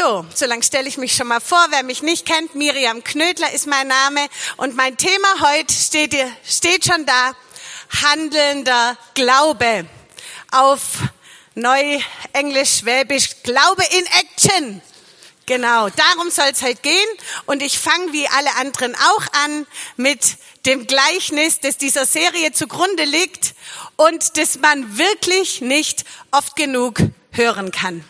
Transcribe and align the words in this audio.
So, 0.00 0.24
so 0.34 0.46
lang 0.46 0.62
stelle 0.62 0.88
ich 0.88 0.96
mich 0.96 1.14
schon 1.14 1.26
mal 1.26 1.40
vor. 1.40 1.62
Wer 1.68 1.82
mich 1.82 2.02
nicht 2.02 2.24
kennt, 2.24 2.54
Miriam 2.54 3.04
Knödler 3.04 3.52
ist 3.52 3.66
mein 3.66 3.86
Name. 3.86 4.28
Und 4.56 4.74
mein 4.74 4.96
Thema 4.96 5.28
heute 5.42 5.74
steht, 5.74 6.16
steht 6.42 6.86
schon 6.86 7.04
da. 7.04 7.32
Handelnder 8.02 8.96
Glaube. 9.12 9.84
Auf 10.52 10.80
Neuenglisch, 11.54 12.78
Schwäbisch, 12.78 13.42
Glaube 13.42 13.82
in 13.90 14.06
Action. 14.06 14.80
Genau, 15.44 15.90
darum 15.90 16.30
soll 16.30 16.48
es 16.50 16.62
heute 16.62 16.80
gehen. 16.80 17.08
Und 17.44 17.62
ich 17.62 17.78
fange 17.78 18.10
wie 18.14 18.26
alle 18.26 18.56
anderen 18.56 18.94
auch 18.94 19.26
an 19.44 19.66
mit 19.98 20.38
dem 20.64 20.86
Gleichnis, 20.86 21.60
das 21.60 21.76
dieser 21.76 22.06
Serie 22.06 22.52
zugrunde 22.52 23.04
liegt 23.04 23.54
und 23.96 24.38
das 24.38 24.60
man 24.60 24.96
wirklich 24.96 25.60
nicht 25.60 26.04
oft 26.30 26.56
genug 26.56 27.00
hören 27.32 27.70
kann. 27.70 28.02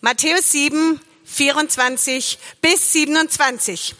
Matthäus 0.00 0.52
7, 0.52 1.00
24 1.24 2.38
bis 2.60 2.92
27. 2.92 3.96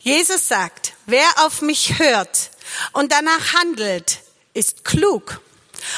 Jesus 0.00 0.48
sagt, 0.48 0.94
wer 1.06 1.28
auf 1.46 1.62
mich 1.62 2.00
hört 2.00 2.50
und 2.92 3.12
danach 3.12 3.54
handelt, 3.54 4.18
ist 4.54 4.84
klug 4.84 5.40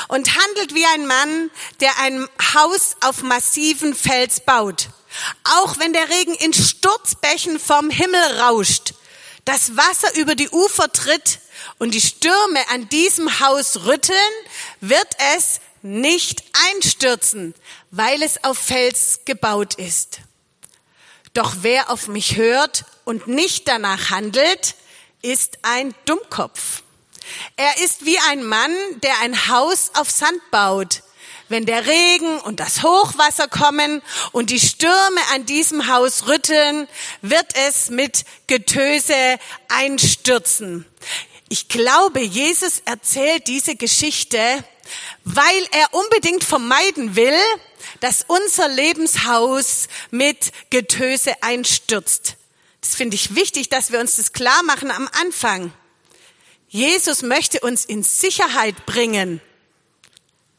und 0.08 0.36
handelt 0.36 0.74
wie 0.74 0.84
ein 0.84 1.06
Mann, 1.06 1.50
der 1.80 1.98
ein 2.00 2.28
Haus 2.54 2.96
auf 3.00 3.22
massiven 3.22 3.94
Fels 3.94 4.40
baut. 4.40 4.90
Auch 5.44 5.78
wenn 5.78 5.94
der 5.94 6.10
Regen 6.10 6.34
in 6.34 6.52
Sturzbächen 6.52 7.58
vom 7.58 7.88
Himmel 7.88 8.40
rauscht, 8.40 8.92
das 9.46 9.74
Wasser 9.74 10.14
über 10.16 10.34
die 10.34 10.50
Ufer 10.50 10.92
tritt 10.92 11.38
und 11.78 11.94
die 11.94 12.00
Stürme 12.02 12.60
an 12.68 12.90
diesem 12.90 13.40
Haus 13.40 13.86
rütteln, 13.86 14.18
wird 14.80 15.08
es 15.34 15.60
nicht 15.82 16.42
einstürzen, 16.72 17.54
weil 17.90 18.22
es 18.22 18.44
auf 18.44 18.58
Fels 18.58 19.20
gebaut 19.24 19.74
ist. 19.74 20.20
Doch 21.34 21.56
wer 21.60 21.90
auf 21.90 22.08
mich 22.08 22.36
hört 22.36 22.84
und 23.04 23.28
nicht 23.28 23.68
danach 23.68 24.10
handelt, 24.10 24.74
ist 25.22 25.58
ein 25.62 25.94
Dummkopf. 26.06 26.82
Er 27.56 27.84
ist 27.84 28.04
wie 28.04 28.18
ein 28.30 28.42
Mann, 28.42 28.74
der 29.02 29.18
ein 29.20 29.48
Haus 29.48 29.92
auf 29.94 30.10
Sand 30.10 30.40
baut. 30.50 31.02
Wenn 31.48 31.66
der 31.66 31.86
Regen 31.86 32.38
und 32.38 32.60
das 32.60 32.82
Hochwasser 32.82 33.48
kommen 33.48 34.02
und 34.32 34.50
die 34.50 34.60
Stürme 34.60 35.20
an 35.34 35.46
diesem 35.46 35.88
Haus 35.88 36.28
rütteln, 36.28 36.88
wird 37.22 37.46
es 37.66 37.90
mit 37.90 38.24
Getöse 38.46 39.38
einstürzen. 39.68 40.86
Ich 41.48 41.66
glaube, 41.66 42.20
Jesus 42.20 42.82
erzählt 42.84 43.48
diese 43.48 43.74
Geschichte, 43.74 44.64
weil 45.34 45.66
er 45.72 45.92
unbedingt 45.92 46.44
vermeiden 46.44 47.16
will, 47.16 47.38
dass 48.00 48.24
unser 48.26 48.68
Lebenshaus 48.68 49.88
mit 50.10 50.52
Getöse 50.70 51.34
einstürzt. 51.42 52.36
Das 52.80 52.94
finde 52.94 53.14
ich 53.14 53.34
wichtig, 53.34 53.68
dass 53.68 53.92
wir 53.92 54.00
uns 54.00 54.16
das 54.16 54.32
klar 54.32 54.62
machen 54.62 54.90
am 54.90 55.08
Anfang. 55.20 55.72
Jesus 56.68 57.22
möchte 57.22 57.60
uns 57.60 57.84
in 57.84 58.02
Sicherheit 58.02 58.86
bringen. 58.86 59.40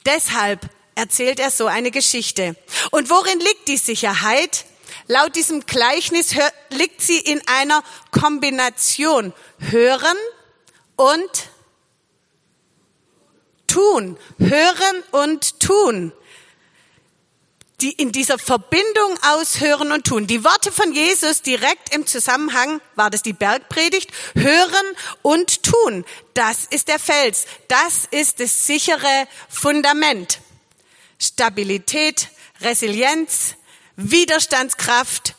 Deshalb 0.05 0.69
erzählt 0.95 1.39
er 1.39 1.51
so 1.51 1.67
eine 1.67 1.89
Geschichte. 1.89 2.55
Und 2.91 3.09
worin 3.09 3.39
liegt 3.39 3.67
die 3.67 3.77
Sicherheit? 3.77 4.65
Laut 5.07 5.35
diesem 5.35 5.65
Gleichnis 5.65 6.35
liegt 6.69 7.01
sie 7.01 7.17
in 7.17 7.41
einer 7.47 7.83
Kombination 8.11 9.33
hören 9.59 10.17
und 10.95 11.29
tun. 13.71 14.17
Hören 14.37 15.03
und 15.11 15.59
tun. 15.59 16.11
Die 17.81 17.91
in 17.91 18.11
dieser 18.11 18.37
Verbindung 18.37 19.17
aus 19.23 19.59
Hören 19.59 19.91
und 19.91 20.05
Tun. 20.05 20.27
Die 20.27 20.43
Worte 20.43 20.71
von 20.71 20.93
Jesus 20.93 21.41
direkt 21.41 21.95
im 21.95 22.05
Zusammenhang, 22.05 22.79
war 22.95 23.09
das 23.09 23.23
die 23.23 23.33
Bergpredigt? 23.33 24.11
Hören 24.35 24.85
und 25.23 25.63
Tun. 25.63 26.05
Das 26.35 26.65
ist 26.69 26.89
der 26.89 26.99
Fels. 26.99 27.45
Das 27.67 28.05
ist 28.11 28.39
das 28.39 28.67
sichere 28.67 29.27
Fundament. 29.49 30.41
Stabilität, 31.17 32.27
Resilienz, 32.61 33.55
Widerstandskraft, 33.95 35.35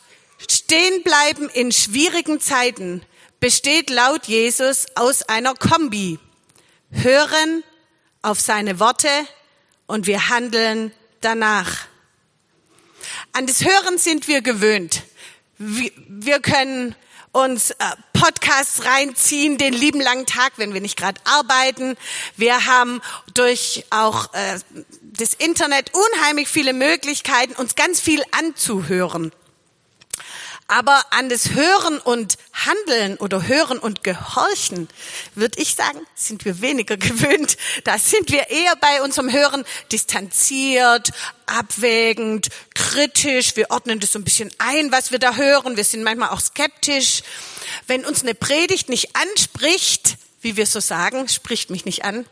stehen 0.49 1.01
bleiben 1.03 1.49
in 1.49 1.71
schwierigen 1.71 2.41
Zeiten 2.41 3.05
besteht 3.43 3.89
laut 3.89 4.27
Jesus 4.27 4.85
aus 4.95 5.23
einer 5.23 5.53
Kombi. 5.53 6.17
Hören 6.91 7.61
auf 8.23 8.39
seine 8.39 8.79
Worte 8.79 9.09
und 9.85 10.07
wir 10.07 10.29
handeln 10.29 10.91
danach. 11.21 11.85
An 13.33 13.45
das 13.45 13.63
Hören 13.63 13.97
sind 13.97 14.27
wir 14.27 14.41
gewöhnt. 14.41 15.03
Wir 15.57 16.39
können 16.39 16.95
uns 17.33 17.71
äh, 17.71 17.75
Podcasts 18.13 18.85
reinziehen 18.85 19.57
den 19.57 19.73
lieben 19.73 19.99
langen 19.99 20.25
Tag, 20.25 20.53
wenn 20.57 20.73
wir 20.73 20.81
nicht 20.81 20.97
gerade 20.97 21.19
arbeiten. 21.25 21.97
Wir 22.37 22.65
haben 22.65 23.01
durch 23.33 23.85
auch 23.89 24.33
äh, 24.33 24.59
das 25.01 25.33
Internet 25.33 25.91
unheimlich 25.93 26.47
viele 26.47 26.73
Möglichkeiten, 26.73 27.53
uns 27.53 27.75
ganz 27.75 27.99
viel 27.99 28.23
anzuhören. 28.31 29.31
Aber 30.67 31.03
an 31.11 31.29
das 31.29 31.51
Hören 31.51 31.99
und 31.99 32.37
Handeln 32.53 33.17
oder 33.17 33.47
Hören 33.47 33.79
und 33.79 34.03
Gehorchen, 34.03 34.87
würde 35.35 35.61
ich 35.61 35.75
sagen, 35.75 35.99
sind 36.15 36.45
wir 36.45 36.61
weniger 36.61 36.97
gewöhnt. 36.97 37.57
Da 37.83 37.97
sind 37.97 38.31
wir 38.31 38.49
eher 38.49 38.75
bei 38.77 39.01
unserem 39.01 39.31
Hören 39.31 39.65
distanziert, 39.91 41.11
abwägend, 41.45 42.49
kritisch. 42.73 43.55
Wir 43.55 43.69
ordnen 43.71 43.99
das 43.99 44.13
so 44.13 44.19
ein 44.19 44.23
bisschen 44.23 44.51
ein, 44.57 44.91
was 44.91 45.11
wir 45.11 45.19
da 45.19 45.35
hören. 45.35 45.77
Wir 45.77 45.83
sind 45.83 46.03
manchmal 46.03 46.29
auch 46.29 46.41
skeptisch. 46.41 47.23
Wenn 47.87 48.05
uns 48.05 48.21
eine 48.21 48.35
Predigt 48.35 48.89
nicht 48.89 49.15
anspricht, 49.15 50.17
wie 50.41 50.55
wir 50.55 50.65
so 50.65 50.79
sagen, 50.79 51.27
spricht 51.27 51.69
mich 51.69 51.85
nicht 51.85 52.03
an, 52.05 52.25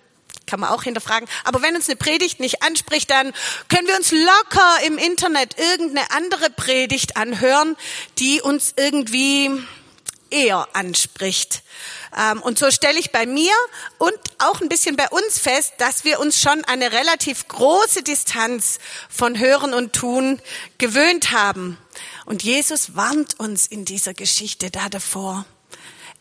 kann 0.52 0.60
man 0.60 0.70
auch 0.70 0.84
hinterfragen. 0.84 1.30
Aber 1.46 1.62
wenn 1.62 1.78
uns 1.78 1.88
eine 1.88 1.96
Predigt 1.96 2.42
nicht 2.42 2.62
anspricht, 2.62 3.10
dann 3.10 3.32
können 3.70 3.88
wir 3.88 3.96
uns 3.96 4.12
locker 4.12 4.86
im 4.86 4.98
Internet 4.98 5.58
irgendeine 5.58 6.12
andere 6.12 6.50
Predigt 6.50 7.16
anhören, 7.16 7.78
die 8.20 8.42
uns 8.42 8.74
irgendwie 8.76 9.50
eher 10.30 10.68
anspricht. 10.74 11.64
Ähm, 12.18 12.42
und 12.42 12.60
so 12.60 12.70
stelle 12.70 13.00
ich 13.00 13.12
bei 13.12 13.26
mir 13.26 13.54
und 13.98 14.18
auch 14.40 14.60
ein 14.60 14.68
bisschen 14.68 14.98
bei 14.98 15.08
uns 15.08 15.40
fest, 15.40 15.76
dass 15.78 16.04
wir 16.04 16.20
uns 16.20 16.42
schon 16.42 16.66
eine 16.66 16.92
relativ 16.92 17.48
große 17.48 18.04
Distanz 18.04 18.80
von 19.10 19.40
Hören 19.40 19.74
und 19.74 19.94
Tun 19.94 20.42
gewöhnt 20.78 21.32
haben. 21.32 21.78
Und 22.26 22.44
Jesus 22.44 22.98
warnt 22.98 23.40
uns 23.40 23.68
in 23.68 23.86
dieser 23.86 24.14
Geschichte 24.14 24.70
da 24.70 24.90
davor. 24.90 25.46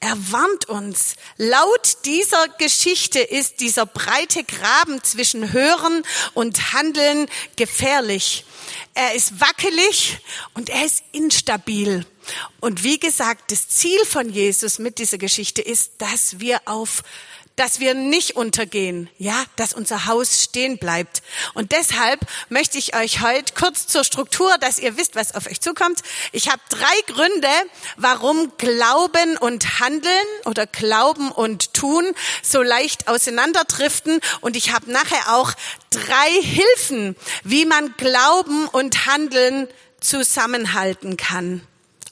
Er 0.03 0.17
warnt 0.33 0.67
uns. 0.67 1.15
Laut 1.37 1.99
dieser 2.07 2.49
Geschichte 2.59 3.21
ist 3.21 3.61
dieser 3.61 3.85
breite 3.85 4.45
Graben 4.45 5.05
zwischen 5.05 5.53
Hören 5.53 6.03
und 6.33 6.73
Handeln 6.73 7.27
gefährlich. 7.57 8.47
Er 8.95 9.15
ist 9.15 9.41
wackelig 9.41 10.19
und 10.55 10.71
er 10.71 10.87
ist 10.87 11.05
instabil. 11.13 12.07
Und 12.61 12.83
wie 12.83 12.99
gesagt, 12.99 13.53
das 13.53 13.69
Ziel 13.69 14.05
von 14.07 14.31
Jesus 14.31 14.79
mit 14.79 14.99
dieser 14.99 15.19
Geschichte 15.19 15.61
ist, 15.61 15.93
dass 15.99 16.41
wir 16.41 16.63
auf 16.65 17.03
dass 17.61 17.79
wir 17.79 17.93
nicht 17.93 18.37
untergehen, 18.37 19.11
ja, 19.19 19.45
dass 19.57 19.75
unser 19.75 20.07
Haus 20.07 20.43
stehen 20.43 20.79
bleibt. 20.79 21.21
Und 21.53 21.73
deshalb 21.73 22.21
möchte 22.49 22.79
ich 22.79 22.97
euch 22.97 23.21
heute 23.21 23.53
kurz 23.53 23.87
zur 23.87 24.03
Struktur, 24.03 24.57
dass 24.61 24.79
ihr 24.79 24.97
wisst, 24.97 25.15
was 25.15 25.35
auf 25.35 25.47
euch 25.47 25.61
zukommt. 25.61 26.01
Ich 26.33 26.49
habe 26.49 26.63
drei 26.71 27.13
Gründe, 27.13 27.51
warum 27.99 28.51
Glauben 28.57 29.37
und 29.37 29.79
Handeln 29.79 30.11
oder 30.47 30.67
Glauben 30.67 31.31
und 31.31 31.75
Tun 31.75 32.07
so 32.43 32.63
leicht 32.63 33.09
auseinanderdriften. 33.09 34.21
Und 34.41 34.57
ich 34.57 34.73
habe 34.73 34.91
nachher 34.91 35.35
auch 35.35 35.53
drei 35.91 36.31
Hilfen, 36.41 37.15
wie 37.45 37.67
man 37.67 37.95
Glauben 37.99 38.69
und 38.69 39.05
Handeln 39.05 39.69
zusammenhalten 40.01 41.19
kann 41.19 41.61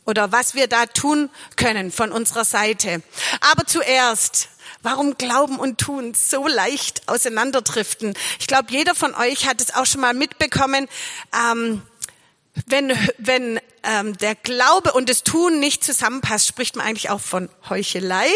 oder 0.08 0.32
was 0.32 0.54
wir 0.54 0.68
da 0.68 0.86
tun 0.86 1.28
können 1.56 1.92
von 1.92 2.12
unserer 2.12 2.46
Seite. 2.46 3.02
Aber 3.40 3.66
zuerst, 3.66 4.48
warum 4.82 5.18
Glauben 5.18 5.58
und 5.58 5.78
Tun 5.78 6.14
so 6.14 6.46
leicht 6.46 7.08
auseinanderdriften. 7.08 8.14
Ich 8.38 8.46
glaube, 8.46 8.70
jeder 8.70 8.94
von 8.94 9.14
euch 9.14 9.46
hat 9.46 9.60
es 9.60 9.74
auch 9.74 9.86
schon 9.86 10.00
mal 10.00 10.14
mitbekommen. 10.14 10.88
Ähm, 11.34 11.82
wenn, 12.66 12.92
wenn 13.18 13.60
ähm, 13.82 14.16
der 14.18 14.34
Glaube 14.34 14.92
und 14.92 15.08
das 15.08 15.22
Tun 15.22 15.60
nicht 15.60 15.84
zusammenpasst, 15.84 16.46
spricht 16.46 16.76
man 16.76 16.86
eigentlich 16.86 17.10
auch 17.10 17.20
von 17.20 17.48
Heuchelei. 17.68 18.28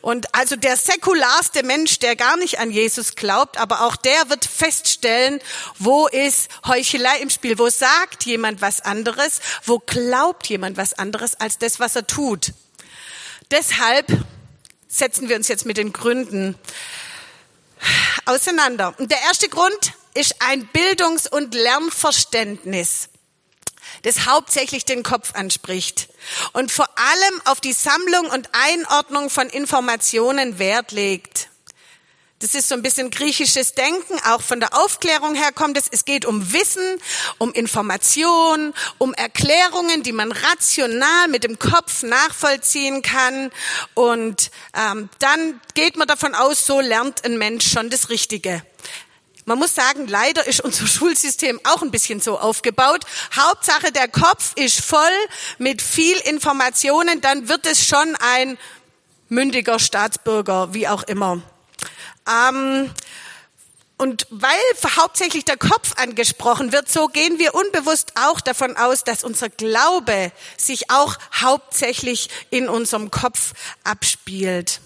Und 0.00 0.34
also 0.34 0.56
der 0.56 0.76
säkularste 0.76 1.62
Mensch, 1.62 1.98
der 1.98 2.16
gar 2.16 2.36
nicht 2.36 2.58
an 2.58 2.70
Jesus 2.70 3.14
glaubt, 3.14 3.58
aber 3.58 3.82
auch 3.82 3.96
der 3.96 4.30
wird 4.30 4.44
feststellen, 4.44 5.40
wo 5.78 6.06
ist 6.06 6.48
Heuchelei 6.66 7.18
im 7.20 7.30
Spiel, 7.30 7.58
wo 7.58 7.68
sagt 7.68 8.24
jemand 8.24 8.60
was 8.60 8.80
anderes, 8.80 9.40
wo 9.64 9.78
glaubt 9.78 10.46
jemand 10.46 10.76
was 10.76 10.94
anderes 10.94 11.34
als 11.38 11.58
das, 11.58 11.78
was 11.78 11.96
er 11.96 12.06
tut. 12.06 12.52
Deshalb 13.50 14.06
setzen 14.88 15.28
wir 15.28 15.36
uns 15.36 15.48
jetzt 15.48 15.66
mit 15.66 15.76
den 15.76 15.92
Gründen 15.92 16.56
auseinander. 18.24 18.94
Und 18.98 19.10
der 19.10 19.20
erste 19.22 19.48
Grund 19.48 19.92
ist 20.14 20.36
ein 20.40 20.66
Bildungs- 20.68 21.28
und 21.30 21.54
Lernverständnis. 21.54 23.08
das 24.02 24.26
hauptsächlich 24.26 24.84
den 24.84 25.02
Kopf 25.02 25.34
anspricht 25.34 26.08
und 26.52 26.70
vor 26.70 26.88
allem 26.96 27.42
auf 27.46 27.60
die 27.60 27.72
Sammlung 27.72 28.26
und 28.26 28.48
Einordnung 28.52 29.30
von 29.30 29.48
Informationen 29.48 30.58
Wert 30.58 30.92
legt. 30.92 31.48
Das 32.38 32.54
ist 32.54 32.68
so 32.68 32.74
ein 32.74 32.82
bisschen 32.82 33.10
griechisches 33.10 33.72
Denken, 33.72 34.18
auch 34.26 34.42
von 34.42 34.60
der 34.60 34.76
Aufklärung 34.78 35.34
her 35.34 35.52
kommt 35.52 35.78
es. 35.78 35.88
Es 35.90 36.04
geht 36.04 36.26
um 36.26 36.52
Wissen, 36.52 37.00
um 37.38 37.50
Information, 37.54 38.74
um 38.98 39.14
Erklärungen, 39.14 40.02
die 40.02 40.12
man 40.12 40.32
rational 40.32 41.28
mit 41.28 41.44
dem 41.44 41.58
Kopf 41.58 42.02
nachvollziehen 42.02 43.00
kann. 43.00 43.50
Und 43.94 44.50
ähm, 44.74 45.08
dann 45.18 45.62
geht 45.72 45.96
man 45.96 46.06
davon 46.06 46.34
aus, 46.34 46.66
so 46.66 46.78
lernt 46.80 47.24
ein 47.24 47.38
Mensch 47.38 47.70
schon 47.70 47.88
das 47.88 48.10
Richtige. 48.10 48.62
Man 49.46 49.58
muss 49.58 49.74
sagen, 49.74 50.06
leider 50.06 50.46
ist 50.46 50.60
unser 50.60 50.86
Schulsystem 50.86 51.58
auch 51.64 51.80
ein 51.80 51.90
bisschen 51.90 52.20
so 52.20 52.38
aufgebaut. 52.38 53.06
Hauptsache, 53.34 53.92
der 53.92 54.08
Kopf 54.08 54.52
ist 54.56 54.84
voll 54.84 55.00
mit 55.56 55.80
viel 55.80 56.18
Informationen, 56.18 57.22
dann 57.22 57.48
wird 57.48 57.64
es 57.64 57.86
schon 57.86 58.14
ein 58.16 58.58
mündiger 59.30 59.78
Staatsbürger, 59.78 60.74
wie 60.74 60.86
auch 60.86 61.04
immer. 61.04 61.40
Ähm, 62.28 62.90
und 63.98 64.26
weil 64.28 64.50
hauptsächlich 64.96 65.46
der 65.46 65.56
Kopf 65.56 65.94
angesprochen 65.96 66.70
wird, 66.72 66.90
so 66.90 67.08
gehen 67.08 67.38
wir 67.38 67.54
unbewusst 67.54 68.12
auch 68.16 68.40
davon 68.40 68.76
aus, 68.76 69.04
dass 69.04 69.24
unser 69.24 69.48
Glaube 69.48 70.32
sich 70.58 70.90
auch 70.90 71.16
hauptsächlich 71.34 72.28
in 72.50 72.68
unserem 72.68 73.10
Kopf 73.10 73.54
abspielt. 73.84 74.80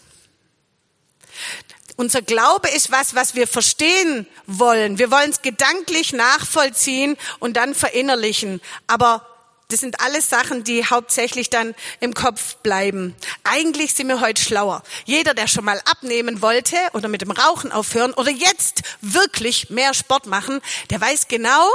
Unser 1.96 2.22
Glaube 2.22 2.68
ist 2.68 2.92
was, 2.92 3.14
was 3.16 3.34
wir 3.34 3.48
verstehen 3.48 4.26
wollen. 4.46 4.98
Wir 4.98 5.10
wollen 5.10 5.30
es 5.30 5.42
gedanklich 5.42 6.12
nachvollziehen 6.12 7.16
und 7.40 7.56
dann 7.56 7.74
verinnerlichen. 7.74 8.60
Aber 8.86 9.26
das 9.70 9.80
sind 9.80 10.00
alles 10.00 10.28
Sachen, 10.28 10.64
die 10.64 10.84
hauptsächlich 10.84 11.50
dann 11.50 11.74
im 12.00 12.14
Kopf 12.14 12.56
bleiben. 12.56 13.14
Eigentlich 13.44 13.94
sind 13.94 14.08
wir 14.08 14.20
heute 14.20 14.42
schlauer. 14.42 14.82
Jeder, 15.04 15.34
der 15.34 15.46
schon 15.46 15.64
mal 15.64 15.80
abnehmen 15.84 16.42
wollte 16.42 16.76
oder 16.92 17.08
mit 17.08 17.22
dem 17.22 17.30
Rauchen 17.30 17.72
aufhören 17.72 18.12
oder 18.14 18.30
jetzt 18.30 18.82
wirklich 19.00 19.70
mehr 19.70 19.94
Sport 19.94 20.26
machen, 20.26 20.60
der 20.90 21.00
weiß 21.00 21.28
genau, 21.28 21.68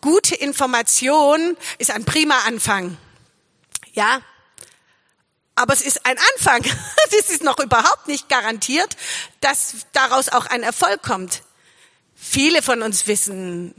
gute 0.00 0.34
Information 0.34 1.56
ist 1.78 1.90
ein 1.90 2.04
prima 2.04 2.38
Anfang. 2.46 2.96
Ja, 3.92 4.22
aber 5.54 5.74
es 5.74 5.82
ist 5.82 6.06
ein 6.06 6.16
Anfang. 6.34 6.62
Das 7.12 7.28
ist 7.28 7.42
noch 7.42 7.58
überhaupt 7.58 8.08
nicht 8.08 8.30
garantiert, 8.30 8.96
dass 9.40 9.74
daraus 9.92 10.30
auch 10.30 10.46
ein 10.46 10.62
Erfolg 10.62 11.02
kommt. 11.02 11.42
Viele 12.16 12.62
von 12.62 12.80
uns 12.80 13.06
wissen, 13.06 13.74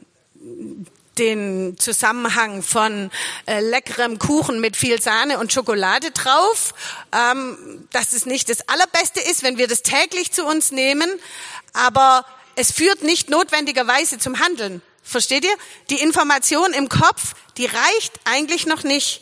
den 1.17 1.77
Zusammenhang 1.77 2.63
von 2.63 3.11
äh, 3.45 3.59
leckerem 3.59 4.19
Kuchen 4.19 4.59
mit 4.59 4.75
viel 4.75 5.01
Sahne 5.01 5.39
und 5.39 5.53
Schokolade 5.53 6.11
drauf, 6.11 6.73
ähm, 7.11 7.87
dass 7.91 8.13
es 8.13 8.25
nicht 8.25 8.49
das 8.49 8.67
Allerbeste 8.67 9.19
ist, 9.21 9.43
wenn 9.43 9.57
wir 9.57 9.67
das 9.67 9.83
täglich 9.83 10.31
zu 10.31 10.45
uns 10.45 10.71
nehmen, 10.71 11.09
aber 11.73 12.25
es 12.55 12.71
führt 12.71 13.03
nicht 13.03 13.29
notwendigerweise 13.29 14.19
zum 14.19 14.39
Handeln. 14.39 14.81
Versteht 15.03 15.43
ihr? 15.43 15.55
Die 15.89 16.01
Information 16.01 16.73
im 16.73 16.87
Kopf, 16.87 17.35
die 17.57 17.65
reicht 17.65 18.13
eigentlich 18.25 18.65
noch 18.65 18.83
nicht. 18.83 19.21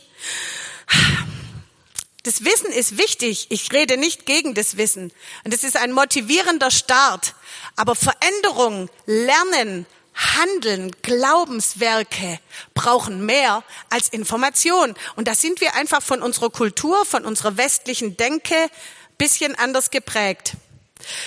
Das 2.24 2.46
Wissen 2.46 2.72
ist 2.72 3.00
wichtig. 3.00 3.48
Ich 3.50 3.72
rede 3.74 3.98
nicht 3.98 4.28
gegen 4.28 4.54
das 4.54 4.78
Wissen. 4.78 5.12
Und 5.44 5.54
es 5.54 5.64
ist 5.64 5.76
ein 5.76 5.92
motivierender 5.92 6.70
Start. 6.70 7.34
Aber 7.76 7.96
Veränderung, 7.96 8.90
Lernen, 9.08 9.88
Handeln, 10.22 10.92
Glaubenswerke 11.02 12.40
brauchen 12.74 13.26
mehr 13.26 13.64
als 13.90 14.10
Information. 14.10 14.94
Und 15.16 15.28
da 15.28 15.36
sind 15.36 15.62
wir 15.62 15.76
einfach 15.76 16.02
von 16.02 16.22
unserer 16.22 16.50
Kultur, 16.50 17.06
von 17.06 17.26
unserer 17.26 17.58
westlichen 17.58 18.18
Denke 18.18 18.70
bisschen 19.18 19.56
anders 19.56 19.92
geprägt. 19.92 20.54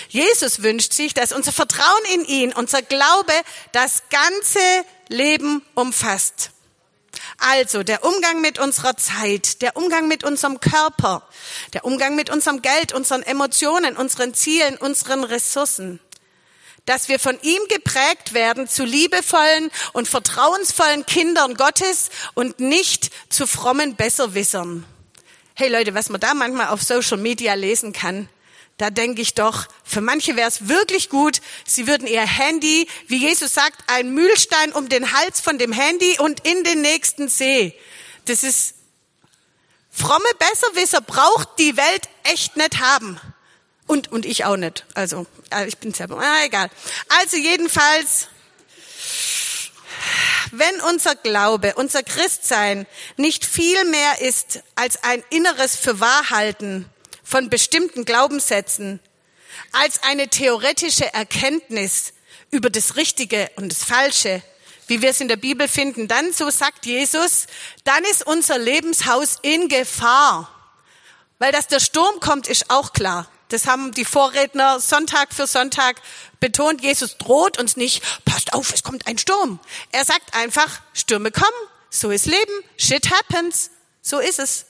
Jesus 0.09 0.63
wünscht 0.63 0.93
sich, 0.93 1.13
dass 1.13 1.31
unser 1.31 1.51
Vertrauen 1.51 2.05
in 2.13 2.25
ihn, 2.25 2.53
unser 2.53 2.81
Glaube 2.81 3.33
das 3.71 4.03
ganze 4.09 4.59
Leben 5.07 5.61
umfasst. 5.75 6.51
Also 7.37 7.83
der 7.83 8.03
Umgang 8.03 8.41
mit 8.41 8.59
unserer 8.59 8.97
Zeit, 8.97 9.61
der 9.61 9.77
Umgang 9.77 10.07
mit 10.07 10.23
unserem 10.23 10.59
Körper, 10.59 11.27
der 11.73 11.85
Umgang 11.85 12.15
mit 12.15 12.29
unserem 12.29 12.61
Geld, 12.61 12.93
unseren 12.93 13.23
Emotionen, 13.23 13.97
unseren 13.97 14.33
Zielen, 14.33 14.77
unseren 14.77 15.23
Ressourcen 15.23 15.99
dass 16.85 17.09
wir 17.09 17.19
von 17.19 17.39
ihm 17.41 17.61
geprägt 17.69 18.33
werden 18.33 18.67
zu 18.67 18.85
liebevollen 18.85 19.71
und 19.93 20.07
vertrauensvollen 20.07 21.05
Kindern 21.05 21.55
Gottes 21.55 22.09
und 22.33 22.59
nicht 22.59 23.11
zu 23.29 23.47
frommen 23.47 23.95
Besserwissern. 23.95 24.85
Hey 25.55 25.69
Leute, 25.69 25.93
was 25.95 26.09
man 26.09 26.21
da 26.21 26.33
manchmal 26.33 26.67
auf 26.67 26.83
Social 26.83 27.17
Media 27.17 27.53
lesen 27.53 27.93
kann, 27.93 28.29
da 28.77 28.89
denke 28.89 29.21
ich 29.21 29.33
doch, 29.33 29.67
für 29.85 30.01
manche 30.01 30.35
wäre 30.35 30.49
es 30.49 30.67
wirklich 30.67 31.09
gut, 31.09 31.39
sie 31.65 31.87
würden 31.87 32.07
ihr 32.07 32.21
Handy, 32.21 32.89
wie 33.07 33.17
Jesus 33.17 33.53
sagt, 33.53 33.77
ein 33.87 34.13
Mühlstein 34.13 34.73
um 34.73 34.89
den 34.89 35.13
Hals 35.13 35.39
von 35.39 35.57
dem 35.57 35.71
Handy 35.71 36.17
und 36.19 36.45
in 36.45 36.63
den 36.65 36.81
nächsten 36.81 37.29
See. 37.29 37.73
Das 38.25 38.43
ist, 38.43 38.75
fromme 39.89 40.25
Besserwisser 40.37 40.99
braucht 40.99 41.57
die 41.57 41.77
Welt 41.77 42.09
echt 42.23 42.57
nicht 42.57 42.81
haben. 42.81 43.19
Und, 43.87 44.11
und 44.11 44.25
ich 44.25 44.45
auch 44.45 44.57
nicht. 44.57 44.85
Also, 44.95 45.27
äh, 45.51 45.67
ich 45.67 45.77
bin 45.77 45.93
selber, 45.93 46.19
ah, 46.19 46.43
egal. 46.43 46.69
Also 47.21 47.37
jedenfalls, 47.37 48.27
wenn 50.51 50.81
unser 50.81 51.15
Glaube, 51.15 51.75
unser 51.75 52.01
Christsein 52.01 52.87
nicht 53.17 53.45
viel 53.45 53.85
mehr 53.85 54.21
ist 54.21 54.61
als 54.75 55.03
ein 55.03 55.23
inneres 55.29 55.75
Fürwahrhalten 55.75 56.89
von 57.23 57.49
bestimmten 57.49 58.05
Glaubenssätzen, 58.05 58.99
als 59.71 60.03
eine 60.03 60.29
theoretische 60.29 61.13
Erkenntnis 61.13 62.13
über 62.51 62.69
das 62.69 62.95
Richtige 62.95 63.49
und 63.55 63.71
das 63.71 63.83
Falsche, 63.83 64.41
wie 64.87 65.01
wir 65.01 65.09
es 65.09 65.21
in 65.21 65.27
der 65.27 65.37
Bibel 65.37 65.67
finden, 65.67 66.07
dann, 66.07 66.31
so 66.31 66.49
sagt 66.49 66.85
Jesus, 66.85 67.47
dann 67.83 68.03
ist 68.05 68.25
unser 68.25 68.57
Lebenshaus 68.57 69.37
in 69.41 69.67
Gefahr. 69.67 70.51
Weil 71.39 71.51
dass 71.51 71.67
der 71.67 71.79
Sturm 71.79 72.19
kommt, 72.19 72.47
ist 72.47 72.69
auch 72.69 72.93
klar. 72.93 73.29
Das 73.49 73.67
haben 73.67 73.91
die 73.91 74.05
Vorredner 74.05 74.79
Sonntag 74.79 75.33
für 75.33 75.47
Sonntag 75.47 76.01
betont. 76.39 76.81
Jesus 76.81 77.17
droht 77.17 77.59
uns 77.59 77.77
nicht, 77.77 78.03
passt 78.25 78.53
auf, 78.53 78.73
es 78.73 78.83
kommt 78.83 79.07
ein 79.07 79.17
Sturm. 79.17 79.59
Er 79.91 80.05
sagt 80.05 80.33
einfach, 80.33 80.81
Stürme 80.93 81.31
kommen, 81.31 81.47
so 81.89 82.09
ist 82.09 82.25
Leben, 82.25 82.63
shit 82.77 83.11
happens, 83.11 83.69
so 84.01 84.19
ist 84.19 84.39
es. 84.39 84.65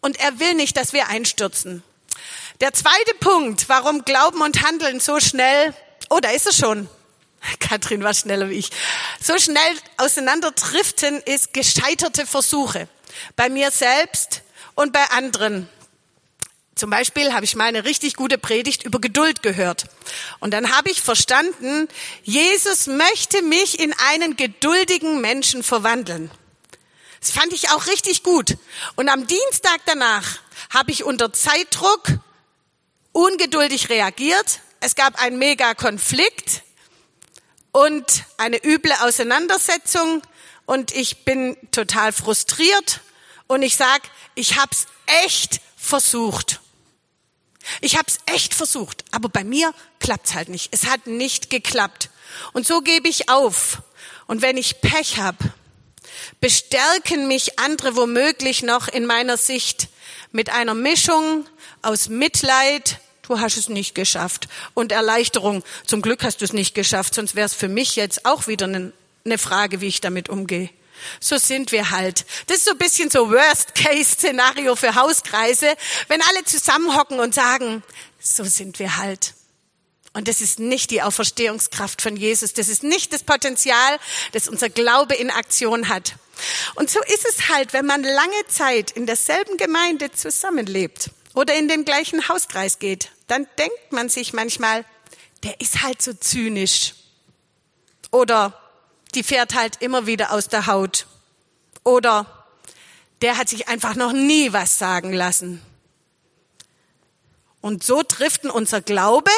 Und 0.00 0.18
er 0.20 0.38
will 0.38 0.54
nicht, 0.54 0.76
dass 0.76 0.92
wir 0.92 1.08
einstürzen. 1.08 1.82
Der 2.60 2.74
zweite 2.74 3.14
Punkt, 3.20 3.68
warum 3.68 4.04
Glauben 4.04 4.42
und 4.42 4.62
Handeln 4.62 5.00
so 5.00 5.18
schnell, 5.18 5.74
oh, 6.10 6.20
da 6.20 6.30
ist 6.30 6.46
es 6.46 6.56
schon. 6.56 6.88
Katrin 7.58 8.02
war 8.02 8.14
schneller 8.14 8.50
wie 8.50 8.58
ich. 8.58 8.70
So 9.22 9.38
schnell 9.38 9.76
auseinanderdriften 9.96 11.20
ist 11.22 11.54
gescheiterte 11.54 12.26
Versuche. 12.26 12.88
Bei 13.36 13.48
mir 13.48 13.70
selbst 13.70 14.42
und 14.74 14.92
bei 14.92 15.04
anderen. 15.10 15.68
Zum 16.80 16.88
Beispiel 16.88 17.34
habe 17.34 17.44
ich 17.44 17.56
mal 17.56 17.66
eine 17.66 17.84
richtig 17.84 18.16
gute 18.16 18.38
Predigt 18.38 18.84
über 18.84 19.02
Geduld 19.02 19.42
gehört. 19.42 19.84
Und 20.38 20.52
dann 20.52 20.74
habe 20.74 20.88
ich 20.88 21.02
verstanden, 21.02 21.88
Jesus 22.22 22.86
möchte 22.86 23.42
mich 23.42 23.78
in 23.80 23.92
einen 24.08 24.34
geduldigen 24.34 25.20
Menschen 25.20 25.62
verwandeln. 25.62 26.30
Das 27.20 27.32
fand 27.32 27.52
ich 27.52 27.68
auch 27.68 27.86
richtig 27.86 28.22
gut. 28.22 28.56
Und 28.96 29.10
am 29.10 29.26
Dienstag 29.26 29.76
danach 29.84 30.38
habe 30.70 30.90
ich 30.90 31.04
unter 31.04 31.34
Zeitdruck 31.34 32.12
ungeduldig 33.12 33.90
reagiert. 33.90 34.60
Es 34.80 34.94
gab 34.94 35.22
einen 35.22 35.38
mega 35.38 35.74
Konflikt 35.74 36.62
und 37.72 38.24
eine 38.38 38.56
üble 38.64 38.94
Auseinandersetzung 39.02 40.22
und 40.64 40.94
ich 40.94 41.26
bin 41.26 41.58
total 41.72 42.14
frustriert 42.14 43.02
und 43.48 43.60
ich 43.60 43.76
sag, 43.76 44.00
ich 44.34 44.56
hab's 44.58 44.86
echt 45.26 45.60
versucht. 45.76 46.60
Ich 47.80 47.96
habe 47.96 48.06
es 48.08 48.18
echt 48.26 48.54
versucht, 48.54 49.04
aber 49.10 49.28
bei 49.28 49.44
mir 49.44 49.72
klappt's 49.98 50.34
halt 50.34 50.48
nicht. 50.48 50.68
Es 50.72 50.86
hat 50.86 51.06
nicht 51.06 51.50
geklappt. 51.50 52.10
Und 52.52 52.66
so 52.66 52.80
gebe 52.80 53.08
ich 53.08 53.28
auf. 53.28 53.82
Und 54.26 54.42
wenn 54.42 54.56
ich 54.56 54.80
Pech 54.80 55.18
hab, 55.18 55.36
bestärken 56.40 57.28
mich 57.28 57.58
andere 57.58 57.96
womöglich 57.96 58.62
noch 58.62 58.88
in 58.88 59.06
meiner 59.06 59.36
Sicht 59.36 59.88
mit 60.32 60.50
einer 60.50 60.74
Mischung 60.74 61.46
aus 61.82 62.08
Mitleid, 62.08 63.00
du 63.22 63.40
hast 63.40 63.56
es 63.56 63.68
nicht 63.68 63.94
geschafft, 63.94 64.48
und 64.74 64.92
Erleichterung, 64.92 65.64
zum 65.86 66.02
Glück 66.02 66.22
hast 66.22 66.40
du 66.40 66.44
es 66.44 66.52
nicht 66.52 66.74
geschafft, 66.74 67.14
sonst 67.14 67.34
wäre 67.34 67.46
es 67.46 67.54
für 67.54 67.68
mich 67.68 67.96
jetzt 67.96 68.26
auch 68.26 68.46
wieder 68.46 68.66
eine 68.66 69.38
Frage, 69.38 69.80
wie 69.80 69.88
ich 69.88 70.00
damit 70.00 70.28
umgehe. 70.28 70.70
So 71.20 71.38
sind 71.38 71.72
wir 71.72 71.90
halt. 71.90 72.24
Das 72.46 72.58
ist 72.58 72.64
so 72.66 72.72
ein 72.72 72.78
bisschen 72.78 73.10
so 73.10 73.30
Worst-Case-Szenario 73.30 74.76
für 74.76 74.94
Hauskreise, 74.94 75.74
wenn 76.08 76.22
alle 76.22 76.44
zusammenhocken 76.44 77.20
und 77.20 77.34
sagen, 77.34 77.82
so 78.18 78.44
sind 78.44 78.78
wir 78.78 78.96
halt. 78.96 79.34
Und 80.12 80.26
das 80.26 80.40
ist 80.40 80.58
nicht 80.58 80.90
die 80.90 81.02
Auferstehungskraft 81.02 82.02
von 82.02 82.16
Jesus. 82.16 82.52
Das 82.52 82.68
ist 82.68 82.82
nicht 82.82 83.12
das 83.12 83.22
Potenzial, 83.22 83.98
das 84.32 84.48
unser 84.48 84.68
Glaube 84.68 85.14
in 85.14 85.30
Aktion 85.30 85.88
hat. 85.88 86.14
Und 86.74 86.90
so 86.90 87.00
ist 87.02 87.26
es 87.28 87.48
halt, 87.48 87.72
wenn 87.72 87.86
man 87.86 88.02
lange 88.02 88.46
Zeit 88.48 88.90
in 88.90 89.06
derselben 89.06 89.56
Gemeinde 89.56 90.10
zusammenlebt 90.10 91.10
oder 91.34 91.54
in 91.54 91.68
den 91.68 91.84
gleichen 91.84 92.28
Hauskreis 92.28 92.78
geht, 92.78 93.10
dann 93.28 93.46
denkt 93.58 93.92
man 93.92 94.08
sich 94.08 94.32
manchmal, 94.32 94.84
der 95.44 95.60
ist 95.60 95.82
halt 95.82 96.02
so 96.02 96.12
zynisch. 96.12 96.94
Oder 98.10 98.59
die 99.14 99.22
fährt 99.22 99.54
halt 99.54 99.80
immer 99.80 100.06
wieder 100.06 100.32
aus 100.32 100.48
der 100.48 100.66
Haut. 100.66 101.06
Oder 101.84 102.26
der 103.22 103.36
hat 103.36 103.48
sich 103.48 103.68
einfach 103.68 103.94
noch 103.94 104.12
nie 104.12 104.52
was 104.52 104.78
sagen 104.78 105.12
lassen. 105.12 105.62
Und 107.60 107.84
so 107.84 108.02
driften 108.06 108.50
unser 108.50 108.80
Glaube, 108.80 109.30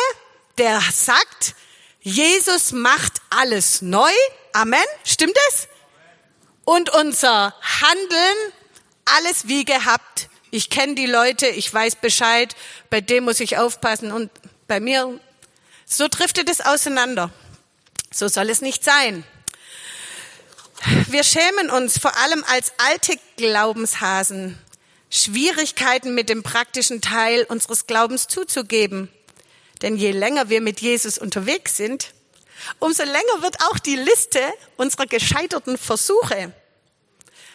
der 0.59 0.81
sagt, 0.93 1.55
Jesus 2.01 2.73
macht 2.73 3.21
alles 3.31 3.83
neu. 3.83 4.13
Amen. 4.53 4.81
Stimmt 5.05 5.37
es? 5.49 5.69
Und 6.65 6.91
unser 6.91 7.55
Handeln, 7.81 8.53
alles 9.05 9.49
wie 9.49 9.65
gehabt. 9.65 10.29
Ich 10.51 10.71
kenne 10.71 10.95
die 10.95 11.07
Leute, 11.07 11.47
ich 11.47 11.73
weiß 11.73 11.97
Bescheid, 11.97 12.55
bei 12.91 13.01
dem 13.01 13.25
muss 13.25 13.41
ich 13.41 13.57
aufpassen 13.57 14.13
und 14.13 14.31
bei 14.69 14.81
mir, 14.81 15.19
so 15.87 16.09
driftet 16.09 16.49
es 16.49 16.61
auseinander. 16.61 17.31
So 18.13 18.29
soll 18.29 18.51
es 18.51 18.61
nicht 18.61 18.85
sein. 18.85 19.25
Wir 21.09 21.23
schämen 21.23 21.71
uns 21.71 21.99
vor 21.99 22.17
allem 22.17 22.45
als 22.49 22.73
alte 22.79 23.15
Glaubenshasen, 23.37 24.59
Schwierigkeiten 25.11 26.15
mit 26.15 26.29
dem 26.29 26.43
praktischen 26.43 27.01
Teil 27.01 27.45
unseres 27.45 27.87
Glaubens 27.87 28.27
zuzugeben. 28.27 29.09
Denn 29.83 29.97
je 29.97 30.11
länger 30.11 30.49
wir 30.49 30.61
mit 30.61 30.81
Jesus 30.81 31.19
unterwegs 31.19 31.77
sind, 31.77 32.13
umso 32.81 33.05
länger 33.05 33.43
wird 33.43 33.63
auch 33.63 33.79
die 33.79 33.97
Liste 33.97 34.41
unserer 34.77 35.07
gescheiterten 35.07 35.79
Versuche. 35.79 36.53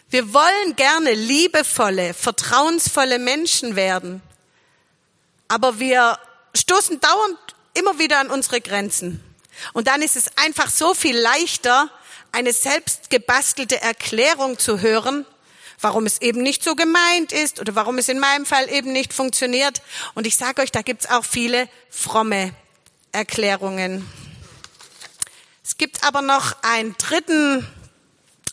Wir 0.10 0.34
wollen 0.34 0.76
gerne 0.78 1.14
liebevolle, 1.14 2.14
vertrauensvolle 2.14 3.20
Menschen 3.20 3.76
werden, 3.76 4.22
aber 5.50 5.80
wir 5.80 6.18
stoßen 6.54 7.02
dauernd 7.02 7.38
immer 7.74 8.00
wieder 8.00 8.20
an 8.20 8.30
unsere 8.30 8.62
Grenzen. 8.62 9.22
Und 9.74 9.88
dann 9.88 10.02
ist 10.02 10.16
es 10.16 10.30
einfach 10.38 10.70
so 10.70 10.94
viel 10.94 11.18
leichter, 11.18 11.90
eine 12.38 12.54
selbst 12.54 13.10
gebastelte 13.10 13.82
Erklärung 13.82 14.60
zu 14.60 14.80
hören, 14.80 15.26
warum 15.82 16.06
es 16.06 16.22
eben 16.22 16.44
nicht 16.44 16.64
so 16.64 16.76
gemeint 16.76 17.32
ist 17.32 17.60
oder 17.60 17.74
warum 17.74 17.98
es 17.98 18.10
in 18.10 18.20
meinem 18.20 18.46
Fall 18.46 18.70
eben 18.70 18.92
nicht 18.92 19.12
funktioniert. 19.12 19.82
Und 20.14 20.28
ich 20.28 20.38
sage 20.38 20.62
euch, 20.62 20.72
da 20.72 20.84
gibt's 20.84 21.10
auch 21.10 21.26
viele 21.26 21.68
fromme 21.90 22.54
Erklärungen. 23.12 24.08
Es 25.64 25.78
gibt 25.78 26.04
aber 26.04 26.22
noch 26.22 26.56
einen 26.62 26.96
dritten, 27.00 27.68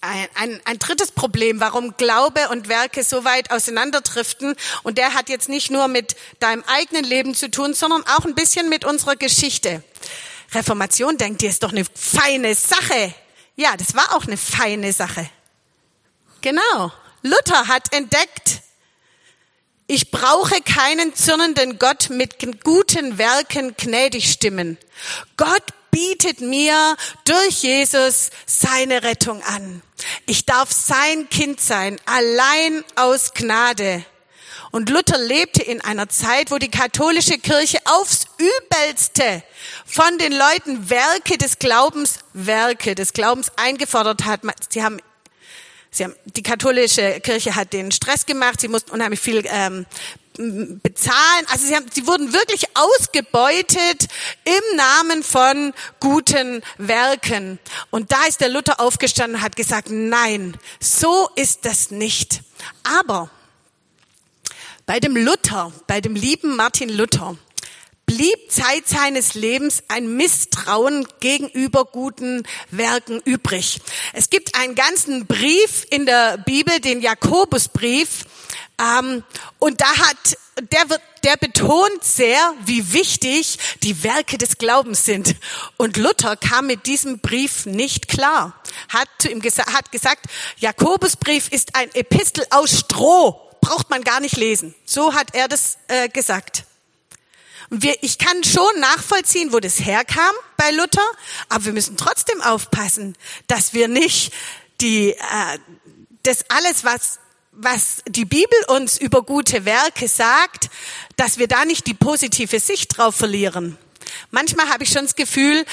ein, 0.00 0.28
ein, 0.34 0.60
ein 0.64 0.78
drittes 0.78 1.12
Problem, 1.12 1.60
warum 1.60 1.94
Glaube 1.98 2.48
und 2.48 2.70
Werke 2.70 3.04
so 3.04 3.24
weit 3.26 3.50
auseinanderdriften. 3.50 4.56
Und 4.82 4.96
der 4.96 5.12
hat 5.12 5.28
jetzt 5.28 5.50
nicht 5.50 5.70
nur 5.70 5.88
mit 5.88 6.16
deinem 6.40 6.64
eigenen 6.68 7.04
Leben 7.04 7.34
zu 7.34 7.50
tun, 7.50 7.74
sondern 7.74 8.02
auch 8.06 8.24
ein 8.24 8.34
bisschen 8.34 8.70
mit 8.70 8.86
unserer 8.86 9.16
Geschichte. 9.16 9.84
Reformation, 10.52 11.18
denkt 11.18 11.42
ihr, 11.42 11.50
ist 11.50 11.62
doch 11.62 11.72
eine 11.72 11.84
feine 11.94 12.54
Sache. 12.54 13.14
Ja, 13.56 13.76
das 13.76 13.94
war 13.94 14.14
auch 14.14 14.24
eine 14.24 14.36
feine 14.36 14.92
Sache. 14.92 15.28
Genau. 16.40 16.92
Luther 17.22 17.68
hat 17.68 17.92
entdeckt, 17.94 18.60
ich 19.86 20.10
brauche 20.10 20.60
keinen 20.62 21.14
zürnenden 21.14 21.78
Gott 21.78 22.08
mit 22.10 22.36
guten 22.64 23.18
Werken 23.18 23.74
gnädig 23.76 24.30
stimmen. 24.30 24.78
Gott 25.36 25.62
bietet 25.90 26.40
mir 26.40 26.96
durch 27.24 27.62
Jesus 27.62 28.30
seine 28.46 29.02
Rettung 29.02 29.42
an. 29.42 29.82
Ich 30.26 30.46
darf 30.46 30.72
sein 30.72 31.28
Kind 31.28 31.60
sein, 31.60 32.00
allein 32.06 32.82
aus 32.96 33.32
Gnade. 33.34 34.04
Und 34.74 34.90
Luther 34.90 35.18
lebte 35.18 35.62
in 35.62 35.80
einer 35.82 36.08
Zeit, 36.08 36.50
wo 36.50 36.58
die 36.58 36.68
katholische 36.68 37.38
Kirche 37.38 37.78
aufs 37.84 38.26
übelste 38.38 39.44
von 39.86 40.18
den 40.18 40.32
Leuten 40.32 40.90
Werke 40.90 41.38
des 41.38 41.60
Glaubens, 41.60 42.18
Werke 42.32 42.96
des 42.96 43.12
Glaubens 43.12 43.52
eingefordert 43.54 44.24
hat. 44.24 44.40
Sie 44.70 44.82
haben 44.82 44.98
Sie 45.92 46.02
haben, 46.02 46.16
die 46.24 46.42
katholische 46.42 47.20
Kirche 47.20 47.54
hat 47.54 47.72
den 47.72 47.92
Stress 47.92 48.26
gemacht, 48.26 48.60
sie 48.60 48.66
mussten 48.66 48.90
unheimlich 48.90 49.20
viel 49.20 49.44
ähm, 49.46 49.86
bezahlen. 50.82 51.46
Also 51.52 51.66
sie, 51.68 51.76
haben, 51.76 51.86
sie 51.94 52.08
wurden 52.08 52.32
wirklich 52.32 52.64
ausgebeutet 52.74 54.08
im 54.44 54.76
Namen 54.76 55.22
von 55.22 55.72
guten 56.00 56.64
Werken. 56.78 57.60
Und 57.90 58.10
da 58.10 58.24
ist 58.26 58.40
der 58.40 58.48
Luther 58.48 58.80
aufgestanden 58.80 59.36
und 59.36 59.42
hat 59.42 59.54
gesagt, 59.54 59.86
nein, 59.88 60.58
so 60.80 61.30
ist 61.36 61.64
das 61.64 61.92
nicht. 61.92 62.40
Aber 62.82 63.30
bei 64.86 65.00
dem 65.00 65.16
Luther, 65.16 65.72
bei 65.86 66.00
dem 66.00 66.14
lieben 66.14 66.56
Martin 66.56 66.88
Luther, 66.88 67.36
blieb 68.06 68.50
Zeit 68.50 68.86
seines 68.86 69.34
Lebens 69.34 69.82
ein 69.88 70.16
Misstrauen 70.16 71.06
gegenüber 71.20 71.86
guten 71.86 72.42
Werken 72.70 73.20
übrig. 73.24 73.80
Es 74.12 74.28
gibt 74.28 74.54
einen 74.56 74.74
ganzen 74.74 75.26
Brief 75.26 75.86
in 75.90 76.04
der 76.04 76.36
Bibel, 76.38 76.80
den 76.80 77.00
Jakobusbrief, 77.00 78.26
ähm, 78.78 79.22
und 79.58 79.80
da 79.80 79.86
hat 79.86 80.36
der 80.72 80.88
wird, 80.90 81.00
der 81.24 81.36
betont 81.36 82.02
sehr, 82.04 82.54
wie 82.64 82.92
wichtig 82.92 83.58
die 83.82 84.04
Werke 84.04 84.38
des 84.38 84.58
Glaubens 84.58 85.04
sind. 85.04 85.34
Und 85.76 85.96
Luther 85.96 86.36
kam 86.36 86.66
mit 86.66 86.86
diesem 86.86 87.18
Brief 87.18 87.66
nicht 87.66 88.08
klar. 88.08 88.60
Hat 88.88 89.08
zu 89.18 89.30
ihm 89.30 89.40
gesa 89.40 89.64
hat 89.72 89.90
gesagt, 89.90 90.26
Jakobusbrief 90.58 91.48
ist 91.48 91.74
ein 91.74 91.92
Epistel 91.94 92.44
aus 92.50 92.80
Stroh 92.80 93.43
braucht 93.64 93.88
man 93.88 94.04
gar 94.04 94.20
nicht 94.20 94.36
lesen. 94.36 94.74
So 94.84 95.14
hat 95.14 95.34
er 95.34 95.48
das 95.48 95.78
äh, 95.88 96.08
gesagt. 96.10 96.64
Und 97.70 97.82
wir, 97.82 97.96
ich 98.02 98.18
kann 98.18 98.44
schon 98.44 98.78
nachvollziehen, 98.78 99.52
wo 99.52 99.58
das 99.58 99.80
herkam 99.80 100.34
bei 100.58 100.70
Luther, 100.70 101.06
aber 101.48 101.64
wir 101.64 101.72
müssen 101.72 101.96
trotzdem 101.96 102.42
aufpassen, 102.42 103.16
dass 103.46 103.72
wir 103.72 103.88
nicht 103.88 104.32
die, 104.82 105.12
äh, 105.12 105.58
das 106.22 106.44
alles, 106.50 106.84
was 106.84 107.18
was 107.56 108.02
die 108.08 108.24
Bibel 108.24 108.58
uns 108.66 108.98
über 108.98 109.22
gute 109.22 109.64
Werke 109.64 110.08
sagt, 110.08 110.70
dass 111.14 111.38
wir 111.38 111.46
da 111.46 111.64
nicht 111.64 111.86
die 111.86 111.94
positive 111.94 112.58
Sicht 112.58 112.98
drauf 112.98 113.14
verlieren. 113.14 113.78
Manchmal 114.32 114.70
habe 114.70 114.82
ich 114.82 114.90
schon 114.90 115.04
das 115.04 115.14
Gefühl, 115.14 115.64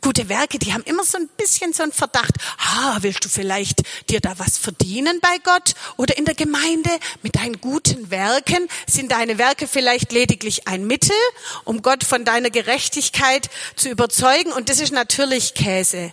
gute 0.00 0.28
Werke, 0.28 0.58
die 0.58 0.72
haben 0.72 0.82
immer 0.84 1.04
so 1.04 1.18
ein 1.18 1.28
bisschen 1.36 1.72
so 1.72 1.82
ein 1.82 1.92
Verdacht, 1.92 2.34
ah, 2.58 2.98
willst 3.00 3.24
du 3.24 3.28
vielleicht 3.28 3.82
dir 4.10 4.20
da 4.20 4.38
was 4.38 4.58
verdienen 4.58 5.20
bei 5.20 5.38
Gott 5.44 5.74
oder 5.96 6.16
in 6.16 6.24
der 6.24 6.34
Gemeinde 6.34 6.90
mit 7.22 7.36
deinen 7.36 7.60
guten 7.60 8.10
Werken? 8.10 8.68
Sind 8.86 9.12
deine 9.12 9.38
Werke 9.38 9.66
vielleicht 9.66 10.12
lediglich 10.12 10.68
ein 10.68 10.86
Mittel, 10.86 11.16
um 11.64 11.82
Gott 11.82 12.04
von 12.04 12.24
deiner 12.24 12.50
Gerechtigkeit 12.50 13.48
zu 13.76 13.88
überzeugen? 13.88 14.52
Und 14.52 14.68
das 14.68 14.80
ist 14.80 14.92
natürlich 14.92 15.54
Käse. 15.54 16.12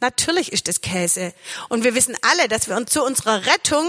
Natürlich 0.00 0.52
ist 0.52 0.66
das 0.68 0.80
Käse. 0.80 1.32
Und 1.68 1.84
wir 1.84 1.94
wissen 1.94 2.16
alle, 2.22 2.48
dass 2.48 2.68
wir 2.68 2.76
uns 2.76 2.90
zu 2.90 3.04
unserer 3.04 3.46
Rettung 3.46 3.88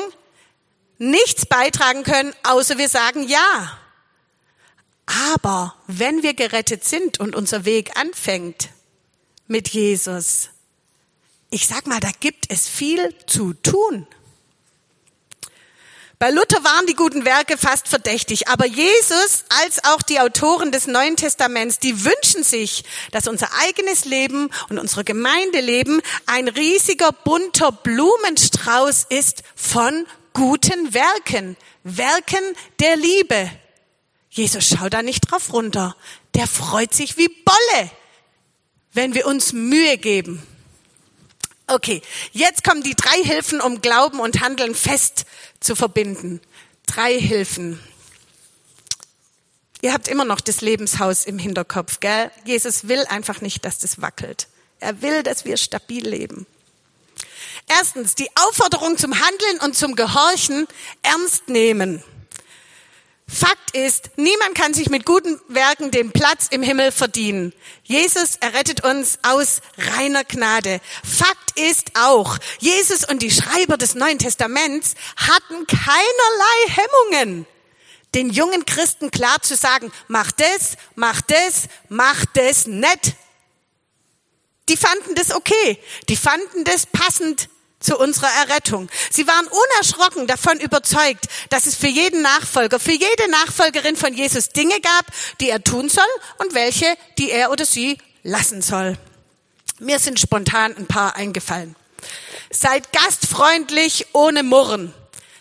nichts 1.00 1.46
beitragen 1.46 2.04
können, 2.04 2.34
außer 2.44 2.78
wir 2.78 2.88
sagen 2.88 3.28
ja. 3.28 3.78
Aber 5.30 5.76
wenn 5.88 6.24
wir 6.24 6.34
gerettet 6.34 6.86
sind 6.86 7.20
und 7.20 7.36
unser 7.36 7.66
Weg 7.66 7.98
anfängt, 7.98 8.70
mit 9.48 9.70
Jesus. 9.70 10.50
Ich 11.50 11.68
sag 11.68 11.88
mal, 11.88 12.00
da 12.00 12.10
gibt 12.20 12.46
es 12.50 12.68
viel 12.68 13.16
zu 13.28 13.54
tun. 13.54 14.08
Bei 16.24 16.32
Luther 16.32 16.64
waren 16.64 16.86
die 16.86 16.96
guten 16.96 17.26
Werke 17.26 17.58
fast 17.58 17.90
verdächtig, 17.90 18.48
aber 18.48 18.66
Jesus 18.66 19.44
als 19.62 19.84
auch 19.84 20.02
die 20.02 20.22
Autoren 20.22 20.72
des 20.72 20.88
Neuen 20.88 21.18
Testaments, 21.18 21.80
die 21.80 22.06
wünschen 22.06 22.44
sich, 22.44 22.86
dass 23.12 23.28
unser 23.28 23.50
eigenes 23.60 24.06
Leben 24.06 24.50
und 24.70 24.80
unser 24.80 25.04
Gemeindeleben 25.04 26.02
ein 26.26 26.48
riesiger 26.48 27.12
bunter 27.12 27.74
Blumenstrauß 27.74 29.08
ist 29.10 29.44
von 29.54 30.06
guten 30.32 30.94
Werken, 30.94 31.58
Werken 31.84 32.56
der 32.80 32.96
Liebe. 32.96 33.52
Jesus 34.30 34.66
schaut 34.66 34.94
da 34.94 35.02
nicht 35.02 35.30
drauf 35.30 35.52
runter. 35.52 35.94
Der 36.36 36.48
freut 36.48 36.94
sich 36.94 37.18
wie 37.18 37.28
Bolle, 37.28 37.92
wenn 38.94 39.14
wir 39.14 39.26
uns 39.26 39.54
Mühe 39.54 39.98
geben. 39.98 40.42
Okay, 41.68 42.02
jetzt 42.32 42.64
kommen 42.64 42.84
die 42.84 42.96
drei 42.96 43.24
Hilfen, 43.24 43.62
um 43.62 43.82
Glauben 43.82 44.20
und 44.20 44.42
Handeln 44.42 44.76
fest 44.76 45.26
zu 45.60 45.76
verbinden. 45.76 46.42
Drei 46.86 47.20
Hilfen. 47.20 47.80
Ihr 49.82 49.94
habt 49.94 50.08
immer 50.08 50.26
noch 50.26 50.40
das 50.40 50.62
Lebenshaus 50.62 51.26
im 51.26 51.40
Hinterkopf, 51.40 52.00
gell? 52.00 52.32
Jesus 52.46 52.88
will 52.88 53.06
einfach 53.10 53.42
nicht, 53.42 53.66
dass 53.66 53.80
das 53.80 54.02
wackelt. 54.02 54.48
Er 54.80 55.02
will, 55.02 55.24
dass 55.24 55.46
wir 55.46 55.58
stabil 55.58 56.08
leben. 56.08 56.46
Erstens, 57.68 58.16
die 58.16 58.30
Aufforderung 58.36 58.98
zum 58.98 59.14
Handeln 59.14 59.60
und 59.62 59.76
zum 59.76 59.96
Gehorchen 59.96 60.68
ernst 61.02 61.50
nehmen. 61.50 62.04
Fakt 63.28 63.76
ist, 63.76 64.12
niemand 64.18 64.56
kann 64.56 64.74
sich 64.74 64.90
mit 64.90 65.06
guten 65.06 65.40
Werken 65.48 65.92
den 65.92 66.12
Platz 66.12 66.48
im 66.52 66.62
Himmel 66.62 66.92
verdienen. 66.92 67.54
Jesus 67.84 68.36
errettet 68.36 68.84
uns 68.84 69.18
aus 69.24 69.62
reiner 69.78 70.24
Gnade. 70.24 70.82
Fakt 71.04 71.58
ist 71.58 71.92
auch, 71.96 72.38
Jesus 72.60 73.06
und 73.06 73.22
die 73.22 73.32
Schreiber 73.32 73.78
des 73.78 73.96
Neuen 73.96 74.20
Testaments 74.20 74.96
hatten 75.16 75.66
keinerlei 75.68 76.84
Hemmungen, 77.10 77.48
den 78.14 78.30
jungen 78.30 78.66
Christen 78.66 79.10
klar 79.10 79.42
zu 79.42 79.56
sagen, 79.56 79.92
mach 80.08 80.32
das, 80.32 80.78
mach 80.96 81.22
das, 81.22 81.68
mach 81.90 82.26
das 82.34 82.68
nicht. 82.68 83.16
Die 84.70 84.78
fanden 84.78 85.16
das 85.16 85.34
okay. 85.34 85.80
Die 86.10 86.16
fanden 86.16 86.64
das 86.64 86.86
passend 86.86 87.50
zu 87.84 87.98
unserer 87.98 88.30
Errettung. 88.48 88.90
Sie 89.12 89.28
waren 89.28 89.48
unerschrocken 89.48 90.28
davon 90.28 90.60
überzeugt, 90.60 91.28
dass 91.50 91.66
es 91.66 91.76
für 91.76 91.88
jeden 91.88 92.22
Nachfolger, 92.22 92.80
für 92.80 92.92
jede 92.92 93.30
Nachfolgerin 93.30 93.96
von 93.96 94.14
Jesus 94.14 94.50
Dinge 94.50 94.80
gab, 94.80 95.06
die 95.42 95.50
er 95.50 95.64
tun 95.64 95.90
soll 95.90 96.04
und 96.40 96.54
welche, 96.56 96.88
die 97.18 97.30
er 97.30 97.52
oder 97.52 97.66
sie 97.66 97.98
lassen 98.24 98.62
soll. 98.62 98.98
Mir 99.80 100.00
sind 100.00 100.20
spontan 100.20 100.76
ein 100.78 100.88
paar 100.88 101.16
eingefallen. 101.16 101.76
Seid 102.52 102.92
gastfreundlich 102.94 104.08
ohne 104.14 104.44
Murren. 104.44 104.94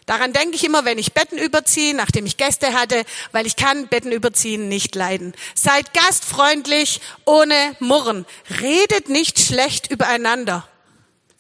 Daran 0.06 0.32
denke 0.32 0.56
ich 0.56 0.64
immer, 0.64 0.84
wenn 0.84 0.98
ich 0.98 1.12
Betten 1.12 1.38
überziehe, 1.38 1.94
nachdem 1.94 2.26
ich 2.26 2.36
Gäste 2.36 2.72
hatte, 2.72 3.04
weil 3.30 3.46
ich 3.46 3.56
kann 3.56 3.86
Betten 3.86 4.10
überziehen 4.10 4.68
nicht 4.68 4.94
leiden. 4.94 5.32
Seid 5.54 5.94
gastfreundlich 5.94 7.00
ohne 7.24 7.76
Murren. 7.78 8.26
Redet 8.60 9.08
nicht 9.08 9.38
schlecht 9.38 9.90
übereinander. 9.90 10.66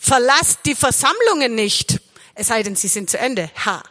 Verlasst 0.04 0.58
die 0.66 0.74
Versammlungen 0.74 1.54
nicht, 1.54 2.00
es 2.34 2.48
sei 2.48 2.64
denn, 2.64 2.74
sie 2.74 2.88
sind 2.88 3.08
zu 3.08 3.20
Ende. 3.20 3.48
Ha. 3.64 3.84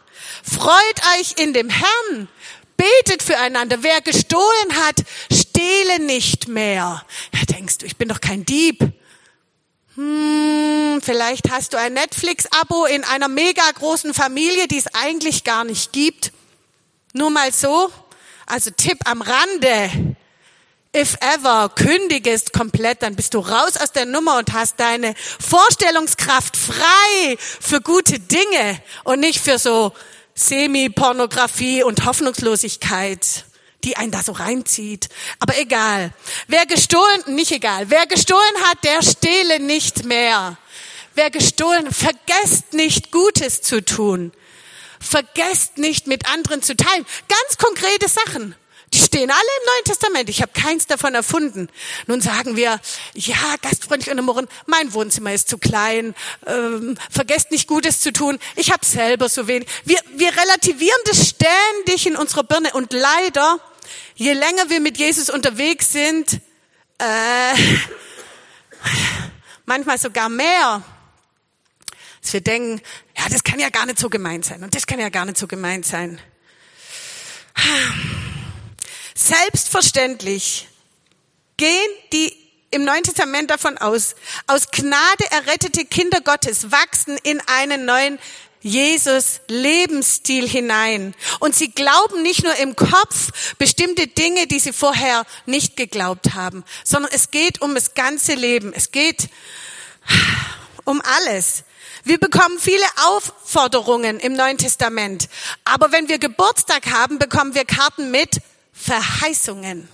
Freut 0.44 1.00
euch 1.18 1.38
in 1.38 1.54
dem 1.54 1.70
Herrn. 1.70 2.28
Betet 2.76 3.22
füreinander. 3.22 3.82
Wer 3.82 4.02
gestohlen 4.02 4.76
hat, 4.84 4.96
stehle 5.32 6.00
nicht 6.00 6.48
mehr. 6.48 7.02
Ja, 7.32 7.40
denkst 7.48 7.78
du, 7.78 7.86
ich 7.86 7.96
bin 7.96 8.10
doch 8.10 8.20
kein 8.20 8.44
Dieb. 8.44 8.92
Hm, 9.94 11.00
vielleicht 11.02 11.50
hast 11.50 11.72
du 11.72 11.78
ein 11.78 11.94
Netflix-Abo 11.94 12.84
in 12.84 13.04
einer 13.04 13.28
mega 13.28 13.62
großen 13.70 14.12
Familie, 14.12 14.68
die 14.68 14.78
es 14.78 14.92
eigentlich 14.92 15.44
gar 15.44 15.64
nicht 15.64 15.94
gibt. 15.94 16.30
Nur 17.14 17.30
mal 17.30 17.52
so. 17.52 17.90
Also 18.44 18.70
Tipp 18.70 18.98
am 19.06 19.22
Rande 19.22 20.11
if 20.94 21.16
ever 21.20 21.70
kündigest 21.70 22.52
komplett, 22.52 23.02
dann 23.02 23.16
bist 23.16 23.34
du 23.34 23.38
raus 23.38 23.76
aus 23.76 23.92
der 23.92 24.06
Nummer 24.06 24.38
und 24.38 24.52
hast 24.52 24.78
deine 24.78 25.14
Vorstellungskraft 25.16 26.56
frei 26.56 27.36
für 27.38 27.80
gute 27.80 28.18
Dinge 28.18 28.80
und 29.04 29.20
nicht 29.20 29.42
für 29.42 29.58
so 29.58 29.92
Semi-Pornografie 30.34 31.82
und 31.82 32.04
Hoffnungslosigkeit, 32.04 33.44
die 33.84 33.96
einen 33.96 34.12
da 34.12 34.22
so 34.22 34.32
reinzieht. 34.32 35.08
Aber 35.40 35.58
egal. 35.58 36.12
Wer 36.46 36.66
gestohlen, 36.66 37.22
nicht 37.26 37.52
egal. 37.52 37.90
Wer 37.90 38.06
gestohlen 38.06 38.54
hat, 38.64 38.84
der 38.84 39.02
stehle 39.02 39.60
nicht 39.60 40.04
mehr. 40.04 40.56
Wer 41.14 41.30
gestohlen, 41.30 41.90
vergesst 41.92 42.72
nicht 42.72 43.10
Gutes 43.10 43.60
zu 43.62 43.84
tun. 43.84 44.32
Vergesst 45.00 45.78
nicht 45.78 46.06
mit 46.06 46.26
anderen 46.28 46.62
zu 46.62 46.76
teilen. 46.76 47.04
Ganz 47.28 47.58
konkrete 47.58 48.08
Sachen. 48.08 48.54
Die 48.94 48.98
stehen 48.98 49.30
alle 49.30 49.40
im 49.40 49.66
Neuen 49.66 49.84
Testament. 49.84 50.28
Ich 50.28 50.42
habe 50.42 50.52
keins 50.52 50.86
davon 50.86 51.14
erfunden. 51.14 51.68
Nun 52.06 52.20
sagen 52.20 52.56
wir, 52.56 52.78
ja, 53.14 53.56
gastfreundlich 53.62 54.14
und 54.14 54.22
Murren, 54.22 54.48
mein 54.66 54.92
Wohnzimmer 54.92 55.32
ist 55.32 55.48
zu 55.48 55.56
klein, 55.56 56.14
ähm, 56.46 56.98
vergesst 57.10 57.50
nicht 57.50 57.66
Gutes 57.66 58.00
zu 58.00 58.12
tun, 58.12 58.38
ich 58.56 58.70
habe 58.70 58.84
selber 58.84 59.28
so 59.28 59.46
wenig. 59.46 59.68
Wir, 59.84 59.98
wir 60.14 60.36
relativieren 60.36 61.00
das 61.06 61.30
ständig 61.30 62.06
in 62.06 62.16
unserer 62.16 62.44
Birne 62.44 62.72
und 62.74 62.92
leider, 62.92 63.60
je 64.14 64.34
länger 64.34 64.68
wir 64.68 64.80
mit 64.80 64.98
Jesus 64.98 65.30
unterwegs 65.30 65.92
sind, 65.92 66.40
äh, 66.98 67.54
manchmal 69.64 69.98
sogar 69.98 70.28
mehr, 70.28 70.82
dass 72.20 72.32
wir 72.34 72.42
denken, 72.42 72.82
ja, 73.16 73.28
das 73.30 73.42
kann 73.42 73.58
ja 73.58 73.70
gar 73.70 73.86
nicht 73.86 73.98
so 73.98 74.10
gemeint 74.10 74.44
sein 74.44 74.62
und 74.62 74.74
das 74.74 74.86
kann 74.86 75.00
ja 75.00 75.08
gar 75.08 75.24
nicht 75.24 75.38
so 75.38 75.46
gemeint 75.46 75.86
sein. 75.86 76.20
Selbstverständlich 79.22 80.66
gehen 81.56 81.90
die 82.12 82.36
im 82.72 82.82
Neuen 82.84 83.04
Testament 83.04 83.50
davon 83.50 83.78
aus, 83.78 84.16
aus 84.48 84.72
Gnade 84.72 85.30
errettete 85.30 85.84
Kinder 85.84 86.20
Gottes 86.22 86.72
wachsen 86.72 87.16
in 87.22 87.40
einen 87.46 87.84
neuen 87.84 88.18
Jesus 88.62 89.40
Lebensstil 89.46 90.48
hinein. 90.48 91.14
Und 91.38 91.54
sie 91.54 91.70
glauben 91.70 92.22
nicht 92.22 92.42
nur 92.42 92.56
im 92.56 92.74
Kopf 92.74 93.54
bestimmte 93.58 94.08
Dinge, 94.08 94.48
die 94.48 94.58
sie 94.58 94.72
vorher 94.72 95.24
nicht 95.46 95.76
geglaubt 95.76 96.34
haben, 96.34 96.64
sondern 96.82 97.12
es 97.14 97.30
geht 97.30 97.62
um 97.62 97.76
das 97.76 97.94
ganze 97.94 98.34
Leben. 98.34 98.72
Es 98.74 98.90
geht 98.90 99.28
um 100.84 101.00
alles. 101.16 101.62
Wir 102.02 102.18
bekommen 102.18 102.58
viele 102.58 102.86
Aufforderungen 103.06 104.18
im 104.18 104.32
Neuen 104.32 104.58
Testament. 104.58 105.28
Aber 105.64 105.92
wenn 105.92 106.08
wir 106.08 106.18
Geburtstag 106.18 106.86
haben, 106.86 107.20
bekommen 107.20 107.54
wir 107.54 107.64
Karten 107.64 108.10
mit 108.10 108.40
Verheißungen. 108.72 109.88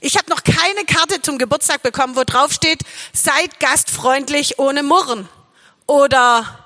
Ich 0.00 0.16
habe 0.16 0.28
noch 0.30 0.42
keine 0.42 0.84
Karte 0.84 1.22
zum 1.22 1.38
Geburtstag 1.38 1.82
bekommen, 1.82 2.16
wo 2.16 2.24
drauf 2.24 2.52
steht, 2.52 2.80
seid 3.12 3.60
gastfreundlich 3.60 4.58
ohne 4.58 4.82
Murren. 4.82 5.28
Oder 5.86 6.62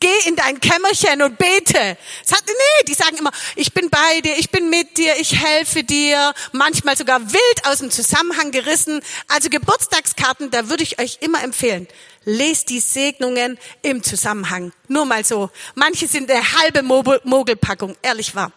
geh 0.00 0.08
in 0.26 0.34
dein 0.34 0.58
Kämmerchen 0.60 1.20
und 1.20 1.36
bete. 1.36 1.98
Sagt, 2.24 2.44
nee, 2.46 2.84
die 2.88 2.94
sagen 2.94 3.18
immer, 3.18 3.30
ich 3.54 3.72
bin 3.74 3.90
bei 3.90 4.22
dir, 4.22 4.36
ich 4.38 4.50
bin 4.50 4.70
mit 4.70 4.96
dir, 4.96 5.14
ich 5.18 5.36
helfe 5.36 5.84
dir. 5.84 6.32
Manchmal 6.52 6.96
sogar 6.96 7.20
wild 7.20 7.66
aus 7.66 7.78
dem 7.78 7.90
Zusammenhang 7.90 8.50
gerissen. 8.50 9.02
Also 9.28 9.50
Geburtstagskarten, 9.50 10.50
da 10.50 10.70
würde 10.70 10.82
ich 10.82 10.98
euch 10.98 11.18
immer 11.20 11.44
empfehlen. 11.44 11.86
Lest 12.24 12.70
die 12.70 12.80
Segnungen 12.80 13.58
im 13.82 14.02
Zusammenhang. 14.02 14.72
Nur 14.88 15.04
mal 15.04 15.24
so. 15.24 15.50
Manche 15.74 16.08
sind 16.08 16.30
eine 16.30 16.52
halbe 16.60 16.82
Mogelpackung, 16.82 17.96
ehrlich 18.02 18.34
wahr. 18.34 18.52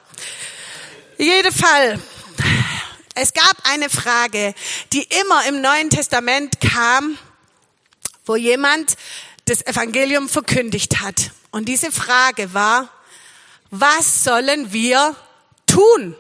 Jede 1.18 1.52
Fall. 1.52 2.00
Es 3.16 3.34
gab 3.34 3.56
eine 3.64 3.90
Frage, 3.90 4.56
die 4.92 5.04
immer 5.22 5.46
im 5.48 5.62
Neuen 5.62 5.90
Testament 5.90 6.60
kam, 6.60 7.18
wo 8.26 8.36
jemand 8.36 8.96
das 9.46 9.62
Evangelium 9.66 10.28
verkündigt 10.30 11.02
hat. 11.02 11.32
Und 11.52 11.70
diese 11.70 11.92
Frage 11.92 12.54
war, 12.54 12.90
was 13.70 14.24
sollen 14.24 14.74
wir 14.74 15.16
tun? 15.68 16.16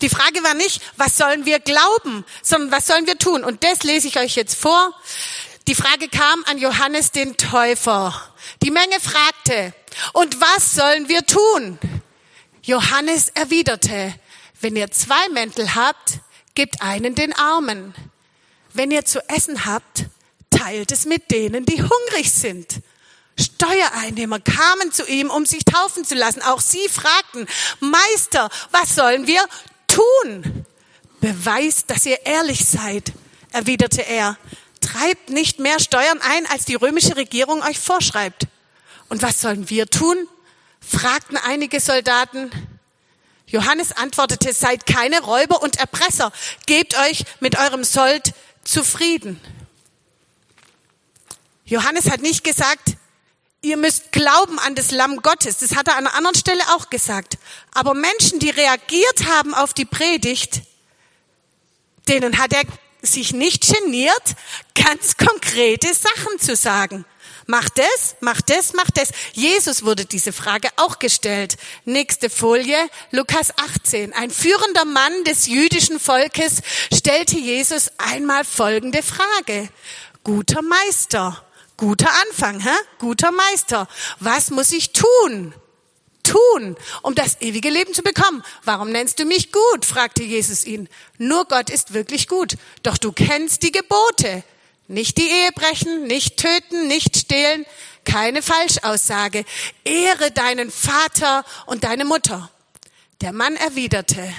Die 0.00 0.08
Frage 0.08 0.42
war 0.42 0.54
nicht, 0.54 0.80
was 0.96 1.16
sollen 1.16 1.44
wir 1.44 1.60
glauben, 1.60 2.24
sondern 2.42 2.72
was 2.72 2.86
sollen 2.86 3.06
wir 3.06 3.18
tun? 3.18 3.44
Und 3.44 3.64
das 3.64 3.82
lese 3.82 4.08
ich 4.08 4.18
euch 4.18 4.36
jetzt 4.36 4.54
vor. 4.54 4.94
Die 5.66 5.74
Frage 5.74 6.08
kam 6.08 6.44
an 6.46 6.58
Johannes 6.58 7.10
den 7.10 7.36
Täufer. 7.36 8.14
Die 8.62 8.70
Menge 8.70 8.98
fragte, 9.00 9.74
und 10.12 10.40
was 10.40 10.74
sollen 10.74 11.08
wir 11.08 11.24
tun? 11.26 11.78
Johannes 12.64 13.28
erwiderte, 13.28 14.14
wenn 14.62 14.74
ihr 14.74 14.90
zwei 14.90 15.28
Mäntel 15.28 15.74
habt, 15.74 16.20
gebt 16.54 16.80
einen 16.80 17.14
den 17.14 17.34
Armen. 17.34 17.94
Wenn 18.72 18.90
ihr 18.90 19.04
zu 19.04 19.20
essen 19.28 19.66
habt, 19.66 20.06
teilt 20.48 20.90
es 20.90 21.04
mit 21.04 21.30
denen, 21.30 21.66
die 21.66 21.82
hungrig 21.82 22.32
sind. 22.32 22.80
Steuereinnehmer 23.38 24.40
kamen 24.40 24.92
zu 24.92 25.04
ihm, 25.06 25.28
um 25.28 25.44
sich 25.44 25.66
taufen 25.66 26.06
zu 26.06 26.14
lassen. 26.14 26.40
Auch 26.40 26.62
sie 26.62 26.88
fragten, 26.88 27.46
Meister, 27.80 28.48
was 28.70 28.94
sollen 28.94 29.26
wir 29.26 29.44
tun? 29.86 30.64
Beweist, 31.20 31.90
dass 31.90 32.06
ihr 32.06 32.24
ehrlich 32.24 32.64
seid, 32.64 33.12
erwiderte 33.52 34.00
er. 34.00 34.38
Treibt 34.80 35.28
nicht 35.28 35.58
mehr 35.58 35.80
Steuern 35.80 36.20
ein, 36.22 36.46
als 36.46 36.64
die 36.64 36.76
römische 36.76 37.16
Regierung 37.16 37.62
euch 37.62 37.78
vorschreibt. 37.78 38.46
Und 39.10 39.20
was 39.20 39.42
sollen 39.42 39.68
wir 39.68 39.86
tun? 39.88 40.16
Fragten 40.86 41.36
einige 41.36 41.80
Soldaten. 41.80 42.50
Johannes 43.46 43.92
antwortete, 43.92 44.52
seid 44.52 44.86
keine 44.86 45.20
Räuber 45.20 45.62
und 45.62 45.76
Erpresser, 45.76 46.32
gebt 46.66 46.98
euch 46.98 47.24
mit 47.40 47.58
eurem 47.58 47.84
Sold 47.84 48.32
zufrieden. 48.64 49.40
Johannes 51.64 52.10
hat 52.10 52.20
nicht 52.20 52.44
gesagt, 52.44 52.96
ihr 53.62 53.76
müsst 53.76 54.12
glauben 54.12 54.58
an 54.58 54.74
das 54.74 54.90
Lamm 54.90 55.22
Gottes. 55.22 55.58
Das 55.58 55.74
hat 55.76 55.88
er 55.88 55.96
an 55.96 56.06
einer 56.06 56.16
anderen 56.16 56.36
Stelle 56.36 56.62
auch 56.74 56.90
gesagt. 56.90 57.38
Aber 57.72 57.94
Menschen, 57.94 58.38
die 58.38 58.50
reagiert 58.50 59.26
haben 59.26 59.54
auf 59.54 59.72
die 59.72 59.86
Predigt, 59.86 60.62
denen 62.08 62.38
hat 62.38 62.52
er 62.52 62.62
sich 63.02 63.32
nicht 63.32 63.66
geniert, 63.72 64.34
ganz 64.74 65.16
konkrete 65.16 65.88
Sachen 65.94 66.38
zu 66.38 66.56
sagen. 66.56 67.04
Mach 67.46 67.68
das, 67.68 68.16
mach 68.20 68.40
das, 68.40 68.72
mach 68.72 68.90
das. 68.90 69.10
Jesus 69.32 69.84
wurde 69.84 70.06
diese 70.06 70.32
Frage 70.32 70.68
auch 70.76 70.98
gestellt. 70.98 71.56
Nächste 71.84 72.30
Folie, 72.30 72.78
Lukas 73.10 73.52
18. 73.58 74.12
Ein 74.14 74.30
führender 74.30 74.84
Mann 74.84 75.24
des 75.24 75.46
jüdischen 75.46 76.00
Volkes 76.00 76.62
stellte 76.92 77.38
Jesus 77.38 77.90
einmal 77.98 78.44
folgende 78.44 79.02
Frage. 79.02 79.68
Guter 80.22 80.62
Meister, 80.62 81.44
guter 81.76 82.10
Anfang, 82.28 82.60
hä? 82.60 82.74
guter 82.98 83.30
Meister, 83.30 83.88
was 84.20 84.50
muss 84.50 84.72
ich 84.72 84.92
tun? 84.92 85.54
tun, 86.22 86.76
um 87.02 87.14
das 87.14 87.40
ewige 87.42 87.68
Leben 87.68 87.92
zu 87.92 88.02
bekommen? 88.02 88.42
Warum 88.64 88.90
nennst 88.90 89.20
du 89.20 89.26
mich 89.26 89.52
gut? 89.52 89.84
fragte 89.84 90.22
Jesus 90.22 90.64
ihn. 90.64 90.88
Nur 91.18 91.44
Gott 91.44 91.68
ist 91.68 91.92
wirklich 91.92 92.28
gut. 92.28 92.56
Doch 92.82 92.96
du 92.96 93.12
kennst 93.12 93.62
die 93.62 93.72
Gebote. 93.72 94.42
Nicht 94.86 95.16
die 95.16 95.28
Ehe 95.28 95.50
brechen, 95.52 96.04
nicht 96.06 96.36
töten, 96.36 96.88
nicht 96.88 97.16
stehlen, 97.16 97.64
keine 98.04 98.42
Falschaussage. 98.42 99.44
Ehre 99.84 100.30
deinen 100.30 100.70
Vater 100.70 101.44
und 101.66 101.84
deine 101.84 102.04
Mutter. 102.04 102.50
Der 103.20 103.32
Mann 103.32 103.56
erwiderte, 103.56 104.32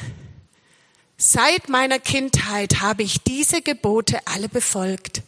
seit 1.18 1.70
meiner 1.70 2.00
Kindheit 2.00 2.82
habe 2.82 3.04
ich 3.04 3.22
diese 3.22 3.62
Gebote 3.62 4.20
alle 4.26 4.50
befolgt. 4.50 5.24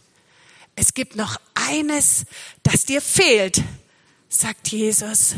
Es 0.76 0.94
gibt 0.94 1.16
noch 1.16 1.40
eines, 1.54 2.24
das 2.62 2.84
dir 2.84 3.00
fehlt, 3.00 3.62
sagt 4.28 4.68
Jesus. 4.68 5.34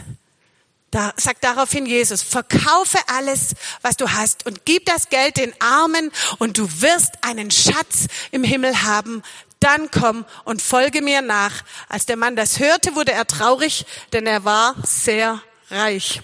Da 0.90 1.14
sagt 1.16 1.44
daraufhin 1.44 1.86
Jesus, 1.86 2.20
verkaufe 2.22 2.98
alles, 3.06 3.54
was 3.80 3.96
du 3.96 4.10
hast 4.10 4.44
und 4.44 4.64
gib 4.64 4.86
das 4.86 5.08
Geld 5.08 5.36
den 5.36 5.54
Armen 5.60 6.10
und 6.38 6.58
du 6.58 6.68
wirst 6.82 7.12
einen 7.22 7.52
Schatz 7.52 8.08
im 8.32 8.42
Himmel 8.42 8.82
haben. 8.82 9.22
Dann 9.60 9.90
komm 9.90 10.24
und 10.44 10.62
folge 10.62 11.02
mir 11.02 11.22
nach. 11.22 11.62
Als 11.88 12.06
der 12.06 12.16
Mann 12.16 12.34
das 12.34 12.58
hörte, 12.58 12.94
wurde 12.94 13.12
er 13.12 13.26
traurig, 13.26 13.84
denn 14.12 14.26
er 14.26 14.44
war 14.44 14.74
sehr 14.82 15.42
reich. 15.70 16.22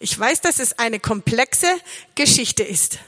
Ich 0.00 0.18
weiß, 0.18 0.40
dass 0.40 0.58
es 0.58 0.78
eine 0.78 1.00
komplexe 1.00 1.68
Geschichte 2.14 2.62
ist. 2.62 2.98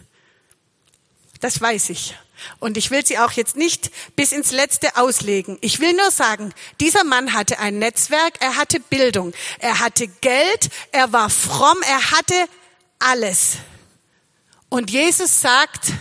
Das 1.40 1.60
weiß 1.60 1.90
ich. 1.90 2.16
Und 2.58 2.76
ich 2.76 2.90
will 2.90 3.04
sie 3.04 3.18
auch 3.18 3.32
jetzt 3.32 3.56
nicht 3.56 3.90
bis 4.16 4.32
ins 4.32 4.50
Letzte 4.50 4.96
auslegen. 4.96 5.58
Ich 5.60 5.80
will 5.80 5.92
nur 5.92 6.10
sagen, 6.10 6.54
dieser 6.80 7.04
Mann 7.04 7.34
hatte 7.34 7.58
ein 7.58 7.78
Netzwerk, 7.78 8.34
er 8.40 8.56
hatte 8.56 8.80
Bildung, 8.80 9.32
er 9.58 9.80
hatte 9.80 10.08
Geld, 10.08 10.70
er 10.92 11.12
war 11.12 11.28
fromm, 11.28 11.78
er 11.82 12.10
hatte 12.12 12.48
alles. 12.98 13.56
Und 14.68 14.90
Jesus 14.90 15.40
sagt, 15.40 15.92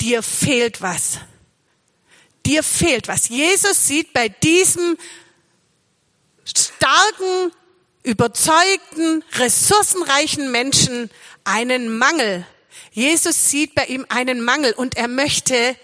dir 0.00 0.22
fehlt 0.22 0.80
was. 0.80 1.18
Dir 2.48 2.62
fehlt 2.62 3.08
was. 3.08 3.28
Jesus 3.28 3.86
sieht 3.86 4.14
bei 4.14 4.30
diesem 4.30 4.96
starken, 6.46 7.52
überzeugten, 8.02 9.22
ressourcenreichen 9.34 10.50
Menschen 10.50 11.10
einen 11.44 11.98
Mangel. 11.98 12.46
Jesus 12.90 13.50
sieht 13.50 13.74
bei 13.74 13.84
ihm 13.84 14.06
einen 14.08 14.40
Mangel 14.40 14.72
und 14.72 14.96
er 14.96 15.08
möchte, 15.08 15.76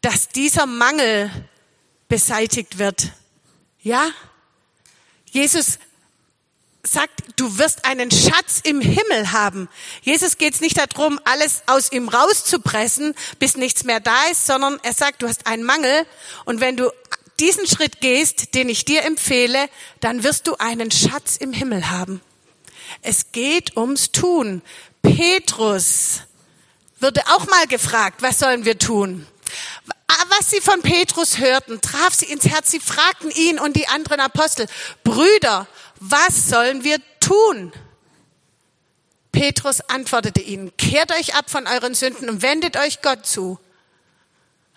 dass 0.00 0.28
dieser 0.28 0.66
Mangel 0.66 1.30
beseitigt 2.08 2.78
wird. 2.78 3.12
Ja? 3.80 4.10
Jesus 5.30 5.78
sagt, 6.92 7.22
du 7.36 7.58
wirst 7.58 7.84
einen 7.84 8.10
Schatz 8.10 8.60
im 8.62 8.80
Himmel 8.80 9.32
haben. 9.32 9.68
Jesus 10.02 10.38
geht 10.38 10.54
es 10.54 10.60
nicht 10.60 10.78
darum, 10.78 11.18
alles 11.24 11.62
aus 11.66 11.90
ihm 11.90 12.08
rauszupressen, 12.08 13.14
bis 13.38 13.56
nichts 13.56 13.84
mehr 13.84 14.00
da 14.00 14.26
ist, 14.30 14.46
sondern 14.46 14.78
er 14.82 14.92
sagt, 14.92 15.22
du 15.22 15.28
hast 15.28 15.46
einen 15.46 15.64
Mangel 15.64 16.06
und 16.44 16.60
wenn 16.60 16.76
du 16.76 16.90
diesen 17.40 17.66
Schritt 17.66 18.00
gehst, 18.00 18.54
den 18.54 18.68
ich 18.68 18.84
dir 18.84 19.02
empfehle, 19.04 19.68
dann 20.00 20.22
wirst 20.22 20.46
du 20.46 20.56
einen 20.56 20.90
Schatz 20.90 21.36
im 21.36 21.52
Himmel 21.52 21.90
haben. 21.90 22.20
Es 23.00 23.32
geht 23.32 23.76
ums 23.76 24.12
Tun. 24.12 24.62
Petrus 25.02 26.20
würde 27.00 27.22
auch 27.34 27.46
mal 27.48 27.66
gefragt, 27.66 28.22
was 28.22 28.38
sollen 28.38 28.64
wir 28.64 28.78
tun? 28.78 29.26
Was 30.38 30.50
sie 30.50 30.60
von 30.60 30.82
Petrus 30.82 31.38
hörten, 31.38 31.80
traf 31.80 32.14
sie 32.14 32.26
ins 32.26 32.46
Herz. 32.46 32.70
Sie 32.70 32.80
fragten 32.80 33.30
ihn 33.30 33.58
und 33.58 33.76
die 33.76 33.88
anderen 33.88 34.20
Apostel, 34.20 34.66
Brüder, 35.04 35.66
was 36.04 36.48
sollen 36.48 36.82
wir 36.82 36.98
tun? 37.20 37.72
Petrus 39.30 39.80
antwortete 39.88 40.40
ihnen, 40.40 40.76
kehrt 40.76 41.12
euch 41.12 41.34
ab 41.34 41.48
von 41.48 41.66
euren 41.66 41.94
Sünden 41.94 42.28
und 42.28 42.42
wendet 42.42 42.76
euch 42.76 43.02
Gott 43.02 43.24
zu. 43.24 43.58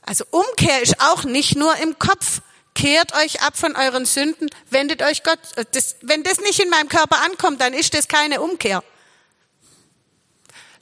Also 0.04 0.24
Umkehr 0.30 0.82
ist 0.82 1.02
auch 1.02 1.24
nicht 1.24 1.56
nur 1.56 1.76
im 1.78 1.98
Kopf. 1.98 2.42
Kehrt 2.76 3.16
euch 3.16 3.42
ab 3.42 3.58
von 3.58 3.76
euren 3.76 4.06
Sünden, 4.06 4.50
wendet 4.70 5.02
euch 5.02 5.24
Gott. 5.24 5.40
Das, 5.72 5.96
wenn 6.02 6.24
das 6.24 6.40
nicht 6.42 6.60
in 6.60 6.70
meinem 6.70 6.90
Körper 6.90 7.22
ankommt, 7.24 7.60
dann 7.60 7.74
ist 7.74 7.94
das 7.94 8.08
keine 8.08 8.42
Umkehr. 8.42 8.84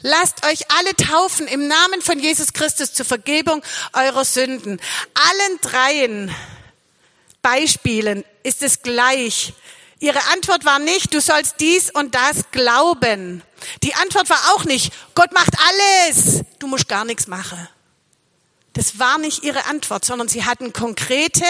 Lasst 0.02 0.46
euch 0.46 0.70
alle 0.72 0.94
taufen 0.96 1.48
im 1.48 1.68
Namen 1.68 2.02
von 2.02 2.20
Jesus 2.20 2.52
Christus 2.52 2.94
zur 2.94 3.06
Vergebung 3.06 3.64
eurer 3.94 4.26
Sünden. 4.26 4.82
Allen 5.14 5.60
dreien 5.62 6.36
Beispielen 7.42 8.26
ist 8.44 8.64
es 8.64 8.82
gleich. 8.82 9.54
Ihre 10.04 10.20
Antwort 10.34 10.66
war 10.66 10.80
nicht, 10.80 11.14
du 11.14 11.22
sollst 11.22 11.62
dies 11.62 11.90
und 11.90 12.14
das 12.14 12.52
glauben. 12.52 13.42
Die 13.84 13.96
Antwort 13.96 14.30
war 14.30 14.54
auch 14.54 14.66
nicht, 14.66 14.92
Gott 15.16 15.32
macht 15.32 15.54
alles, 15.66 16.42
du 16.60 16.68
musst 16.68 16.90
gar 16.90 17.06
nichts 17.06 17.28
machen. 17.28 17.70
Das 18.74 19.00
war 19.00 19.18
nicht 19.18 19.46
ihre 19.46 19.66
Antwort, 19.68 20.04
sondern 20.04 20.28
sie 20.28 20.44
hatten 20.44 20.74
konkrete 20.74 21.46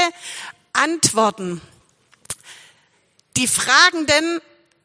Antworten. 0.71 1.61
Die 3.37 3.47
Fragenden 3.47 4.39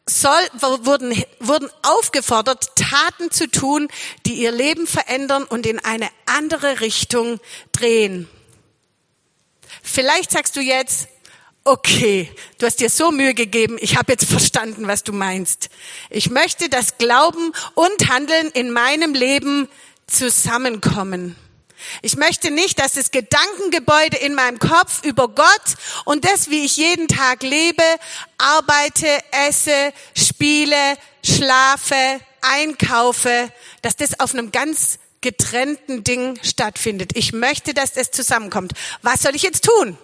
soll, 0.07 0.41
wurden, 0.55 1.23
wurden 1.39 1.69
aufgefordert, 1.83 2.75
Taten 2.75 3.31
zu 3.31 3.51
tun, 3.51 3.89
die 4.25 4.37
ihr 4.37 4.51
Leben 4.51 4.87
verändern 4.87 5.45
und 5.45 5.67
in 5.67 5.79
eine 5.79 6.09
andere 6.25 6.81
Richtung 6.81 7.39
drehen. 7.73 8.31
Vielleicht 9.83 10.31
sagst 10.31 10.57
du 10.57 10.61
jetzt, 10.61 11.09
okay, 11.69 12.31
du 12.59 12.67
hast 12.67 12.81
dir 12.81 12.89
so 12.89 13.11
Mühe 13.11 13.35
gegeben, 13.35 13.77
ich 13.81 13.97
habe 13.97 14.13
jetzt 14.13 14.25
verstanden, 14.25 14.89
was 14.89 15.05
du 15.05 15.13
meinst. 15.13 15.69
Ich 16.09 16.31
möchte, 16.31 16.69
dass 16.69 16.97
Glauben 16.97 17.53
und 17.75 18.09
Handeln 18.09 18.51
in 18.53 18.71
meinem 18.71 19.13
Leben 19.15 19.69
zusammenkommen. 20.07 21.37
Ich 22.03 22.17
möchte 22.17 22.51
nicht, 22.51 22.81
dass 22.81 22.95
das 22.95 23.11
Gedankengebäude 23.11 24.17
in 24.17 24.35
meinem 24.35 24.59
Kopf 24.59 25.05
über 25.05 25.29
Gott 25.29 25.75
und 26.07 26.25
das, 26.25 26.51
wie 26.51 26.65
ich 26.65 26.77
jeden 26.77 27.07
Tag 27.07 27.43
lebe, 27.43 27.83
arbeite, 28.39 29.07
esse, 29.47 29.93
spiele, 30.17 30.97
schlafe, 31.23 32.21
einkaufe, 32.41 33.53
dass 33.83 33.95
das 33.95 34.19
auf 34.21 34.33
einem 34.33 34.53
ganz 34.53 34.99
getrennten 35.21 36.03
Ding 36.03 36.39
stattfindet. 36.43 37.13
Ich 37.15 37.33
möchte, 37.33 37.75
dass 37.75 37.93
das 37.93 38.11
zusammenkommt. 38.11 38.73
Was 39.03 39.21
soll 39.21 39.37
ich 39.37 39.43
jetzt 39.43 39.65
tun? 39.65 39.99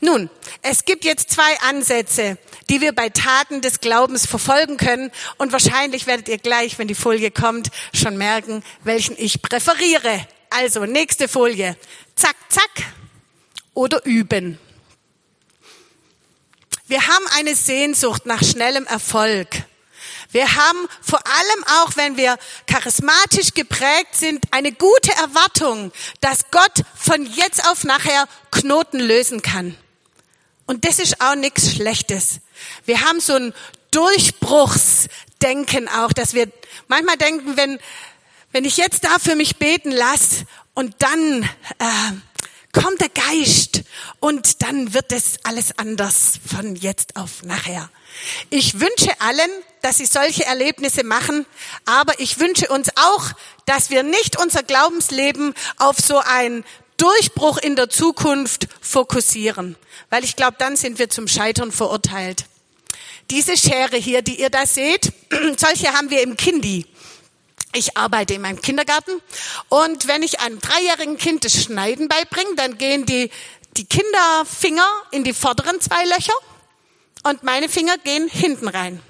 Nun, 0.00 0.30
es 0.62 0.84
gibt 0.84 1.04
jetzt 1.04 1.30
zwei 1.30 1.60
Ansätze, 1.60 2.38
die 2.68 2.80
wir 2.80 2.92
bei 2.92 3.08
Taten 3.08 3.60
des 3.60 3.80
Glaubens 3.80 4.26
verfolgen 4.26 4.76
können. 4.76 5.10
Und 5.38 5.52
wahrscheinlich 5.52 6.06
werdet 6.06 6.28
ihr 6.28 6.38
gleich, 6.38 6.78
wenn 6.78 6.88
die 6.88 6.94
Folie 6.94 7.30
kommt, 7.30 7.70
schon 7.94 8.16
merken, 8.16 8.62
welchen 8.84 9.16
ich 9.18 9.42
präferiere. 9.42 10.26
Also, 10.50 10.84
nächste 10.84 11.28
Folie. 11.28 11.76
Zack, 12.14 12.36
zack. 12.48 12.70
Oder 13.74 14.04
üben. 14.04 14.58
Wir 16.86 17.06
haben 17.06 17.24
eine 17.38 17.54
Sehnsucht 17.54 18.26
nach 18.26 18.42
schnellem 18.42 18.86
Erfolg. 18.86 19.48
Wir 20.32 20.54
haben 20.54 20.88
vor 21.00 21.20
allem 21.26 21.64
auch, 21.80 21.96
wenn 21.96 22.16
wir 22.16 22.38
charismatisch 22.66 23.54
geprägt 23.54 24.14
sind, 24.14 24.44
eine 24.50 24.72
gute 24.72 25.12
Erwartung, 25.12 25.92
dass 26.20 26.50
Gott 26.50 26.82
von 26.96 27.24
jetzt 27.26 27.68
auf 27.68 27.84
nachher 27.84 28.26
Knoten 28.50 28.98
lösen 28.98 29.42
kann. 29.42 29.76
Und 30.66 30.84
das 30.84 30.98
ist 30.98 31.20
auch 31.20 31.34
nichts 31.34 31.72
Schlechtes. 31.72 32.40
Wir 32.84 33.02
haben 33.02 33.20
so 33.20 33.34
ein 33.34 33.54
Durchbruchsdenken 33.90 35.88
auch, 35.88 36.12
dass 36.12 36.34
wir 36.34 36.50
manchmal 36.88 37.18
denken, 37.18 37.56
wenn 37.56 37.78
wenn 38.52 38.64
ich 38.66 38.76
jetzt 38.76 39.04
da 39.04 39.18
für 39.18 39.34
mich 39.34 39.56
beten 39.56 39.90
lasse 39.90 40.44
und 40.74 40.94
dann 40.98 41.42
äh, 41.42 42.78
kommt 42.78 43.00
der 43.00 43.08
Geist 43.08 43.82
und 44.20 44.62
dann 44.62 44.94
wird 44.94 45.10
es 45.10 45.36
alles 45.44 45.78
anders 45.78 46.38
von 46.46 46.76
jetzt 46.76 47.16
auf 47.16 47.42
nachher. 47.42 47.90
Ich 48.50 48.80
wünsche 48.80 49.20
allen, 49.20 49.50
dass 49.82 49.98
sie 49.98 50.06
solche 50.06 50.44
Erlebnisse 50.44 51.04
machen, 51.04 51.46
aber 51.84 52.18
ich 52.20 52.38
wünsche 52.38 52.68
uns 52.68 52.88
auch, 52.96 53.32
dass 53.66 53.90
wir 53.90 54.02
nicht 54.02 54.38
unser 54.40 54.62
Glaubensleben 54.62 55.54
auf 55.78 55.98
so 55.98 56.18
einen 56.18 56.64
Durchbruch 56.96 57.58
in 57.58 57.74
der 57.74 57.90
Zukunft 57.90 58.68
fokussieren, 58.80 59.76
weil 60.10 60.24
ich 60.24 60.36
glaube, 60.36 60.56
dann 60.58 60.76
sind 60.76 60.98
wir 60.98 61.08
zum 61.08 61.26
Scheitern 61.26 61.72
verurteilt. 61.72 62.46
Diese 63.30 63.56
Schere 63.56 63.96
hier, 63.96 64.22
die 64.22 64.40
ihr 64.40 64.50
da 64.50 64.66
seht, 64.66 65.12
solche 65.56 65.92
haben 65.94 66.10
wir 66.10 66.22
im 66.22 66.36
Kindi. 66.36 66.86
Ich 67.74 67.96
arbeite 67.96 68.34
in 68.34 68.42
meinem 68.42 68.60
Kindergarten 68.60 69.12
und 69.70 70.06
wenn 70.06 70.22
ich 70.22 70.40
einem 70.40 70.60
dreijährigen 70.60 71.16
Kind 71.16 71.44
das 71.44 71.62
Schneiden 71.62 72.06
beibringe, 72.06 72.54
dann 72.56 72.76
gehen 72.76 73.06
die, 73.06 73.30
die 73.78 73.86
Kinderfinger 73.86 74.86
in 75.10 75.24
die 75.24 75.32
vorderen 75.32 75.80
zwei 75.80 76.04
Löcher 76.04 76.34
und 77.22 77.42
meine 77.42 77.68
Finger 77.68 77.98
gehen 77.98 78.28
hinten 78.28 78.68
rein. 78.68 79.00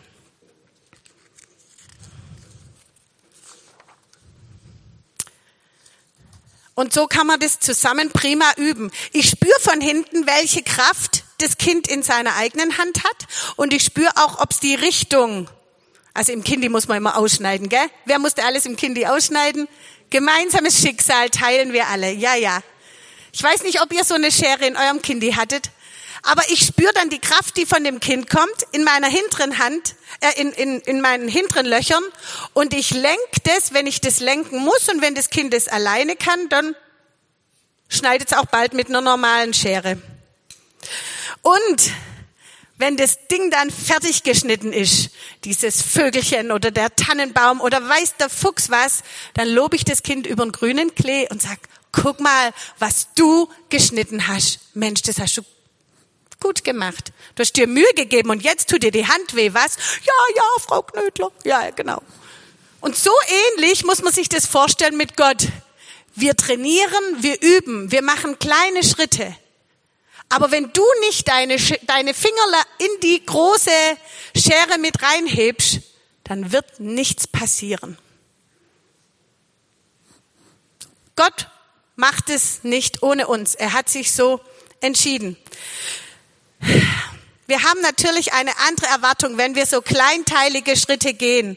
Und 6.74 6.92
so 6.94 7.06
kann 7.06 7.26
man 7.26 7.38
das 7.38 7.60
zusammen 7.60 8.10
prima 8.10 8.50
üben. 8.56 8.90
Ich 9.12 9.28
spüre 9.28 9.60
von 9.60 9.80
hinten, 9.80 10.26
welche 10.26 10.62
Kraft 10.62 11.24
das 11.38 11.58
Kind 11.58 11.86
in 11.86 12.02
seiner 12.02 12.36
eigenen 12.36 12.78
Hand 12.78 13.04
hat 13.04 13.26
und 13.56 13.74
ich 13.74 13.84
spüre 13.84 14.12
auch, 14.16 14.40
ob 14.40 14.52
es 14.52 14.60
die 14.60 14.74
Richtung 14.74 15.48
Also 16.14 16.32
im 16.32 16.44
Kindi 16.44 16.68
muss 16.68 16.88
man 16.88 16.98
immer 16.98 17.16
ausschneiden, 17.16 17.68
gell? 17.68 17.86
Wer 18.04 18.18
musste 18.18 18.44
alles 18.44 18.66
im 18.66 18.76
Kindi 18.76 19.06
ausschneiden? 19.06 19.66
Gemeinsames 20.10 20.78
Schicksal 20.78 21.30
teilen 21.30 21.72
wir 21.72 21.88
alle. 21.88 22.12
Ja, 22.12 22.34
ja. 22.34 22.62
Ich 23.32 23.42
weiß 23.42 23.62
nicht, 23.62 23.80
ob 23.80 23.92
ihr 23.92 24.04
so 24.04 24.14
eine 24.14 24.30
Schere 24.30 24.66
in 24.66 24.76
eurem 24.76 25.00
Kindi 25.00 25.32
hattet, 25.32 25.70
aber 26.22 26.42
ich 26.50 26.64
spüre 26.64 26.92
dann 26.94 27.10
die 27.10 27.18
Kraft, 27.18 27.56
die 27.56 27.66
von 27.66 27.82
dem 27.82 28.00
Kind 28.00 28.30
kommt, 28.30 28.66
in 28.70 28.84
meiner 28.84 29.08
hinteren 29.08 29.58
Hand, 29.58 29.96
äh, 30.20 30.40
in, 30.40 30.52
in, 30.52 30.80
in 30.80 31.00
meinen 31.00 31.28
hinteren 31.28 31.66
Löchern 31.66 32.02
und 32.54 32.74
ich 32.74 32.90
lenke 32.90 33.40
das, 33.44 33.74
wenn 33.74 33.86
ich 33.86 34.00
das 34.00 34.20
lenken 34.20 34.58
muss 34.58 34.88
und 34.88 35.02
wenn 35.02 35.14
das 35.14 35.30
Kind 35.30 35.52
es 35.52 35.68
alleine 35.68 36.16
kann, 36.16 36.48
dann 36.48 36.76
schneidet 37.88 38.30
es 38.30 38.36
auch 38.36 38.46
bald 38.46 38.72
mit 38.72 38.88
einer 38.88 39.00
normalen 39.00 39.52
Schere. 39.52 40.00
Und 41.42 41.92
wenn 42.76 42.96
das 42.96 43.28
Ding 43.28 43.50
dann 43.50 43.70
fertig 43.70 44.22
geschnitten 44.22 44.72
ist, 44.72 45.10
dieses 45.44 45.82
Vögelchen 45.82 46.50
oder 46.50 46.70
der 46.70 46.94
Tannenbaum 46.96 47.60
oder 47.60 47.86
weiß 47.86 48.16
der 48.16 48.28
Fuchs 48.28 48.70
was, 48.70 49.02
dann 49.34 49.48
lobe 49.48 49.76
ich 49.76 49.84
das 49.84 50.02
Kind 50.02 50.26
über 50.26 50.44
den 50.44 50.52
grünen 50.52 50.94
Klee 50.94 51.28
und 51.30 51.42
sag, 51.42 51.58
guck 51.92 52.20
mal, 52.20 52.52
was 52.78 53.08
du 53.14 53.48
geschnitten 53.68 54.26
hast. 54.26 54.60
Mensch, 54.74 55.02
das 55.02 55.20
hast 55.20 55.36
du 55.36 55.42
gut 56.42 56.64
gemacht. 56.64 57.12
Du 57.34 57.40
hast 57.40 57.52
dir 57.52 57.66
Mühe 57.66 57.92
gegeben 57.94 58.30
und 58.30 58.42
jetzt 58.42 58.68
tut 58.68 58.82
dir 58.82 58.90
die 58.90 59.06
Hand 59.06 59.34
weh, 59.34 59.54
was? 59.54 59.76
Ja, 60.04 60.12
ja, 60.36 60.42
Frau 60.60 60.82
Knödler. 60.82 61.30
Ja, 61.44 61.70
genau. 61.70 62.02
Und 62.80 62.96
so 62.96 63.12
ähnlich 63.54 63.84
muss 63.84 64.02
man 64.02 64.12
sich 64.12 64.28
das 64.28 64.46
vorstellen 64.46 64.96
mit 64.96 65.16
Gott. 65.16 65.48
Wir 66.14 66.36
trainieren, 66.36 67.04
wir 67.20 67.40
üben, 67.40 67.90
wir 67.90 68.02
machen 68.02 68.38
kleine 68.38 68.82
Schritte. 68.82 69.34
Aber 70.28 70.50
wenn 70.50 70.72
du 70.72 70.84
nicht 71.00 71.28
deine, 71.28 71.56
deine 71.86 72.14
Finger 72.14 72.64
in 72.78 73.00
die 73.02 73.24
große 73.24 73.70
Schere 74.34 74.78
mit 74.78 75.02
reinhebst, 75.02 75.80
dann 76.24 76.52
wird 76.52 76.80
nichts 76.80 77.26
passieren. 77.26 77.98
Gott 81.16 81.48
macht 81.96 82.30
es 82.30 82.64
nicht 82.64 83.02
ohne 83.02 83.26
uns. 83.26 83.54
Er 83.54 83.74
hat 83.74 83.88
sich 83.88 84.12
so 84.12 84.40
entschieden. 84.80 85.36
Wir 87.46 87.62
haben 87.62 87.80
natürlich 87.82 88.32
eine 88.32 88.52
andere 88.68 88.86
Erwartung, 88.86 89.36
wenn 89.36 89.54
wir 89.54 89.66
so 89.66 89.82
kleinteilige 89.82 90.76
Schritte 90.76 91.12
gehen. 91.12 91.56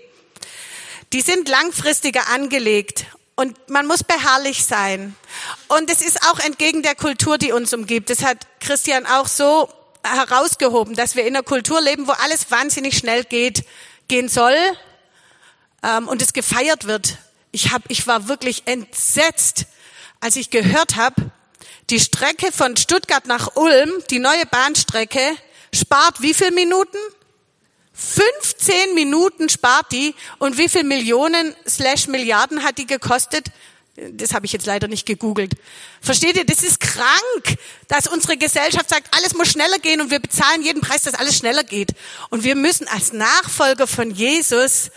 Die 1.13 1.22
sind 1.22 1.48
langfristiger 1.48 2.28
angelegt 2.30 3.06
und 3.36 3.70
man 3.70 3.86
muss 3.86 4.04
beharrlich 4.04 4.65
sein. 4.65 5.15
Und 5.68 5.89
es 5.89 6.02
ist 6.02 6.24
auch 6.30 6.39
entgegen 6.39 6.82
der 6.82 6.96
Kultur, 6.96 7.38
die 7.38 7.52
uns 7.52 7.74
umgibt. 7.74 8.10
Das 8.10 8.24
hat 8.24 8.48
Christian 8.60 9.06
auch 9.06 9.28
so 9.28 9.70
herausgehoben, 10.04 10.96
dass 10.96 11.15
wir 11.15 11.24
in 11.24 11.36
einer 11.36 11.44
Kultur 11.44 11.82
leben, 11.82 12.08
wo 12.08 12.12
alles 12.12 12.52
wahnsinnig 12.52 12.98
schnell 12.98 13.24
geht, 13.24 13.65
gehen 14.08 14.30
soll 14.30 14.56
ähm, 15.84 16.08
und 16.08 16.22
es 16.22 16.34
gefeiert 16.34 16.86
wird. 16.86 17.18
Ich, 17.52 17.72
hab, 17.72 17.84
ich 17.89 18.08
war 18.08 18.28
wirklich 18.28 18.63
entsetzt, 18.65 19.65
als 20.20 20.36
ich 20.36 20.50
gehört 20.50 20.96
habe, 20.96 21.32
die 21.89 22.00
Strecke 22.00 22.52
von 22.52 22.76
Stuttgart 22.78 23.28
nach 23.28 23.56
Ulm, 23.56 23.91
die 24.10 24.19
neue 24.19 24.45
Bahnstrecke, 24.45 25.38
spart 25.74 26.21
wie 26.21 26.34
viel 26.34 26.52
Minuten? 26.52 26.98
15 27.93 28.93
Minuten 28.93 29.48
spart 29.48 29.91
die 29.91 30.15
und 30.39 30.58
wie 30.58 30.67
viel 30.67 30.84
Millionen 30.84 31.56
slash 31.67 32.08
Milliarden 32.08 32.63
hat 32.63 32.78
die 32.78 32.88
gekostet? 32.88 33.48
Das 33.95 34.34
habe 34.34 34.45
ich 34.45 34.52
jetzt 34.52 34.65
leider 34.65 34.89
nicht 34.89 35.06
gegoogelt. 35.06 35.54
Versteht 36.02 36.36
ihr, 36.36 36.45
das 36.45 36.63
ist 36.63 36.82
krank, 36.82 37.58
dass 37.88 38.08
unsere 38.08 38.36
Gesellschaft 38.36 38.89
sagt, 38.89 39.15
alles 39.15 39.34
muss 39.36 39.48
schneller 39.48 39.80
gehen 39.80 40.02
und 40.02 40.12
wir 40.12 40.19
bezahlen 40.19 40.63
jeden 40.63 40.82
Preis, 40.82 41.04
dass 41.04 41.13
alles 41.13 41.38
schneller 41.38 41.63
geht. 41.63 41.91
Und 42.30 42.43
wir 42.43 42.56
müssen 42.56 42.89
als 42.89 43.13
Nachfolger 43.13 43.88
von 43.88 44.12
Jesus 44.12 44.91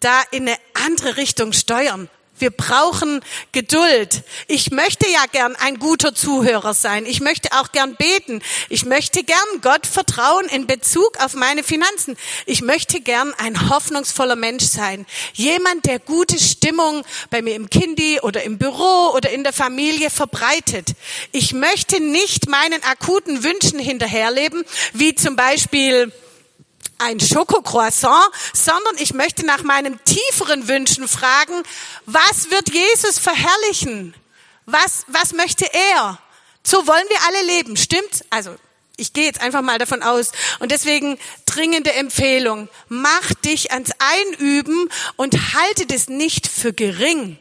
da 0.00 0.20
in 0.32 0.48
eine 0.48 0.58
andere 0.74 1.16
Richtung 1.16 1.52
steuern. 1.52 2.10
Wir 2.40 2.50
brauchen 2.50 3.20
Geduld. 3.52 4.22
Ich 4.48 4.70
möchte 4.70 5.08
ja 5.08 5.24
gern 5.30 5.54
ein 5.56 5.78
guter 5.78 6.14
Zuhörer 6.14 6.74
sein. 6.74 7.06
Ich 7.06 7.20
möchte 7.20 7.52
auch 7.52 7.70
gern 7.72 7.96
beten. 7.96 8.42
Ich 8.68 8.84
möchte 8.84 9.22
gern 9.22 9.38
Gott 9.62 9.86
vertrauen 9.86 10.46
in 10.46 10.66
Bezug 10.66 11.18
auf 11.22 11.34
meine 11.34 11.62
Finanzen. 11.62 12.16
Ich 12.46 12.62
möchte 12.62 13.00
gern 13.00 13.34
ein 13.38 13.68
hoffnungsvoller 13.68 14.36
Mensch 14.36 14.64
sein. 14.64 15.06
Jemand, 15.34 15.84
der 15.84 15.98
gute 15.98 16.38
Stimmung 16.38 17.04
bei 17.28 17.42
mir 17.42 17.54
im 17.54 17.68
Kindi 17.68 18.20
oder 18.20 18.42
im 18.42 18.58
Büro 18.58 19.12
oder 19.14 19.30
in 19.30 19.44
der 19.44 19.52
Familie 19.52 20.10
verbreitet. 20.10 20.94
Ich 21.32 21.52
möchte 21.52 22.00
nicht 22.00 22.48
meinen 22.48 22.82
akuten 22.84 23.44
Wünschen 23.44 23.78
hinterherleben, 23.78 24.64
wie 24.94 25.14
zum 25.14 25.36
Beispiel 25.36 26.12
ein 27.00 27.20
Schokocroissant, 27.20 28.30
sondern 28.52 28.96
ich 28.98 29.14
möchte 29.14 29.44
nach 29.44 29.62
meinem 29.62 30.02
tieferen 30.04 30.68
Wünschen 30.68 31.08
fragen, 31.08 31.62
was 32.06 32.50
wird 32.50 32.72
Jesus 32.72 33.18
verherrlichen? 33.18 34.14
Was, 34.66 35.04
was 35.08 35.32
möchte 35.32 35.66
er? 35.72 36.18
So 36.62 36.86
wollen 36.86 37.06
wir 37.08 37.22
alle 37.26 37.46
leben, 37.46 37.76
stimmt's? 37.76 38.22
Also, 38.30 38.54
ich 38.96 39.14
gehe 39.14 39.24
jetzt 39.24 39.40
einfach 39.40 39.62
mal 39.62 39.78
davon 39.78 40.02
aus. 40.02 40.32
Und 40.58 40.70
deswegen 40.70 41.18
dringende 41.46 41.92
Empfehlung, 41.94 42.68
mach 42.88 43.32
dich 43.44 43.72
ans 43.72 43.90
Einüben 43.98 44.90
und 45.16 45.54
halte 45.54 45.86
das 45.86 46.08
nicht 46.08 46.46
für 46.46 46.72
gering. 46.72 47.38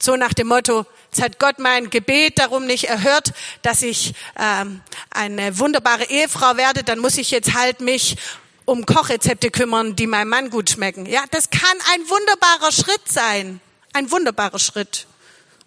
So 0.00 0.16
nach 0.16 0.32
dem 0.32 0.48
Motto, 0.48 0.86
jetzt 1.10 1.22
hat 1.22 1.38
Gott 1.38 1.58
mein 1.58 1.90
Gebet 1.90 2.38
darum 2.38 2.66
nicht 2.66 2.84
erhört, 2.84 3.32
dass 3.62 3.82
ich 3.82 4.14
ähm, 4.36 4.80
eine 5.10 5.58
wunderbare 5.58 6.04
Ehefrau 6.10 6.56
werde, 6.56 6.82
dann 6.82 6.98
muss 6.98 7.18
ich 7.18 7.30
jetzt 7.30 7.54
halt 7.54 7.80
mich 7.80 8.16
um 8.64 8.86
Kochrezepte 8.86 9.50
kümmern, 9.50 9.96
die 9.96 10.06
meinem 10.06 10.28
Mann 10.28 10.50
gut 10.50 10.70
schmecken. 10.70 11.06
Ja, 11.06 11.24
das 11.30 11.50
kann 11.50 11.78
ein 11.92 12.08
wunderbarer 12.08 12.72
Schritt 12.72 13.08
sein. 13.08 13.60
Ein 13.92 14.10
wunderbarer 14.10 14.58
Schritt. 14.58 15.06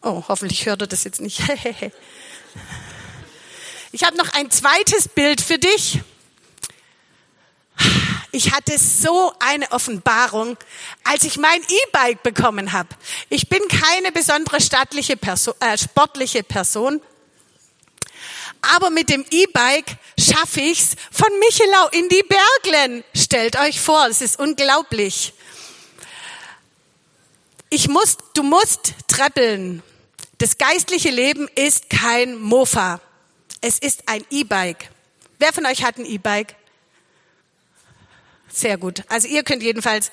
Oh, 0.02 0.24
hoffentlich 0.28 0.66
hört 0.66 0.82
er 0.82 0.88
das 0.88 1.04
jetzt 1.04 1.22
nicht. 1.22 1.40
ich 3.92 4.04
habe 4.04 4.18
noch 4.18 4.34
ein 4.34 4.52
zweites 4.52 5.08
Bild 5.08 5.42
für 5.42 5.58
dich. 5.58 6.02
Ich 8.32 8.52
hatte 8.52 8.78
so 8.78 9.34
eine 9.40 9.72
Offenbarung, 9.72 10.58
als 11.06 11.24
ich 11.24 11.38
mein 11.38 11.62
E-Bike 11.62 12.22
bekommen 12.22 12.74
habe. 12.74 12.90
Ich 13.30 13.48
bin 13.48 13.62
keine 13.70 14.12
besondere 14.12 14.60
stattliche 14.60 15.16
Person, 15.16 15.54
äh, 15.62 15.78
sportliche 15.78 16.44
Person, 16.44 17.02
aber 18.76 18.90
mit 18.90 19.10
dem 19.10 19.26
E-Bike 19.30 19.98
schaffe 20.18 20.62
ich's 20.62 20.96
von 21.12 21.30
Michelau 21.40 21.88
in 21.90 22.10
die 22.10 22.24
Berglen. 22.24 23.04
Stellt 23.16 23.58
euch 23.60 23.80
vor, 23.80 24.08
es 24.08 24.22
ist 24.22 24.40
unglaublich. 24.40 25.34
Ich 27.70 27.88
muss, 27.88 28.18
du 28.34 28.44
musst 28.44 28.94
treppeln. 29.08 29.84
Das 30.38 30.58
geistliche 30.58 31.10
Leben 31.10 31.48
ist 31.56 31.90
kein 31.90 32.36
Mofa. 32.36 33.02
Es 33.62 33.80
ist 33.80 34.04
ein 34.08 34.24
E-Bike. 34.30 34.90
Wer 35.40 35.54
von 35.54 35.66
euch 35.66 35.84
hat 35.84 35.98
ein 35.98 36.06
E-Bike? 36.06 36.56
Sehr 38.52 38.78
gut. 38.78 39.04
Also 39.10 39.28
ihr 39.28 39.44
könnt 39.44 39.64
jedenfalls. 39.64 40.12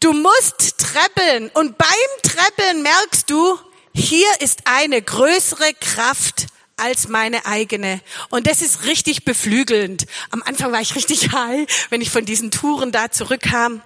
Du 0.00 0.12
musst 0.12 0.78
treppeln 0.78 1.50
und 1.54 1.78
beim 1.78 1.88
Treppeln 2.22 2.82
merkst 2.82 3.28
du, 3.30 3.58
hier 3.94 4.28
ist 4.40 4.60
eine 4.64 5.02
größere 5.02 5.74
Kraft 5.74 6.46
als 6.78 7.08
meine 7.08 7.46
eigene. 7.46 8.00
Und 8.30 8.46
das 8.46 8.62
ist 8.62 8.84
richtig 8.84 9.24
beflügelnd. 9.24 10.06
Am 10.30 10.42
Anfang 10.42 10.72
war 10.72 10.80
ich 10.80 10.94
richtig 10.94 11.32
high, 11.32 11.66
wenn 11.90 12.00
ich 12.00 12.10
von 12.10 12.24
diesen 12.24 12.50
Touren 12.50 12.92
da 12.92 13.10
zurückkam. 13.10 13.82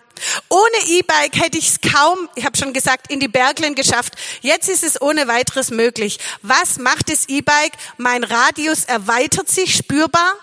Ohne 0.49 0.89
E-Bike 0.89 1.37
hätte 1.37 1.59
ich 1.59 1.69
es 1.69 1.81
kaum, 1.81 2.29
ich 2.35 2.45
habe 2.45 2.57
schon 2.57 2.73
gesagt, 2.73 3.11
in 3.11 3.19
die 3.19 3.29
Berglen 3.29 3.75
geschafft. 3.75 4.15
Jetzt 4.41 4.69
ist 4.69 4.85
es 4.85 5.01
ohne 5.01 5.27
weiteres 5.27 5.71
möglich. 5.71 6.19
Was 6.43 6.79
macht 6.79 7.11
das 7.11 7.29
E-Bike? 7.29 7.73
Mein 7.97 8.23
Radius 8.23 8.85
erweitert 8.85 9.49
sich 9.49 9.75
spürbar. 9.75 10.35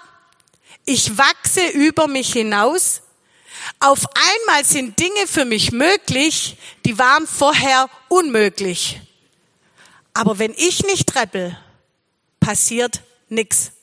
Ich 0.86 1.18
wachse 1.18 1.66
über 1.68 2.08
mich 2.08 2.34
hinaus. 2.34 3.02
Auf 3.80 4.06
einmal 4.08 4.66
sind 4.66 5.00
Dinge 5.00 5.28
für 5.28 5.46
mich 5.46 5.72
möglich, 5.72 6.58
die 6.86 6.98
waren 6.98 7.28
vorher 7.28 7.90
unmöglich. 8.08 9.00
Aber 10.14 10.40
wenn 10.40 10.54
ich 10.58 10.84
nicht 10.84 11.08
treppel, 11.08 11.58
passiert 12.50 13.04
nichts. 13.28 13.74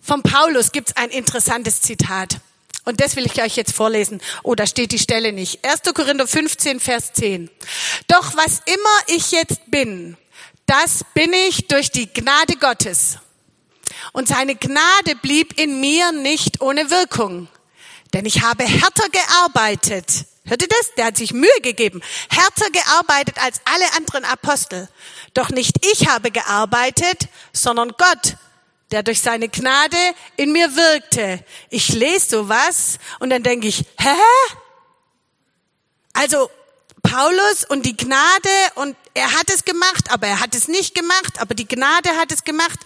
Vom 0.00 0.24
Paulus 0.24 0.72
gibt 0.72 0.88
es 0.88 0.96
ein 0.96 1.10
interessantes 1.10 1.82
Zitat. 1.82 2.40
Und 2.84 3.00
das 3.00 3.14
will 3.14 3.26
ich 3.26 3.40
euch 3.40 3.54
jetzt 3.54 3.72
vorlesen. 3.72 4.20
Oh, 4.42 4.56
da 4.56 4.66
steht 4.66 4.90
die 4.90 4.98
Stelle 4.98 5.32
nicht. 5.32 5.64
1. 5.64 5.82
Korinther 5.94 6.26
15, 6.26 6.80
Vers 6.80 7.12
10. 7.12 7.48
Doch 8.08 8.34
was 8.34 8.62
immer 8.66 9.16
ich 9.16 9.30
jetzt 9.30 9.70
bin, 9.70 10.16
das 10.66 11.04
bin 11.14 11.32
ich 11.32 11.68
durch 11.68 11.92
die 11.92 12.12
Gnade 12.12 12.56
Gottes. 12.56 13.18
Und 14.12 14.26
seine 14.26 14.56
Gnade 14.56 15.14
blieb 15.22 15.60
in 15.60 15.80
mir 15.80 16.10
nicht 16.10 16.60
ohne 16.60 16.90
Wirkung. 16.90 17.46
Denn 18.14 18.26
ich 18.26 18.42
habe 18.42 18.64
härter 18.64 19.08
gearbeitet 19.10 20.26
Hört 20.44 20.62
ihr 20.62 20.68
das? 20.68 20.94
Der 20.96 21.06
hat 21.06 21.16
sich 21.16 21.32
Mühe 21.32 21.60
gegeben, 21.62 22.02
härter 22.28 22.70
gearbeitet 22.70 23.36
als 23.42 23.60
alle 23.64 23.92
anderen 23.96 24.24
Apostel. 24.24 24.88
Doch 25.34 25.50
nicht 25.50 25.84
ich 25.84 26.08
habe 26.08 26.30
gearbeitet, 26.30 27.28
sondern 27.52 27.92
Gott, 27.96 28.36
der 28.90 29.02
durch 29.02 29.20
seine 29.20 29.48
Gnade 29.48 29.96
in 30.36 30.52
mir 30.52 30.74
wirkte. 30.74 31.44
Ich 31.68 31.90
lese 31.90 32.28
sowas 32.30 32.98
und 33.20 33.30
dann 33.30 33.42
denke 33.42 33.68
ich, 33.68 33.84
hä? 33.98 34.16
Also 36.12 36.50
Paulus 37.02 37.64
und 37.64 37.86
die 37.86 37.96
Gnade 37.96 38.50
und 38.74 38.96
er 39.14 39.32
hat 39.32 39.50
es 39.50 39.64
gemacht, 39.64 40.10
aber 40.10 40.26
er 40.26 40.40
hat 40.40 40.54
es 40.54 40.68
nicht 40.68 40.94
gemacht, 40.94 41.40
aber 41.40 41.54
die 41.54 41.66
Gnade 41.66 42.10
hat 42.16 42.32
es 42.32 42.44
gemacht. 42.44 42.80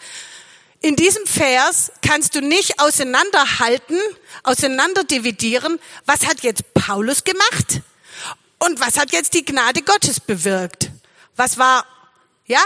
In 0.85 0.97
diesem 0.97 1.25
Vers 1.27 1.93
kannst 2.03 2.35
du 2.35 2.43
nicht 2.43 2.79
auseinanderhalten, 2.79 3.99
auseinanderdividieren, 4.43 5.81
was 6.05 6.27
hat 6.27 6.43
jetzt 6.43 6.75
Paulus 6.75 7.25
gemacht 7.25 7.81
und 8.59 8.79
was 8.81 8.99
hat 8.99 9.11
jetzt 9.11 9.33
die 9.33 9.47
Gnade 9.47 9.81
Gottes 9.81 10.21
bewirkt. 10.21 10.91
Was 11.37 11.57
war, 11.57 11.87
ja? 12.45 12.63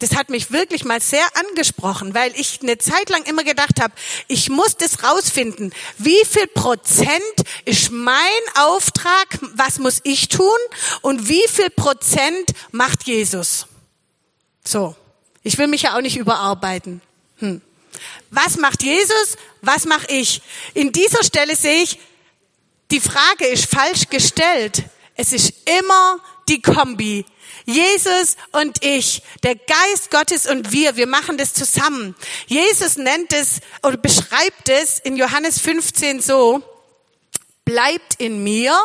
Das 0.00 0.16
hat 0.16 0.28
mich 0.28 0.50
wirklich 0.50 0.84
mal 0.84 1.00
sehr 1.00 1.24
angesprochen, 1.36 2.14
weil 2.14 2.32
ich 2.34 2.60
eine 2.62 2.78
Zeit 2.78 3.08
lang 3.08 3.22
immer 3.22 3.44
gedacht 3.44 3.80
habe, 3.80 3.94
ich 4.26 4.48
muss 4.48 4.76
das 4.76 5.04
rausfinden. 5.04 5.72
Wie 5.98 6.24
viel 6.28 6.48
Prozent 6.48 7.22
ist 7.64 7.92
mein 7.92 8.16
Auftrag? 8.56 9.38
Was 9.54 9.78
muss 9.78 10.00
ich 10.02 10.26
tun? 10.26 10.58
Und 11.00 11.28
wie 11.28 11.46
viel 11.48 11.70
Prozent 11.70 12.50
macht 12.72 13.04
Jesus? 13.04 13.68
So. 14.64 14.96
Ich 15.42 15.58
will 15.58 15.66
mich 15.66 15.82
ja 15.82 15.96
auch 15.96 16.00
nicht 16.00 16.16
überarbeiten. 16.16 17.00
Hm. 17.38 17.60
Was 18.30 18.56
macht 18.56 18.82
Jesus? 18.82 19.36
Was 19.60 19.84
mache 19.84 20.06
ich? 20.08 20.42
In 20.74 20.92
dieser 20.92 21.22
Stelle 21.22 21.56
sehe 21.56 21.82
ich, 21.82 21.98
die 22.90 23.00
Frage 23.00 23.46
ist 23.46 23.66
falsch 23.66 24.08
gestellt. 24.08 24.84
Es 25.16 25.32
ist 25.32 25.52
immer 25.80 26.18
die 26.48 26.62
Kombi. 26.62 27.24
Jesus 27.64 28.36
und 28.50 28.84
ich, 28.84 29.22
der 29.42 29.54
Geist 29.54 30.10
Gottes 30.10 30.46
und 30.46 30.72
wir, 30.72 30.96
wir 30.96 31.06
machen 31.06 31.38
das 31.38 31.54
zusammen. 31.54 32.14
Jesus 32.46 32.96
nennt 32.96 33.32
es 33.32 33.60
oder 33.82 33.96
beschreibt 33.96 34.68
es 34.68 34.98
in 34.98 35.16
Johannes 35.16 35.60
15 35.60 36.20
so, 36.20 36.62
bleibt 37.64 38.14
in 38.18 38.42
mir 38.42 38.76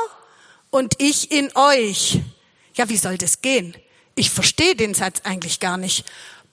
und 0.70 0.94
ich 1.00 1.32
in 1.32 1.56
euch. 1.56 2.20
Ja, 2.76 2.88
wie 2.90 2.98
soll 2.98 3.18
das 3.18 3.42
gehen? 3.42 3.76
Ich 4.16 4.30
verstehe 4.30 4.76
den 4.76 4.94
Satz 4.94 5.22
eigentlich 5.24 5.60
gar 5.60 5.78
nicht 5.78 6.06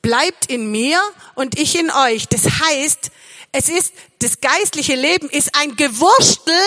bleibt 0.04 0.50
in 0.50 0.70
mir 0.70 1.00
und 1.34 1.58
ich 1.58 1.78
in 1.78 1.90
euch. 1.90 2.28
Das 2.28 2.42
heißt, 2.44 3.10
es 3.52 3.68
ist, 3.70 3.94
das 4.18 4.42
geistliche 4.42 4.94
Leben 4.94 5.30
ist 5.30 5.54
ein 5.54 5.76
Gewurstel 5.76 6.60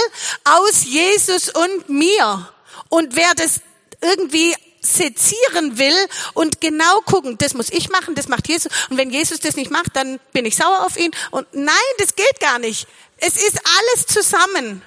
aus 0.43 0.83
Jesus 0.83 1.49
und 1.49 1.87
mir. 1.87 2.51
Und 2.89 3.15
wer 3.15 3.31
das 3.35 3.61
irgendwie 4.01 4.55
sezieren 4.81 5.77
will 5.77 5.95
und 6.33 6.61
genau 6.61 7.01
gucken, 7.01 7.37
das 7.37 7.53
muss 7.53 7.69
ich 7.69 7.89
machen, 7.89 8.15
das 8.15 8.27
macht 8.27 8.47
Jesus. 8.47 8.71
Und 8.89 8.97
wenn 8.97 9.11
Jesus 9.11 9.39
das 9.39 9.55
nicht 9.55 9.69
macht, 9.69 9.95
dann 9.95 10.19
bin 10.33 10.45
ich 10.45 10.55
sauer 10.55 10.83
auf 10.83 10.97
ihn. 10.97 11.11
Und 11.29 11.47
nein, 11.51 11.75
das 11.99 12.15
geht 12.15 12.39
gar 12.39 12.57
nicht. 12.57 12.87
Es 13.17 13.35
ist 13.35 13.59
alles 13.77 14.07
zusammen. 14.07 14.81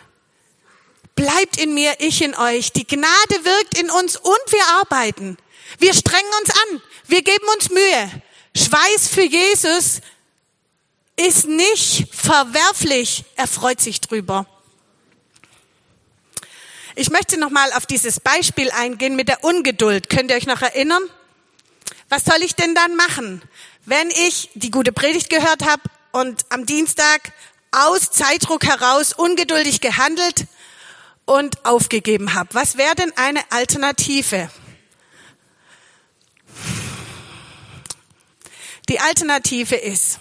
Bleibt 1.15 1.57
in 1.57 1.73
mir, 1.73 1.95
ich 2.01 2.21
in 2.21 2.35
euch. 2.35 2.73
Die 2.73 2.87
Gnade 2.87 3.45
wirkt 3.45 3.79
in 3.79 3.91
uns 3.91 4.17
und 4.17 4.43
wir 4.49 4.67
arbeiten. 4.81 5.37
Wir 5.79 5.95
strengen 5.95 6.31
uns 6.41 6.51
an. 6.51 6.83
Wir 7.07 7.23
geben 7.23 7.47
uns 7.55 7.71
Mühe. 7.71 8.23
Schweiß 8.61 9.09
für 9.09 9.25
Jesus 9.25 10.01
ist 11.16 11.49
nicht 11.49 12.14
verwerflich. 12.14 13.25
Er 13.37 13.46
freut 13.46 13.81
sich 13.81 14.01
drüber. 14.03 14.46
Ich 16.94 17.11
möchte 17.11 17.38
noch 17.38 17.49
mal 17.49 17.73
auf 17.73 17.87
dieses 17.87 18.20
Beispiel 18.20 18.70
eingehen 18.73 19.16
mit 19.16 19.29
der 19.29 19.44
Ungeduld. 19.44 20.11
Könnt 20.11 20.31
ihr 20.31 20.37
euch 20.37 20.46
noch 20.46 20.61
erinnern? 20.61 21.03
Was 22.11 22.25
soll 22.25 22.42
ich 22.42 22.55
denn 22.55 22.75
dann 22.75 22.96
machen, 22.96 23.40
wenn 23.87 24.11
ich 24.11 24.51
die 24.55 24.70
gute 24.70 24.92
Predigt 24.92 25.31
gehört 25.31 25.64
habe 25.64 25.83
und 26.12 26.44
am 26.51 26.66
Dienstag 26.66 27.33
aus 27.70 28.11
Zeitdruck 28.11 28.66
heraus 28.66 29.14
ungeduldig 29.14 29.81
gehandelt 29.81 30.46
und 31.25 31.64
aufgegeben 31.64 32.35
habe? 32.35 32.51
Was 32.53 32.77
wäre 32.77 32.94
denn 32.94 33.12
eine 33.16 33.40
Alternative? 33.51 34.51
Die 38.90 38.98
Alternative 38.98 39.76
ist, 39.76 40.18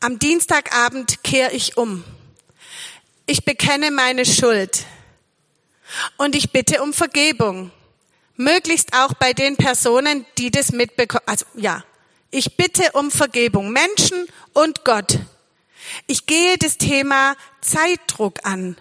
am 0.00 0.18
Dienstagabend 0.18 1.24
kehre 1.24 1.52
ich 1.52 1.78
um. 1.78 2.04
Ich 3.24 3.46
bekenne 3.46 3.90
meine 3.90 4.26
Schuld 4.26 4.84
und 6.18 6.36
ich 6.36 6.52
bitte 6.52 6.82
um 6.82 6.92
Vergebung. 6.92 7.70
Möglichst 8.36 8.92
auch 8.92 9.14
bei 9.14 9.32
den 9.32 9.56
Personen, 9.56 10.26
die 10.36 10.50
das 10.50 10.72
mitbekommen. 10.72 11.24
Also 11.24 11.46
ja, 11.54 11.82
ich 12.30 12.54
bitte 12.58 12.92
um 12.92 13.10
Vergebung. 13.10 13.70
Menschen 13.70 14.26
und 14.52 14.84
Gott. 14.84 15.20
Ich 16.06 16.26
gehe 16.26 16.58
das 16.58 16.76
Thema 16.76 17.34
Zeitdruck 17.62 18.44
an, 18.44 18.76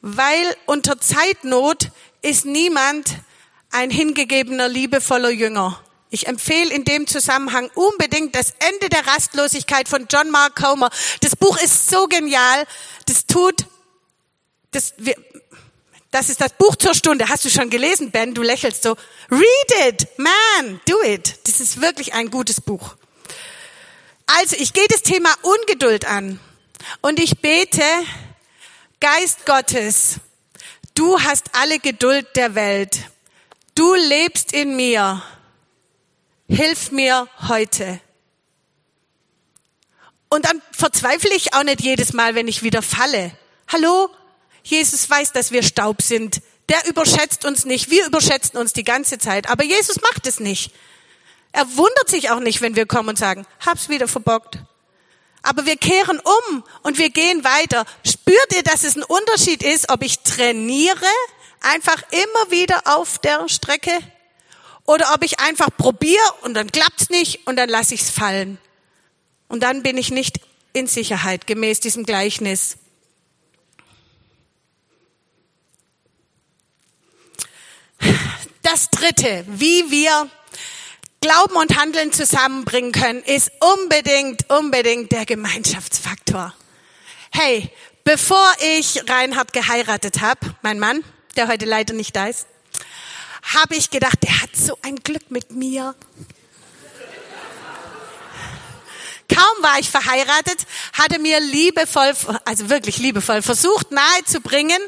weil 0.00 0.56
unter 0.66 1.00
Zeitnot 1.00 1.92
ist 2.20 2.46
niemand 2.46 3.14
ein 3.70 3.90
hingegebener, 3.90 4.68
liebevoller 4.68 5.30
Jünger. 5.30 5.83
Ich 6.14 6.28
empfehle 6.28 6.72
in 6.72 6.84
dem 6.84 7.08
Zusammenhang 7.08 7.68
unbedingt 7.74 8.36
das 8.36 8.54
Ende 8.60 8.88
der 8.88 9.04
Rastlosigkeit 9.04 9.88
von 9.88 10.06
John 10.08 10.30
Mark 10.30 10.54
Comer. 10.54 10.88
Das 11.22 11.34
Buch 11.34 11.60
ist 11.60 11.90
so 11.90 12.06
genial. 12.06 12.66
Das 13.06 13.26
tut, 13.26 13.66
das, 14.70 14.94
das 16.12 16.28
ist 16.28 16.40
das 16.40 16.52
Buch 16.52 16.76
zur 16.76 16.94
Stunde. 16.94 17.28
Hast 17.28 17.44
du 17.44 17.50
schon 17.50 17.68
gelesen, 17.68 18.12
Ben? 18.12 18.32
Du 18.32 18.42
lächelst 18.42 18.84
so. 18.84 18.96
Read 19.28 19.88
it, 19.88 20.06
man, 20.16 20.80
do 20.86 21.02
it. 21.02 21.34
Das 21.48 21.58
ist 21.58 21.80
wirklich 21.80 22.14
ein 22.14 22.30
gutes 22.30 22.60
Buch. 22.60 22.94
Also, 24.26 24.54
ich 24.56 24.72
gehe 24.72 24.86
das 24.88 25.02
Thema 25.02 25.34
Ungeduld 25.42 26.04
an 26.04 26.38
und 27.00 27.18
ich 27.18 27.40
bete, 27.40 27.82
Geist 29.00 29.46
Gottes, 29.46 30.20
du 30.94 31.20
hast 31.20 31.56
alle 31.60 31.80
Geduld 31.80 32.36
der 32.36 32.54
Welt. 32.54 33.00
Du 33.74 33.94
lebst 33.94 34.52
in 34.52 34.76
mir. 34.76 35.20
Hilf 36.48 36.90
mir 36.90 37.28
heute. 37.48 38.00
Und 40.28 40.44
dann 40.44 40.60
verzweifle 40.72 41.32
ich 41.34 41.54
auch 41.54 41.62
nicht 41.62 41.80
jedes 41.80 42.12
Mal, 42.12 42.34
wenn 42.34 42.48
ich 42.48 42.62
wieder 42.62 42.82
falle. 42.82 43.32
Hallo? 43.68 44.10
Jesus 44.62 45.08
weiß, 45.08 45.32
dass 45.32 45.52
wir 45.52 45.62
Staub 45.62 46.02
sind. 46.02 46.42
Der 46.68 46.86
überschätzt 46.86 47.44
uns 47.44 47.64
nicht. 47.64 47.90
Wir 47.90 48.06
überschätzen 48.06 48.58
uns 48.58 48.72
die 48.72 48.84
ganze 48.84 49.18
Zeit. 49.18 49.48
Aber 49.48 49.64
Jesus 49.64 50.00
macht 50.00 50.26
es 50.26 50.40
nicht. 50.40 50.72
Er 51.52 51.76
wundert 51.76 52.08
sich 52.08 52.30
auch 52.30 52.40
nicht, 52.40 52.60
wenn 52.62 52.74
wir 52.74 52.86
kommen 52.86 53.10
und 53.10 53.18
sagen, 53.18 53.46
hab's 53.64 53.88
wieder 53.88 54.08
verbockt. 54.08 54.58
Aber 55.42 55.66
wir 55.66 55.76
kehren 55.76 56.18
um 56.18 56.64
und 56.82 56.98
wir 56.98 57.10
gehen 57.10 57.44
weiter. 57.44 57.84
Spürt 58.04 58.54
ihr, 58.54 58.62
dass 58.62 58.82
es 58.82 58.96
ein 58.96 59.02
Unterschied 59.04 59.62
ist, 59.62 59.90
ob 59.90 60.02
ich 60.02 60.20
trainiere, 60.20 61.06
einfach 61.60 62.02
immer 62.10 62.50
wieder 62.50 62.82
auf 62.86 63.18
der 63.18 63.48
Strecke 63.48 63.92
oder 64.86 65.12
ob 65.14 65.24
ich 65.24 65.40
einfach 65.40 65.68
probiere 65.76 66.22
und 66.42 66.54
dann 66.54 66.70
klappt's 66.70 67.10
nicht 67.10 67.46
und 67.46 67.56
dann 67.56 67.68
lasse 67.68 67.94
ich's 67.94 68.10
fallen. 68.10 68.58
Und 69.48 69.62
dann 69.62 69.82
bin 69.82 69.96
ich 69.96 70.10
nicht 70.10 70.40
in 70.72 70.86
Sicherheit 70.86 71.46
gemäß 71.46 71.80
diesem 71.80 72.04
Gleichnis. 72.04 72.76
Das 78.62 78.90
dritte, 78.90 79.44
wie 79.46 79.90
wir 79.90 80.28
Glauben 81.20 81.56
und 81.56 81.78
Handeln 81.78 82.12
zusammenbringen 82.12 82.92
können, 82.92 83.22
ist 83.22 83.50
unbedingt, 83.60 84.50
unbedingt 84.50 85.12
der 85.12 85.24
Gemeinschaftsfaktor. 85.24 86.54
Hey, 87.30 87.70
bevor 88.04 88.46
ich 88.76 89.08
Reinhard 89.08 89.52
geheiratet 89.52 90.20
habe, 90.20 90.54
mein 90.60 90.78
Mann, 90.78 91.02
der 91.36 91.48
heute 91.48 91.64
leider 91.64 91.94
nicht 91.94 92.14
da 92.14 92.26
ist, 92.26 92.46
habe 93.54 93.76
ich 93.76 93.90
gedacht, 93.90 94.22
der 94.22 94.40
hat 94.42 94.56
so 94.56 94.78
ein 94.82 94.96
Glück 94.96 95.30
mit 95.30 95.50
mir. 95.50 95.94
Kaum 99.28 99.62
war 99.62 99.78
ich 99.78 99.90
verheiratet, 99.90 100.66
hatte 100.92 101.18
mir 101.18 101.40
liebevoll, 101.40 102.12
also 102.44 102.70
wirklich 102.70 102.98
liebevoll 102.98 103.42
versucht 103.42 103.90
nahezubringen, 103.90 104.80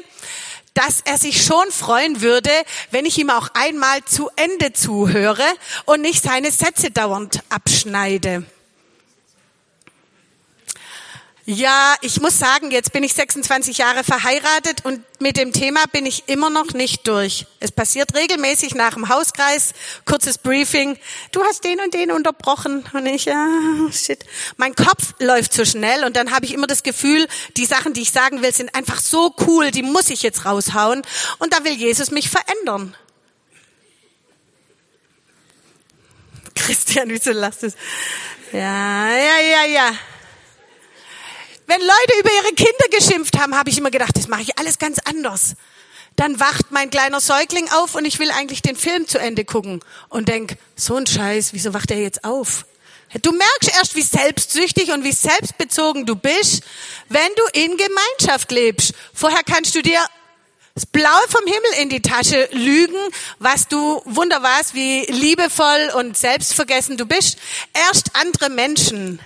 dass 0.73 1.01
er 1.01 1.17
sich 1.17 1.43
schon 1.43 1.71
freuen 1.71 2.21
würde, 2.21 2.51
wenn 2.91 3.05
ich 3.05 3.17
ihm 3.17 3.31
auch 3.31 3.49
einmal 3.53 4.05
zu 4.05 4.29
Ende 4.35 4.73
zuhöre 4.73 5.45
und 5.85 6.01
nicht 6.01 6.23
seine 6.23 6.51
Sätze 6.51 6.91
dauernd 6.91 7.41
abschneide. 7.49 8.45
Ja, 11.49 11.95
ich 12.01 12.19
muss 12.19 12.37
sagen, 12.37 12.71
jetzt 12.71 12.91
bin 12.91 13.05
ich 13.05 13.13
26 13.13 13.77
Jahre 13.77 14.03
verheiratet 14.03 14.83
und 14.83 15.01
mit 15.21 15.37
dem 15.37 15.53
Thema 15.53 15.79
bin 15.93 16.05
ich 16.05 16.27
immer 16.27 16.49
noch 16.49 16.73
nicht 16.73 17.07
durch. 17.07 17.45
Es 17.61 17.71
passiert 17.71 18.13
regelmäßig 18.17 18.75
nach 18.75 18.95
dem 18.95 19.07
Hauskreis, 19.07 19.71
kurzes 20.03 20.39
Briefing. 20.39 20.99
Du 21.31 21.41
hast 21.45 21.63
den 21.63 21.79
und 21.79 21.93
den 21.93 22.11
unterbrochen 22.11 22.83
und 22.91 23.05
ich, 23.05 23.23
ja, 23.23 23.47
shit. 23.93 24.25
Mein 24.57 24.75
Kopf 24.75 25.13
läuft 25.19 25.53
zu 25.53 25.65
schnell 25.65 26.03
und 26.03 26.17
dann 26.17 26.31
habe 26.31 26.43
ich 26.43 26.53
immer 26.53 26.67
das 26.67 26.83
Gefühl, 26.83 27.25
die 27.55 27.65
Sachen, 27.65 27.93
die 27.93 28.01
ich 28.01 28.11
sagen 28.11 28.41
will, 28.41 28.53
sind 28.53 28.75
einfach 28.75 28.99
so 28.99 29.33
cool, 29.47 29.71
die 29.71 29.83
muss 29.83 30.09
ich 30.09 30.23
jetzt 30.23 30.43
raushauen 30.43 31.01
und 31.39 31.53
da 31.53 31.63
will 31.63 31.75
Jesus 31.75 32.11
mich 32.11 32.29
verändern. 32.29 32.93
Christian, 36.55 37.07
wieso 37.07 37.31
lasst 37.31 37.63
es? 37.63 37.75
Ja, 38.51 39.07
ja, 39.15 39.39
ja, 39.39 39.65
ja. 39.65 39.91
Wenn 41.67 41.81
Leute 41.81 42.19
über 42.19 42.29
ihre 42.31 42.53
Kinder 42.53 42.97
geschimpft 42.97 43.37
haben, 43.37 43.55
habe 43.55 43.69
ich 43.69 43.77
immer 43.77 43.91
gedacht, 43.91 44.15
das 44.15 44.29
mache 44.29 44.41
ich 44.41 44.57
alles 44.57 44.79
ganz 44.79 44.99
anders. 44.99 45.55
Dann 46.15 46.39
wacht 46.39 46.71
mein 46.71 46.89
kleiner 46.89 47.19
Säugling 47.19 47.69
auf 47.71 47.93
und 47.93 48.05
ich 48.05 48.19
will 48.19 48.31
eigentlich 48.31 48.61
den 48.61 48.77
Film 48.77 49.05
zu 49.05 49.19
Ende 49.19 49.43
gucken 49.43 49.81
und 50.07 50.29
denk, 50.29 50.57
so 50.77 50.95
ein 50.95 51.05
Scheiß, 51.05 51.51
wieso 51.51 51.73
wacht 51.73 51.91
er 51.91 51.99
jetzt 51.99 52.23
auf? 52.23 52.65
Du 53.21 53.31
merkst 53.33 53.69
erst, 53.77 53.95
wie 53.95 54.01
selbstsüchtig 54.01 54.91
und 54.91 55.03
wie 55.03 55.11
selbstbezogen 55.11 56.05
du 56.05 56.15
bist, 56.15 56.63
wenn 57.09 57.29
du 57.35 57.59
in 57.59 57.77
Gemeinschaft 57.77 58.51
lebst. 58.51 58.93
Vorher 59.13 59.43
kannst 59.43 59.75
du 59.75 59.81
dir 59.81 59.99
das 60.73 60.85
Blaue 60.85 61.27
vom 61.27 61.45
Himmel 61.45 61.81
in 61.81 61.89
die 61.89 62.01
Tasche 62.01 62.47
lügen, 62.53 62.97
was 63.39 63.67
du 63.67 64.01
wunder 64.05 64.41
warst, 64.41 64.73
wie 64.73 65.05
liebevoll 65.05 65.91
und 65.95 66.17
selbstvergessen 66.17 66.97
du 66.97 67.05
bist. 67.05 67.37
Erst 67.73 68.15
andere 68.15 68.49
Menschen 68.49 69.19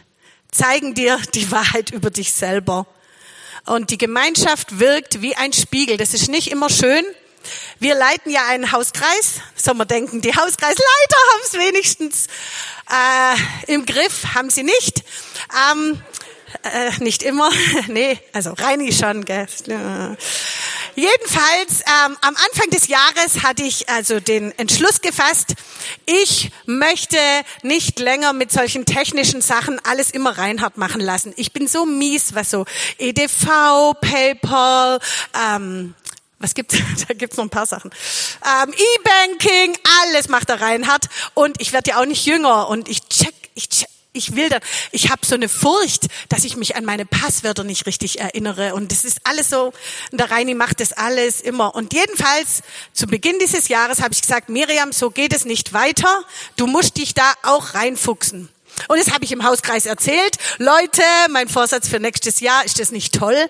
zeigen 0.51 0.93
dir 0.93 1.19
die 1.33 1.49
Wahrheit 1.51 1.91
über 1.91 2.09
dich 2.09 2.33
selber. 2.33 2.85
Und 3.65 3.89
die 3.89 3.97
Gemeinschaft 3.97 4.79
wirkt 4.79 5.21
wie 5.21 5.35
ein 5.35 5.53
Spiegel. 5.53 5.97
Das 5.97 6.13
ist 6.13 6.29
nicht 6.29 6.51
immer 6.51 6.69
schön. 6.69 7.05
Wir 7.79 7.95
leiten 7.95 8.31
ja 8.31 8.45
einen 8.47 8.71
Hauskreis. 8.71 9.41
Soll 9.55 9.75
man 9.75 9.87
denken, 9.87 10.21
die 10.21 10.35
Hauskreisleiter 10.35 11.17
haben 11.33 11.41
es 11.43 11.53
wenigstens 11.53 12.27
äh, 12.89 13.73
im 13.73 13.85
Griff, 13.85 14.33
haben 14.35 14.49
sie 14.49 14.63
nicht. 14.63 15.03
Ähm, 15.71 16.01
äh, 16.63 17.03
nicht 17.03 17.23
immer. 17.23 17.49
nee, 17.87 18.19
also 18.33 18.53
Reini 18.53 18.91
schon. 18.91 19.25
Gell? 19.25 19.47
Jedenfalls, 21.01 21.81
ähm, 21.81 22.15
am 22.21 22.35
Anfang 22.35 22.69
des 22.69 22.85
Jahres 22.87 23.41
hatte 23.41 23.63
ich 23.63 23.89
also 23.89 24.19
den 24.19 24.51
Entschluss 24.59 25.01
gefasst, 25.01 25.55
ich 26.05 26.51
möchte 26.67 27.17
nicht 27.63 27.97
länger 27.97 28.33
mit 28.33 28.51
solchen 28.51 28.85
technischen 28.85 29.41
Sachen 29.41 29.81
alles 29.83 30.11
immer 30.11 30.37
Reinhard 30.37 30.77
machen 30.77 31.01
lassen. 31.01 31.33
Ich 31.37 31.53
bin 31.53 31.67
so 31.67 31.87
mies, 31.87 32.35
was 32.35 32.51
so 32.51 32.65
EDV, 32.99 33.95
PayPal, 33.99 34.99
ähm, 35.43 35.95
was 36.37 36.53
gibt's? 36.53 36.77
Da 37.07 37.15
gibt's 37.15 37.35
noch 37.35 37.45
ein 37.45 37.49
paar 37.49 37.65
Sachen. 37.65 37.89
Ähm, 38.45 38.71
E-Banking, 38.71 39.75
alles 40.03 40.29
macht 40.29 40.49
der 40.49 40.61
Reinhard. 40.61 41.05
Und 41.33 41.59
ich 41.59 41.73
werde 41.73 41.89
ja 41.89 41.99
auch 41.99 42.05
nicht 42.05 42.27
jünger. 42.27 42.67
Und 42.67 42.87
ich 42.87 43.07
check, 43.07 43.33
ich 43.55 43.69
check, 43.69 43.89
ich 44.13 44.35
will 44.35 44.49
dann, 44.49 44.61
ich 44.91 45.09
habe 45.09 45.25
so 45.25 45.35
eine 45.35 45.47
Furcht, 45.47 46.07
dass 46.29 46.43
ich 46.43 46.57
mich 46.57 46.75
an 46.75 46.85
meine 46.85 47.05
Passwörter 47.05 47.63
nicht 47.63 47.85
richtig 47.85 48.19
erinnere. 48.19 48.73
Und 48.75 48.91
das 48.91 49.05
ist 49.05 49.21
alles 49.23 49.49
so, 49.49 49.73
und 50.11 50.19
der 50.19 50.31
Reini 50.31 50.53
macht 50.53 50.79
das 50.79 50.93
alles 50.93 51.41
immer. 51.41 51.75
Und 51.75 51.93
jedenfalls, 51.93 52.61
zu 52.93 53.07
Beginn 53.07 53.39
dieses 53.39 53.67
Jahres 53.69 54.01
habe 54.01 54.13
ich 54.13 54.21
gesagt, 54.21 54.49
Miriam, 54.49 54.91
so 54.91 55.09
geht 55.09 55.33
es 55.33 55.45
nicht 55.45 55.73
weiter. 55.73 56.23
Du 56.57 56.67
musst 56.67 56.97
dich 56.97 57.13
da 57.13 57.33
auch 57.43 57.73
reinfuchsen. 57.73 58.49
Und 58.87 58.99
das 58.99 59.13
habe 59.13 59.23
ich 59.25 59.31
im 59.31 59.43
Hauskreis 59.43 59.85
erzählt. 59.85 60.37
Leute, 60.57 61.03
mein 61.29 61.47
Vorsatz 61.47 61.87
für 61.87 61.99
nächstes 61.99 62.39
Jahr, 62.39 62.65
ist 62.65 62.79
das 62.79 62.91
nicht 62.91 63.13
toll? 63.13 63.49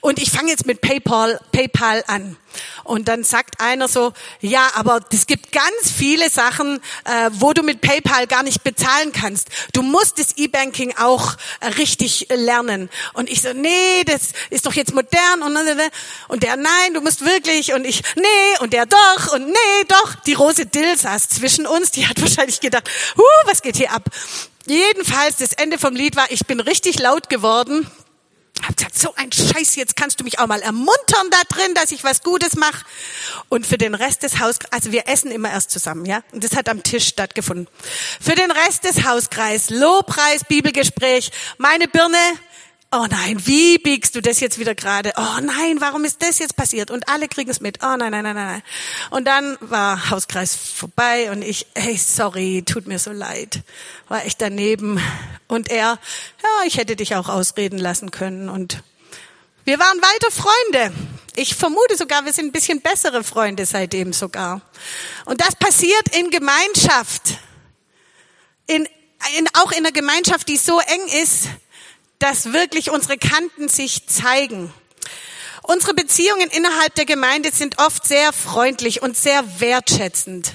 Und 0.00 0.18
ich 0.18 0.30
fange 0.30 0.50
jetzt 0.50 0.66
mit 0.66 0.80
PayPal, 0.80 1.40
PayPal 1.52 2.04
an. 2.06 2.36
Und 2.84 3.08
dann 3.08 3.24
sagt 3.24 3.60
einer 3.60 3.88
so, 3.88 4.12
ja, 4.40 4.70
aber 4.74 5.00
es 5.12 5.26
gibt 5.26 5.52
ganz 5.52 5.90
viele 5.94 6.30
Sachen, 6.30 6.80
äh, 7.04 7.30
wo 7.32 7.52
du 7.52 7.62
mit 7.62 7.80
PayPal 7.80 8.26
gar 8.26 8.42
nicht 8.42 8.64
bezahlen 8.64 9.12
kannst. 9.12 9.48
Du 9.72 9.82
musst 9.82 10.18
das 10.18 10.36
E-Banking 10.36 10.96
auch 10.96 11.36
äh, 11.60 11.66
richtig 11.68 12.28
lernen. 12.30 12.90
Und 13.12 13.28
ich 13.28 13.42
so, 13.42 13.52
nee, 13.52 14.04
das 14.04 14.32
ist 14.50 14.66
doch 14.66 14.74
jetzt 14.74 14.94
modern. 14.94 15.42
Und, 15.42 15.56
und 16.28 16.42
der, 16.42 16.56
nein, 16.56 16.94
du 16.94 17.00
musst 17.00 17.24
wirklich. 17.24 17.72
Und 17.72 17.84
ich, 17.84 18.02
nee, 18.16 18.58
und 18.60 18.72
der 18.72 18.86
doch. 18.86 19.32
Und 19.32 19.46
nee, 19.46 19.84
doch. 19.88 20.14
Die 20.26 20.34
Rose 20.34 20.66
Dill 20.66 20.96
saß 20.96 21.28
zwischen 21.28 21.66
uns. 21.66 21.90
Die 21.90 22.06
hat 22.06 22.20
wahrscheinlich 22.20 22.60
gedacht, 22.60 22.88
huh, 23.16 23.22
was 23.46 23.62
geht 23.62 23.76
hier 23.76 23.92
ab? 23.92 24.04
Jedenfalls, 24.66 25.36
das 25.36 25.54
Ende 25.54 25.78
vom 25.78 25.94
Lied 25.94 26.16
war, 26.16 26.30
ich 26.30 26.46
bin 26.46 26.60
richtig 26.60 26.98
laut 26.98 27.30
geworden. 27.30 27.90
Hab 28.66 28.76
gesagt, 28.76 28.98
so 28.98 29.14
ein 29.14 29.30
Scheiß, 29.32 29.76
jetzt 29.76 29.96
kannst 29.96 30.20
du 30.20 30.24
mich 30.24 30.38
auch 30.38 30.46
mal 30.46 30.60
ermuntern 30.60 31.30
da 31.30 31.40
drin, 31.48 31.74
dass 31.74 31.92
ich 31.92 32.04
was 32.04 32.22
Gutes 32.22 32.56
mache. 32.56 32.84
Und 33.48 33.66
für 33.66 33.78
den 33.78 33.94
Rest 33.94 34.22
des 34.22 34.40
Hauskreises, 34.40 34.72
also 34.72 34.92
wir 34.92 35.06
essen 35.08 35.30
immer 35.30 35.50
erst 35.50 35.70
zusammen, 35.70 36.04
ja? 36.04 36.22
Und 36.32 36.44
das 36.44 36.56
hat 36.56 36.68
am 36.68 36.82
Tisch 36.82 37.06
stattgefunden. 37.06 37.68
Für 38.20 38.34
den 38.34 38.50
Rest 38.50 38.84
des 38.84 39.04
Hauskreises, 39.04 39.70
Lobpreis, 39.70 40.44
Bibelgespräch, 40.44 41.30
meine 41.58 41.88
Birne, 41.88 42.16
oh 42.90 43.06
nein, 43.10 43.46
wie 43.46 43.78
biegst 43.78 44.14
du 44.14 44.22
das 44.22 44.40
jetzt 44.40 44.58
wieder 44.58 44.74
gerade? 44.74 45.12
Oh 45.16 45.40
nein, 45.42 45.80
warum 45.80 46.04
ist 46.04 46.22
das 46.22 46.38
jetzt 46.38 46.56
passiert? 46.56 46.90
Und 46.90 47.08
alle 47.08 47.28
kriegen 47.28 47.50
es 47.50 47.60
mit. 47.60 47.82
Oh 47.82 47.96
nein, 47.96 48.10
nein, 48.10 48.24
nein, 48.24 48.34
nein. 48.34 48.62
Und 49.10 49.26
dann 49.26 49.58
war 49.60 50.10
Hauskreis 50.10 50.54
vorbei 50.56 51.30
und 51.30 51.42
ich, 51.42 51.66
hey, 51.74 51.96
sorry, 51.96 52.62
tut 52.64 52.86
mir 52.86 52.98
so 52.98 53.12
leid. 53.12 53.60
War 54.08 54.24
ich 54.24 54.36
daneben. 54.36 55.00
Und 55.48 55.70
er, 55.70 55.98
ja, 56.42 56.66
ich 56.66 56.78
hätte 56.78 56.96
dich 56.96 57.14
auch 57.14 57.28
ausreden 57.28 57.78
lassen 57.78 58.10
können. 58.10 58.48
Und 58.48 58.82
wir 59.64 59.78
waren 59.78 60.00
weiter 60.00 60.30
Freunde. 60.30 60.94
Ich 61.36 61.54
vermute 61.54 61.96
sogar, 61.96 62.24
wir 62.24 62.32
sind 62.32 62.46
ein 62.46 62.52
bisschen 62.52 62.80
bessere 62.80 63.22
Freunde 63.22 63.66
seitdem 63.66 64.12
sogar. 64.12 64.62
Und 65.26 65.40
das 65.42 65.54
passiert 65.56 66.16
in 66.16 66.30
Gemeinschaft. 66.30 67.38
In, 68.66 68.88
in, 69.38 69.48
auch 69.54 69.72
in 69.72 69.78
einer 69.78 69.92
Gemeinschaft, 69.92 70.48
die 70.48 70.56
so 70.56 70.80
eng 70.80 71.22
ist, 71.22 71.48
dass 72.18 72.52
wirklich 72.52 72.90
unsere 72.90 73.18
Kanten 73.18 73.68
sich 73.68 74.06
zeigen. 74.06 74.72
Unsere 75.62 75.94
Beziehungen 75.94 76.48
innerhalb 76.50 76.94
der 76.94 77.04
Gemeinde 77.04 77.50
sind 77.52 77.78
oft 77.78 78.06
sehr 78.06 78.32
freundlich 78.32 79.02
und 79.02 79.16
sehr 79.16 79.60
wertschätzend. 79.60 80.52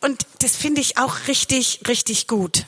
Und 0.00 0.26
das 0.40 0.54
finde 0.54 0.80
ich 0.80 0.98
auch 0.98 1.28
richtig, 1.28 1.80
richtig 1.88 2.26
gut. 2.26 2.66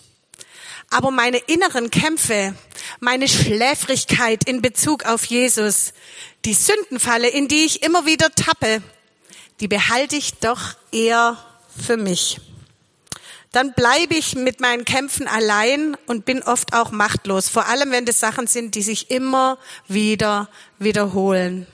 Aber 0.91 1.11
meine 1.11 1.39
inneren 1.39 1.91
Kämpfe, 1.91 2.55
meine 3.01 3.29
Schläfrigkeit 3.29 4.49
in 4.49 4.63
Bezug 4.63 5.05
auf 5.05 5.25
Jesus, 5.27 5.93
die 6.45 6.55
Sündenfalle, 6.55 7.29
in 7.29 7.49
die 7.49 7.65
ich 7.65 7.83
immer 7.83 8.07
wieder 8.07 8.31
tappe, 8.35 8.83
die 9.61 9.69
behalte 9.69 10.17
ich 10.17 10.35
doch 10.35 10.77
eher 10.93 11.37
für 11.87 11.97
mich 11.97 12.41
dann 13.57 13.73
bleibe 13.73 14.15
ich 14.15 14.35
mit 14.35 14.61
meinen 14.61 14.85
Kämpfen 14.85 15.27
allein 15.27 15.97
und 16.07 16.27
bin 16.27 16.43
oft 16.43 16.75
auch 16.75 16.91
machtlos, 16.91 17.49
vor 17.49 17.65
allem 17.65 17.91
wenn 17.91 18.05
das 18.05 18.21
Sachen 18.21 18.47
sind, 18.47 18.75
die 18.75 18.83
sich 18.83 19.11
immer 19.11 19.57
wieder 19.89 20.51
wiederholen. 20.79 21.67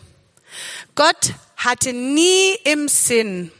Gott 0.94 1.34
hatte 1.56 1.92
nie 1.92 2.54
im 2.62 2.86
Sinn, 2.86 3.50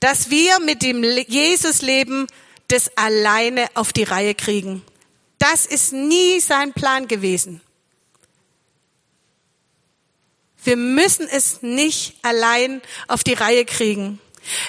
dass 0.00 0.30
wir 0.30 0.58
mit 0.58 0.82
dem 0.82 1.04
Jesus-Leben 1.04 2.26
das 2.66 2.90
alleine 2.96 3.68
auf 3.74 3.92
die 3.92 4.02
Reihe 4.02 4.34
kriegen. 4.34 4.82
Das 5.38 5.64
ist 5.64 5.92
nie 5.92 6.40
sein 6.40 6.72
Plan 6.72 7.06
gewesen. 7.06 7.60
Wir 10.64 10.76
müssen 10.76 11.28
es 11.28 11.62
nicht 11.62 12.16
allein 12.22 12.82
auf 13.06 13.22
die 13.22 13.34
Reihe 13.34 13.64
kriegen. 13.64 14.18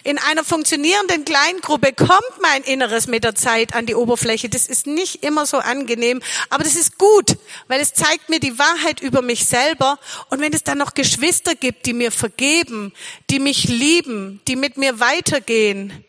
In 0.03 0.17
einer 0.17 0.43
funktionierenden 0.43 1.25
Kleingruppe 1.25 1.93
kommt 1.93 2.41
mein 2.41 2.63
Inneres 2.63 3.07
mit 3.07 3.23
der 3.23 3.35
Zeit 3.35 3.73
an 3.73 3.85
die 3.85 3.95
Oberfläche. 3.95 4.49
Das 4.49 4.67
ist 4.67 4.87
nicht 4.87 5.23
immer 5.23 5.45
so 5.45 5.57
angenehm, 5.57 6.21
aber 6.49 6.63
das 6.63 6.75
ist 6.75 6.97
gut, 6.97 7.37
weil 7.67 7.79
es 7.81 7.93
zeigt 7.93 8.29
mir 8.29 8.39
die 8.39 8.59
Wahrheit 8.59 8.99
über 9.01 9.21
mich 9.21 9.45
selber. 9.45 9.99
Und 10.29 10.41
wenn 10.41 10.53
es 10.53 10.63
dann 10.63 10.77
noch 10.77 10.93
Geschwister 10.93 11.55
gibt, 11.55 11.85
die 11.85 11.93
mir 11.93 12.11
vergeben, 12.11 12.93
die 13.29 13.39
mich 13.39 13.65
lieben, 13.65 14.41
die 14.47 14.55
mit 14.55 14.77
mir 14.77 14.99
weitergehen, 14.99 16.05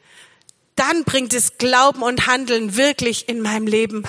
dann 0.74 1.04
bringt 1.04 1.34
es 1.34 1.58
Glauben 1.58 2.02
und 2.02 2.26
Handeln 2.26 2.76
wirklich 2.76 3.28
in 3.28 3.40
meinem 3.40 3.66
Leben 3.66 4.04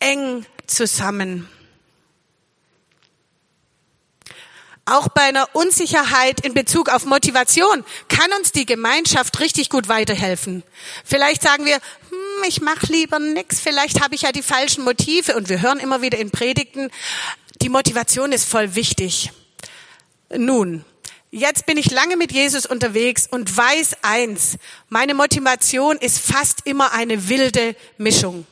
eng 0.00 0.46
zusammen. 0.66 1.48
Auch 4.90 5.06
bei 5.08 5.22
einer 5.22 5.48
Unsicherheit 5.52 6.44
in 6.44 6.52
Bezug 6.52 6.88
auf 6.88 7.04
Motivation 7.04 7.84
kann 8.08 8.32
uns 8.38 8.50
die 8.50 8.66
Gemeinschaft 8.66 9.38
richtig 9.38 9.70
gut 9.70 9.86
weiterhelfen. 9.86 10.64
Vielleicht 11.04 11.42
sagen 11.42 11.64
wir, 11.64 11.76
hm, 11.76 12.48
ich 12.48 12.60
mache 12.60 12.86
lieber 12.86 13.20
nix, 13.20 13.60
vielleicht 13.60 14.02
habe 14.02 14.16
ich 14.16 14.22
ja 14.22 14.32
die 14.32 14.42
falschen 14.42 14.82
Motive 14.82 15.36
und 15.36 15.48
wir 15.48 15.62
hören 15.62 15.78
immer 15.78 16.02
wieder 16.02 16.18
in 16.18 16.32
Predigten, 16.32 16.90
die 17.62 17.68
Motivation 17.68 18.32
ist 18.32 18.48
voll 18.48 18.74
wichtig. 18.74 19.30
Nun, 20.36 20.84
jetzt 21.30 21.66
bin 21.66 21.76
ich 21.76 21.92
lange 21.92 22.16
mit 22.16 22.32
Jesus 22.32 22.66
unterwegs 22.66 23.28
und 23.30 23.56
weiß 23.56 23.98
eins, 24.02 24.56
meine 24.88 25.14
Motivation 25.14 25.98
ist 25.98 26.18
fast 26.18 26.62
immer 26.64 26.92
eine 26.92 27.28
wilde 27.28 27.76
Mischung. 27.96 28.44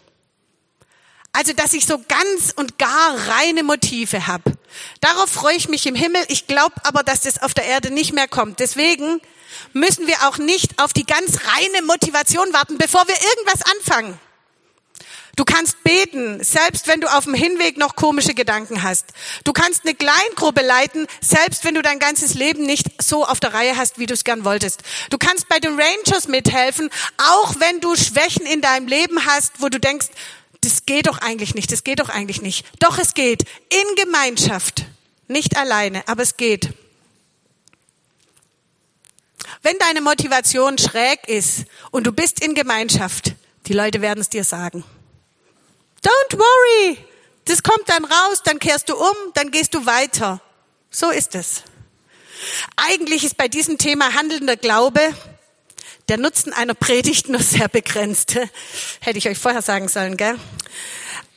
Also, 1.39 1.53
dass 1.53 1.73
ich 1.73 1.87
so 1.87 2.03
ganz 2.09 2.53
und 2.57 2.79
gar 2.79 3.17
reine 3.29 3.63
Motive 3.63 4.27
habe. 4.27 4.59
Darauf 5.01 5.31
freue 5.31 5.55
ich 5.55 5.69
mich 5.69 5.87
im 5.87 5.95
Himmel. 5.95 6.21
Ich 6.27 6.49
glaube 6.49 6.75
aber, 6.83 7.05
dass 7.05 7.21
das 7.21 7.41
auf 7.41 7.55
der 7.55 7.65
Erde 7.65 7.93
nicht 7.93 8.13
mehr 8.13 8.27
kommt. 8.27 8.59
Deswegen 8.59 9.21
müssen 9.73 10.09
wir 10.09 10.17
auch 10.27 10.39
nicht 10.39 10.83
auf 10.83 10.93
die 10.93 11.07
ganz 11.07 11.39
reine 11.47 11.87
Motivation 11.87 12.53
warten, 12.53 12.77
bevor 12.77 13.07
wir 13.07 13.15
irgendwas 13.15 13.63
anfangen. 13.73 14.19
Du 15.37 15.45
kannst 15.45 15.85
beten, 15.85 16.43
selbst 16.43 16.89
wenn 16.89 17.01
du 17.01 17.07
auf 17.07 17.23
dem 17.23 17.35
Hinweg 17.35 17.79
noch 17.79 17.95
komische 17.95 18.35
Gedanken 18.35 18.83
hast. 18.83 19.07
Du 19.45 19.53
kannst 19.53 19.85
eine 19.85 19.95
Kleingruppe 19.95 20.67
leiten, 20.67 21.07
selbst 21.21 21.63
wenn 21.63 21.77
du 21.77 21.83
dein 21.83 22.01
ganzes 22.01 22.35
Leben 22.35 22.67
nicht 22.67 23.01
so 23.01 23.25
auf 23.25 23.39
der 23.39 23.55
Reihe 23.55 23.77
hast, 23.77 24.01
wie 24.01 24.07
du 24.07 24.15
es 24.15 24.25
gern 24.25 24.45
wolltest. 24.45 24.83
Du 25.11 25.19
kannst 25.19 25.49
bei 25.49 25.61
den 25.61 25.79
Rangers 25.81 26.27
mithelfen, 26.27 26.91
auch 27.19 27.55
wenn 27.61 27.79
du 27.79 27.95
Schwächen 27.95 28.47
in 28.47 28.61
deinem 28.61 28.89
Leben 28.89 29.25
hast, 29.27 29.53
wo 29.61 29.69
du 29.69 29.79
denkst, 29.79 30.09
das 30.61 30.87
geht 30.87 31.07
doch 31.07 31.19
eigentlich 31.19 31.55
nicht, 31.55 31.71
das 31.73 31.85
geht 31.85 32.01
doch 32.01 32.09
eigentlich 32.09 32.43
nicht. 32.43 32.67
Doch 32.81 32.99
es 32.99 33.15
geht. 33.15 33.45
In 33.69 33.95
Gemeinschaft. 33.97 34.85
Nicht 35.29 35.57
alleine, 35.57 36.07
aber 36.09 36.23
es 36.23 36.37
geht. 36.37 36.73
Wenn 39.63 39.79
deine 39.79 40.01
Motivation 40.01 40.79
schräg 40.79 41.29
ist 41.29 41.65
und 41.91 42.07
du 42.07 42.13
bist 42.13 42.43
in 42.43 42.55
Gemeinschaft, 42.55 43.35
die 43.67 43.73
Leute 43.73 44.01
werden 44.01 44.21
es 44.21 44.31
dir 44.31 44.45
sagen. 44.45 44.85
Don't 46.03 46.39
worry. 46.39 46.99
Das 47.45 47.63
kommt 47.63 47.89
dann 47.89 48.05
raus, 48.05 48.43
dann 48.45 48.59
kehrst 48.59 48.89
du 48.89 48.97
um, 48.97 49.17
dann 49.35 49.51
gehst 49.51 49.75
du 49.75 49.85
weiter. 49.87 50.41
So 50.91 51.11
ist 51.11 51.35
es. 51.35 51.63
Eigentlich 52.77 53.25
ist 53.25 53.37
bei 53.37 53.49
diesem 53.49 53.79
Thema 53.79 54.15
handelnder 54.15 54.57
Glaube 54.57 55.01
der 56.09 56.19
Nutzen 56.19 56.53
einer 56.53 56.75
Predigt 56.75 57.29
nur 57.29 57.41
sehr 57.43 57.69
begrenzt. 57.69 58.37
Hätte 59.01 59.19
ich 59.19 59.29
euch 59.29 59.39
vorher 59.39 59.63
sagen 59.63 59.89
sollen, 59.89 60.17
gell? 60.17 60.37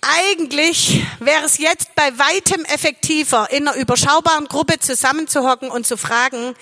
Eigentlich 0.02 1.06
wäre 1.20 1.46
es 1.46 1.60
jetzt 1.60 1.94
bei 1.94 2.18
weitem 2.18 2.66
effektiver, 2.66 3.50
in 3.52 3.68
einer 3.68 3.78
überschaubaren 3.78 4.48
Gruppe 4.48 4.80
zusammenzuhocken 4.80 5.70
und 5.70 5.86
zu 5.86 5.96
fragen, 5.96 6.56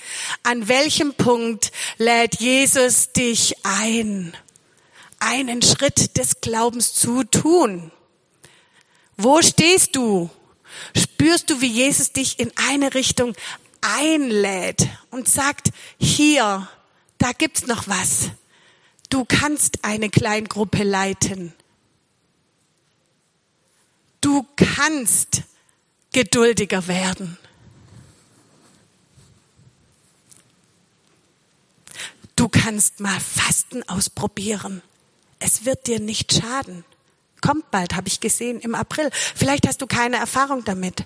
an 0.43 0.67
welchem 0.67 1.13
Punkt 1.13 1.71
lädt 1.97 2.41
Jesus 2.41 3.13
dich 3.13 3.55
ein? 3.63 4.35
einen 5.19 5.61
Schritt 5.61 6.17
des 6.17 6.41
Glaubens 6.41 6.93
zu 6.93 7.23
tun. 7.23 7.91
Wo 9.17 9.41
stehst 9.41 9.95
du? 9.95 10.29
Spürst 10.95 11.49
du, 11.49 11.61
wie 11.61 11.67
Jesus 11.67 12.13
dich 12.13 12.39
in 12.39 12.51
eine 12.69 12.93
Richtung 12.93 13.35
einlädt 13.81 14.87
und 15.11 15.27
sagt, 15.27 15.69
hier, 15.99 16.69
da 17.19 17.31
gibt's 17.33 17.67
noch 17.67 17.87
was. 17.87 18.31
Du 19.09 19.25
kannst 19.25 19.83
eine 19.83 20.09
Kleingruppe 20.09 20.83
leiten. 20.83 21.53
Du 24.21 24.45
kannst 24.55 25.43
geduldiger 26.11 26.87
werden. 26.87 27.37
Du 32.35 32.47
kannst 32.47 32.99
mal 32.99 33.19
Fasten 33.19 33.87
ausprobieren. 33.89 34.81
Es 35.39 35.65
wird 35.65 35.87
dir 35.87 35.99
nicht 35.99 36.33
schaden. 36.33 36.85
Kommt 37.41 37.71
bald, 37.71 37.95
habe 37.95 38.07
ich 38.07 38.19
gesehen, 38.19 38.59
im 38.59 38.75
April. 38.75 39.09
Vielleicht 39.13 39.67
hast 39.67 39.81
du 39.81 39.87
keine 39.87 40.17
Erfahrung 40.17 40.63
damit. 40.63 41.05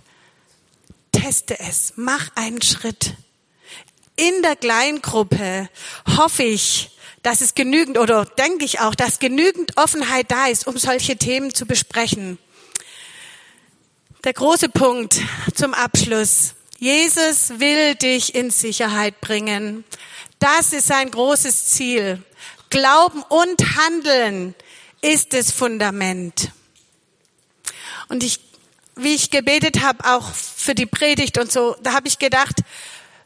Teste 1.12 1.60
es, 1.60 1.94
mach 1.96 2.36
einen 2.36 2.62
Schritt. 2.62 3.16
In 4.16 4.42
der 4.44 4.56
Kleingruppe 4.56 5.70
hoffe 6.18 6.44
ich, 6.44 6.92
dass 7.24 7.42
es 7.42 7.56
genügend 7.56 7.98
oder 7.98 8.26
denke 8.26 8.66
ich 8.66 8.80
auch, 8.80 8.96
dass 8.96 9.20
genügend 9.20 9.78
Offenheit 9.78 10.30
da 10.30 10.48
ist, 10.48 10.68
um 10.68 10.78
solche 10.78 11.18
Themen 11.18 11.54
zu 11.54 11.66
besprechen. 11.66 12.38
Der 14.24 14.34
große 14.34 14.70
Punkt 14.70 15.20
zum 15.56 15.74
Abschluss. 15.74 16.54
Jesus 16.78 17.60
will 17.60 17.96
dich 17.96 18.36
in 18.36 18.52
Sicherheit 18.52 19.20
bringen. 19.22 19.84
Das 20.40 20.74
ist 20.74 20.88
sein 20.88 21.10
großes 21.10 21.70
Ziel. 21.70 22.22
Glauben 22.70 23.24
und 23.24 23.78
Handeln 23.78 24.54
ist 25.02 25.34
das 25.34 25.52
Fundament. 25.52 26.52
Und 28.10 28.24
ich, 28.24 28.40
wie 28.96 29.16
ich 29.16 29.30
gebetet 29.30 29.82
habe, 29.82 30.06
auch 30.06 30.34
für 30.34 30.76
die 30.76 30.86
Predigt 30.86 31.38
und 31.38 31.52
so, 31.52 31.76
da 31.82 31.94
habe 31.94 32.08
ich 32.08 32.20
gedacht, 32.20 32.62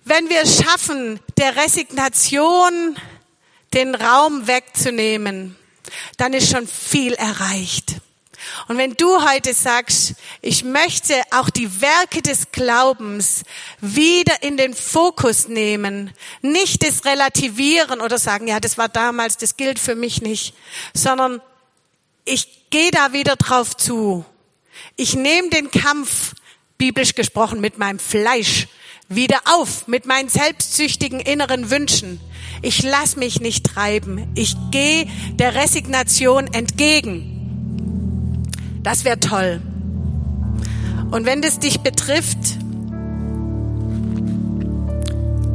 wenn 0.08 0.30
wir 0.30 0.42
es 0.42 0.64
schaffen, 0.64 1.20
der 1.38 1.56
Resignation 1.56 2.98
den 3.74 3.96
Raum 3.96 4.48
wegzunehmen, 4.48 5.56
dann 6.18 6.34
ist 6.34 6.52
schon 6.52 6.68
viel 6.68 7.14
erreicht. 7.14 7.96
Und 8.68 8.78
wenn 8.78 8.94
du 8.94 9.30
heute 9.30 9.54
sagst, 9.54 10.16
ich 10.42 10.64
möchte 10.64 11.14
auch 11.32 11.50
die 11.50 11.82
Werke 11.82 12.22
des 12.22 12.52
Glaubens 12.52 13.44
wieder 13.82 14.42
in 14.42 14.58
den 14.58 14.74
Fokus 14.74 15.48
nehmen, 15.48 16.14
nicht 16.42 16.86
das 16.86 17.04
relativieren 17.06 18.00
oder 18.00 18.18
sagen, 18.18 18.48
ja, 18.48 18.60
das 18.60 18.78
war 18.78 18.90
damals, 18.90 19.38
das 19.38 19.58
gilt 19.58 19.80
für 19.80 19.96
mich 19.96 20.22
nicht, 20.22 20.54
sondern 20.94 21.42
ich 22.26 22.70
gehe 22.70 22.92
da 22.92 23.14
wieder 23.14 23.36
drauf 23.36 23.76
zu. 23.76 24.26
Ich 24.96 25.16
nehme 25.16 25.50
den 25.50 25.72
Kampf, 25.72 26.34
biblisch 26.78 27.16
gesprochen, 27.16 27.60
mit 27.60 27.78
meinem 27.78 28.00
Fleisch 28.00 28.68
wieder 29.10 29.40
auf, 29.46 29.88
mit 29.88 30.06
meinen 30.06 30.30
selbstsüchtigen 30.30 31.20
inneren 31.20 31.72
Wünschen. 31.72 32.20
Ich 32.62 32.84
lass 32.84 33.16
mich 33.16 33.40
nicht 33.40 33.66
treiben. 33.66 34.28
Ich 34.36 34.56
gehe 34.72 35.08
der 35.34 35.56
Resignation 35.56 36.48
entgegen. 36.48 38.44
Das 38.84 39.06
wäre 39.06 39.20
toll. 39.20 39.62
Und 41.12 41.26
wenn 41.26 41.42
das 41.42 41.60
dich 41.60 41.80
betrifft, 41.80 42.38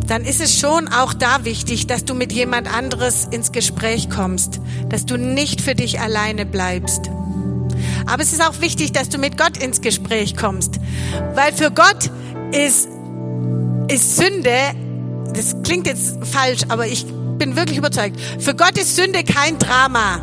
dann 0.06 0.24
ist 0.24 0.40
es 0.40 0.58
schon 0.58 0.88
auch 0.88 1.14
da 1.14 1.44
wichtig, 1.44 1.86
dass 1.86 2.04
du 2.04 2.14
mit 2.14 2.32
jemand 2.32 2.72
anderes 2.72 3.26
ins 3.30 3.52
Gespräch 3.52 4.10
kommst, 4.10 4.60
dass 4.88 5.06
du 5.06 5.16
nicht 5.16 5.60
für 5.60 5.74
dich 5.74 6.00
alleine 6.00 6.44
bleibst. 6.44 7.10
Aber 8.06 8.22
es 8.22 8.32
ist 8.32 8.42
auch 8.42 8.60
wichtig, 8.60 8.92
dass 8.92 9.08
du 9.08 9.18
mit 9.18 9.38
Gott 9.38 9.56
ins 9.56 9.80
Gespräch 9.80 10.36
kommst, 10.36 10.80
weil 11.34 11.52
für 11.52 11.70
Gott 11.70 12.10
ist, 12.52 12.88
ist 13.88 14.16
Sünde, 14.16 14.56
das 15.34 15.56
klingt 15.62 15.86
jetzt 15.86 16.18
falsch, 16.24 16.60
aber 16.68 16.86
ich 16.86 17.06
bin 17.38 17.56
wirklich 17.56 17.78
überzeugt, 17.78 18.20
für 18.38 18.54
Gott 18.54 18.78
ist 18.78 18.96
Sünde 18.96 19.24
kein 19.24 19.58
Drama. 19.58 20.20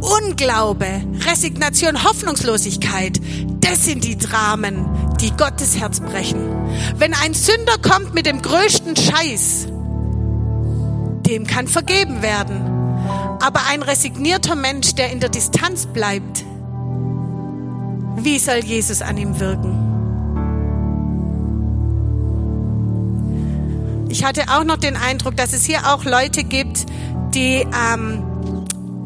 Unglaube, 0.00 0.86
Resignation, 1.26 2.02
Hoffnungslosigkeit, 2.02 3.20
das 3.60 3.84
sind 3.84 4.04
die 4.04 4.18
Dramen, 4.18 4.86
die 5.20 5.30
Gottes 5.36 5.78
Herz 5.78 6.00
brechen. 6.00 6.50
Wenn 6.96 7.14
ein 7.14 7.34
Sünder 7.34 7.76
kommt 7.78 8.14
mit 8.14 8.26
dem 8.26 8.42
größten 8.42 8.96
Scheiß, 8.96 9.66
dem 11.26 11.46
kann 11.46 11.68
vergeben 11.68 12.22
werden. 12.22 12.68
Aber 13.40 13.60
ein 13.70 13.82
resignierter 13.82 14.54
Mensch, 14.54 14.94
der 14.94 15.10
in 15.12 15.20
der 15.20 15.28
Distanz 15.28 15.86
bleibt, 15.86 16.44
wie 18.16 18.38
soll 18.38 18.58
Jesus 18.64 19.02
an 19.02 19.16
ihm 19.16 19.38
wirken? 19.38 19.91
Ich 24.12 24.24
hatte 24.24 24.42
auch 24.50 24.64
noch 24.64 24.76
den 24.76 24.94
Eindruck, 24.94 25.38
dass 25.38 25.54
es 25.54 25.64
hier 25.64 25.90
auch 25.90 26.04
Leute 26.04 26.44
gibt, 26.44 26.84
die 27.34 27.66
ähm, 27.90 28.22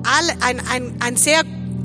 all, 0.03 0.37
ein, 0.41 0.61
ein, 0.69 0.95
ein 0.99 1.17
sehr 1.17 1.43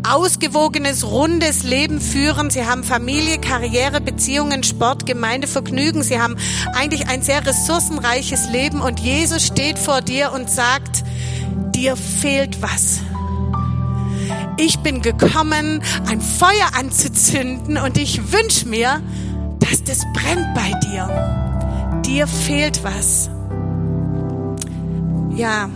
ausgewogenes, 0.09 1.05
rundes 1.05 1.61
Leben 1.61 2.01
führen. 2.01 2.49
Sie 2.49 2.65
haben 2.65 2.83
Familie, 2.83 3.37
Karriere, 3.37 4.01
Beziehungen, 4.01 4.63
Sport, 4.63 5.05
Gemeinde, 5.05 5.45
Vergnügen. 5.45 6.01
Sie 6.01 6.19
haben 6.19 6.35
eigentlich 6.73 7.09
ein 7.09 7.21
sehr 7.21 7.45
ressourcenreiches 7.45 8.49
Leben 8.49 8.81
und 8.81 8.99
Jesus 8.99 9.45
steht 9.45 9.77
vor 9.77 10.01
dir 10.01 10.31
und 10.33 10.49
sagt, 10.49 11.03
dir 11.75 11.95
fehlt 11.95 12.59
was. 12.63 13.01
Ich 14.57 14.79
bin 14.79 15.03
gekommen, 15.03 15.83
ein 16.09 16.21
Feuer 16.21 16.71
anzuzünden 16.75 17.77
und 17.77 17.99
ich 17.99 18.31
wünsche 18.31 18.67
mir, 18.67 18.99
dass 19.59 19.83
das 19.83 19.99
brennt 20.11 20.55
bei 20.55 20.71
dir. 20.89 21.50
Dir 22.11 22.27
fehlt 22.27 22.83
was. 22.83 23.29
Ja, 25.33 25.69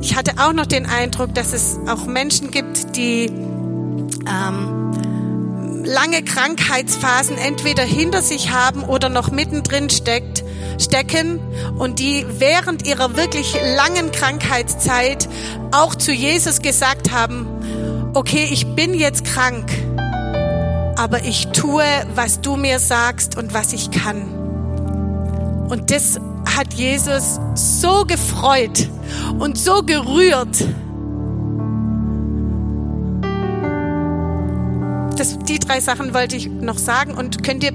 ich 0.00 0.16
hatte 0.16 0.32
auch 0.42 0.52
noch 0.52 0.66
den 0.66 0.84
Eindruck, 0.84 1.32
dass 1.32 1.52
es 1.52 1.78
auch 1.86 2.06
Menschen 2.06 2.50
gibt, 2.50 2.96
die 2.96 3.26
ähm, 4.26 5.84
lange 5.84 6.24
Krankheitsphasen 6.24 7.38
entweder 7.38 7.84
hinter 7.84 8.20
sich 8.20 8.50
haben 8.50 8.82
oder 8.82 9.08
noch 9.10 9.30
mittendrin 9.30 9.90
steckt, 9.90 10.42
stecken 10.80 11.38
und 11.78 12.00
die 12.00 12.26
während 12.28 12.84
ihrer 12.84 13.16
wirklich 13.16 13.54
langen 13.76 14.10
Krankheitszeit 14.10 15.28
auch 15.70 15.94
zu 15.94 16.10
Jesus 16.10 16.62
gesagt 16.62 17.12
haben, 17.12 17.46
okay, 18.14 18.48
ich 18.50 18.74
bin 18.74 18.92
jetzt 18.92 19.24
krank, 19.24 19.70
aber 20.96 21.22
ich 21.22 21.46
tue, 21.52 21.84
was 22.16 22.40
du 22.40 22.56
mir 22.56 22.80
sagst 22.80 23.38
und 23.38 23.54
was 23.54 23.72
ich 23.72 23.92
kann. 23.92 24.39
Und 25.70 25.90
das 25.90 26.18
hat 26.56 26.74
Jesus 26.74 27.40
so 27.54 28.04
gefreut 28.04 28.88
und 29.38 29.56
so 29.56 29.82
gerührt. 29.82 30.64
das, 35.20 35.38
die 35.38 35.58
drei 35.58 35.80
Sachen 35.80 36.14
wollte 36.14 36.36
ich 36.36 36.48
noch 36.48 36.78
sagen. 36.78 37.14
Und 37.14 37.44
könnt 37.44 37.62
ihr, 37.62 37.72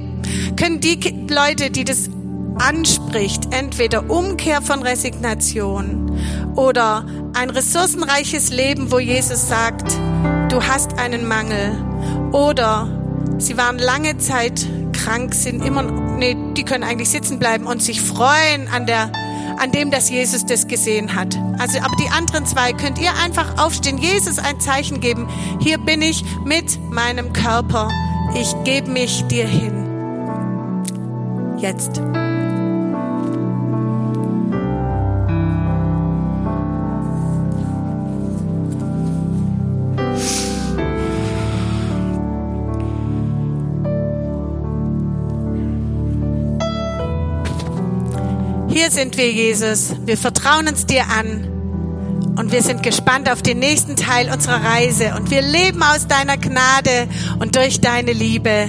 können 0.56 0.82
die 0.82 0.98
Leute, 1.30 1.70
die 1.70 1.84
das 1.84 2.10
anspricht, 2.58 3.54
entweder 3.54 4.10
Umkehr 4.10 4.62
von 4.62 4.82
Resignation 4.82 6.18
oder 6.56 7.06
ein 7.34 7.50
ressourcenreiches 7.50 8.50
Leben, 8.50 8.92
wo 8.92 9.00
Jesus 9.00 9.48
sagt, 9.48 9.94
du 10.50 10.62
hast 10.64 10.98
einen 10.98 11.28
Mangel 11.28 11.72
oder 12.32 12.88
sie 13.38 13.58
waren 13.58 13.78
lange 13.78 14.18
Zeit 14.18 14.66
krank, 14.96 15.34
sind 15.34 15.64
immer, 15.64 15.84
nee, 15.84 16.36
die 16.56 16.64
können 16.64 16.84
eigentlich 16.84 17.10
sitzen 17.10 17.40
bleiben 17.40 17.68
und 17.68 17.82
sich 17.84 18.02
freuen 18.02 18.68
an 18.74 18.86
der, 18.86 19.12
an 19.58 19.72
dem, 19.72 19.92
dass 19.92 20.10
Jesus 20.10 20.46
das 20.46 20.68
gesehen 20.68 21.16
hat. 21.16 21.38
Also, 21.60 21.80
aber 21.80 21.96
die 21.98 22.10
anderen 22.10 22.46
zwei 22.46 22.74
könnt 22.74 23.00
ihr 23.00 23.14
einfach 23.24 23.58
aufstehen, 23.64 23.98
Jesus 23.98 24.40
ein 24.40 24.60
Zeichen 24.60 25.00
geben. 25.00 25.28
Hier 25.60 25.78
bin 25.78 26.02
ich 26.02 26.24
mit 26.46 26.80
meinem 26.92 27.34
Körper. 27.34 27.90
Ich 28.34 28.56
gebe 28.64 28.90
mich 28.90 29.24
dir 29.28 29.48
hin. 29.48 29.86
Jetzt. 31.58 32.02
Sind 48.96 49.18
wir, 49.18 49.30
Jesus. 49.30 49.94
Wir 50.06 50.18
vertrauen 50.18 50.68
uns 50.68 50.86
dir 50.86 51.04
an. 51.10 51.52
Und 52.38 52.52
wir 52.52 52.62
sind 52.62 52.82
gespannt 52.82 53.30
auf 53.30 53.42
den 53.42 53.60
nächsten 53.60 53.96
Teil 53.96 54.32
unserer 54.32 54.64
Reise. 54.64 55.14
Und 55.16 55.30
wir 55.32 55.42
leben 55.42 55.84
aus 55.84 56.08
deiner 56.08 56.38
Gnade 56.38 57.08
und 57.40 57.56
durch 57.56 57.82
deine 57.82 58.14
Liebe. 58.14 58.68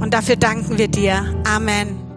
Und 0.00 0.14
dafür 0.14 0.36
danken 0.36 0.78
wir 0.78 0.88
dir. 0.88 1.42
Amen. 1.44 2.07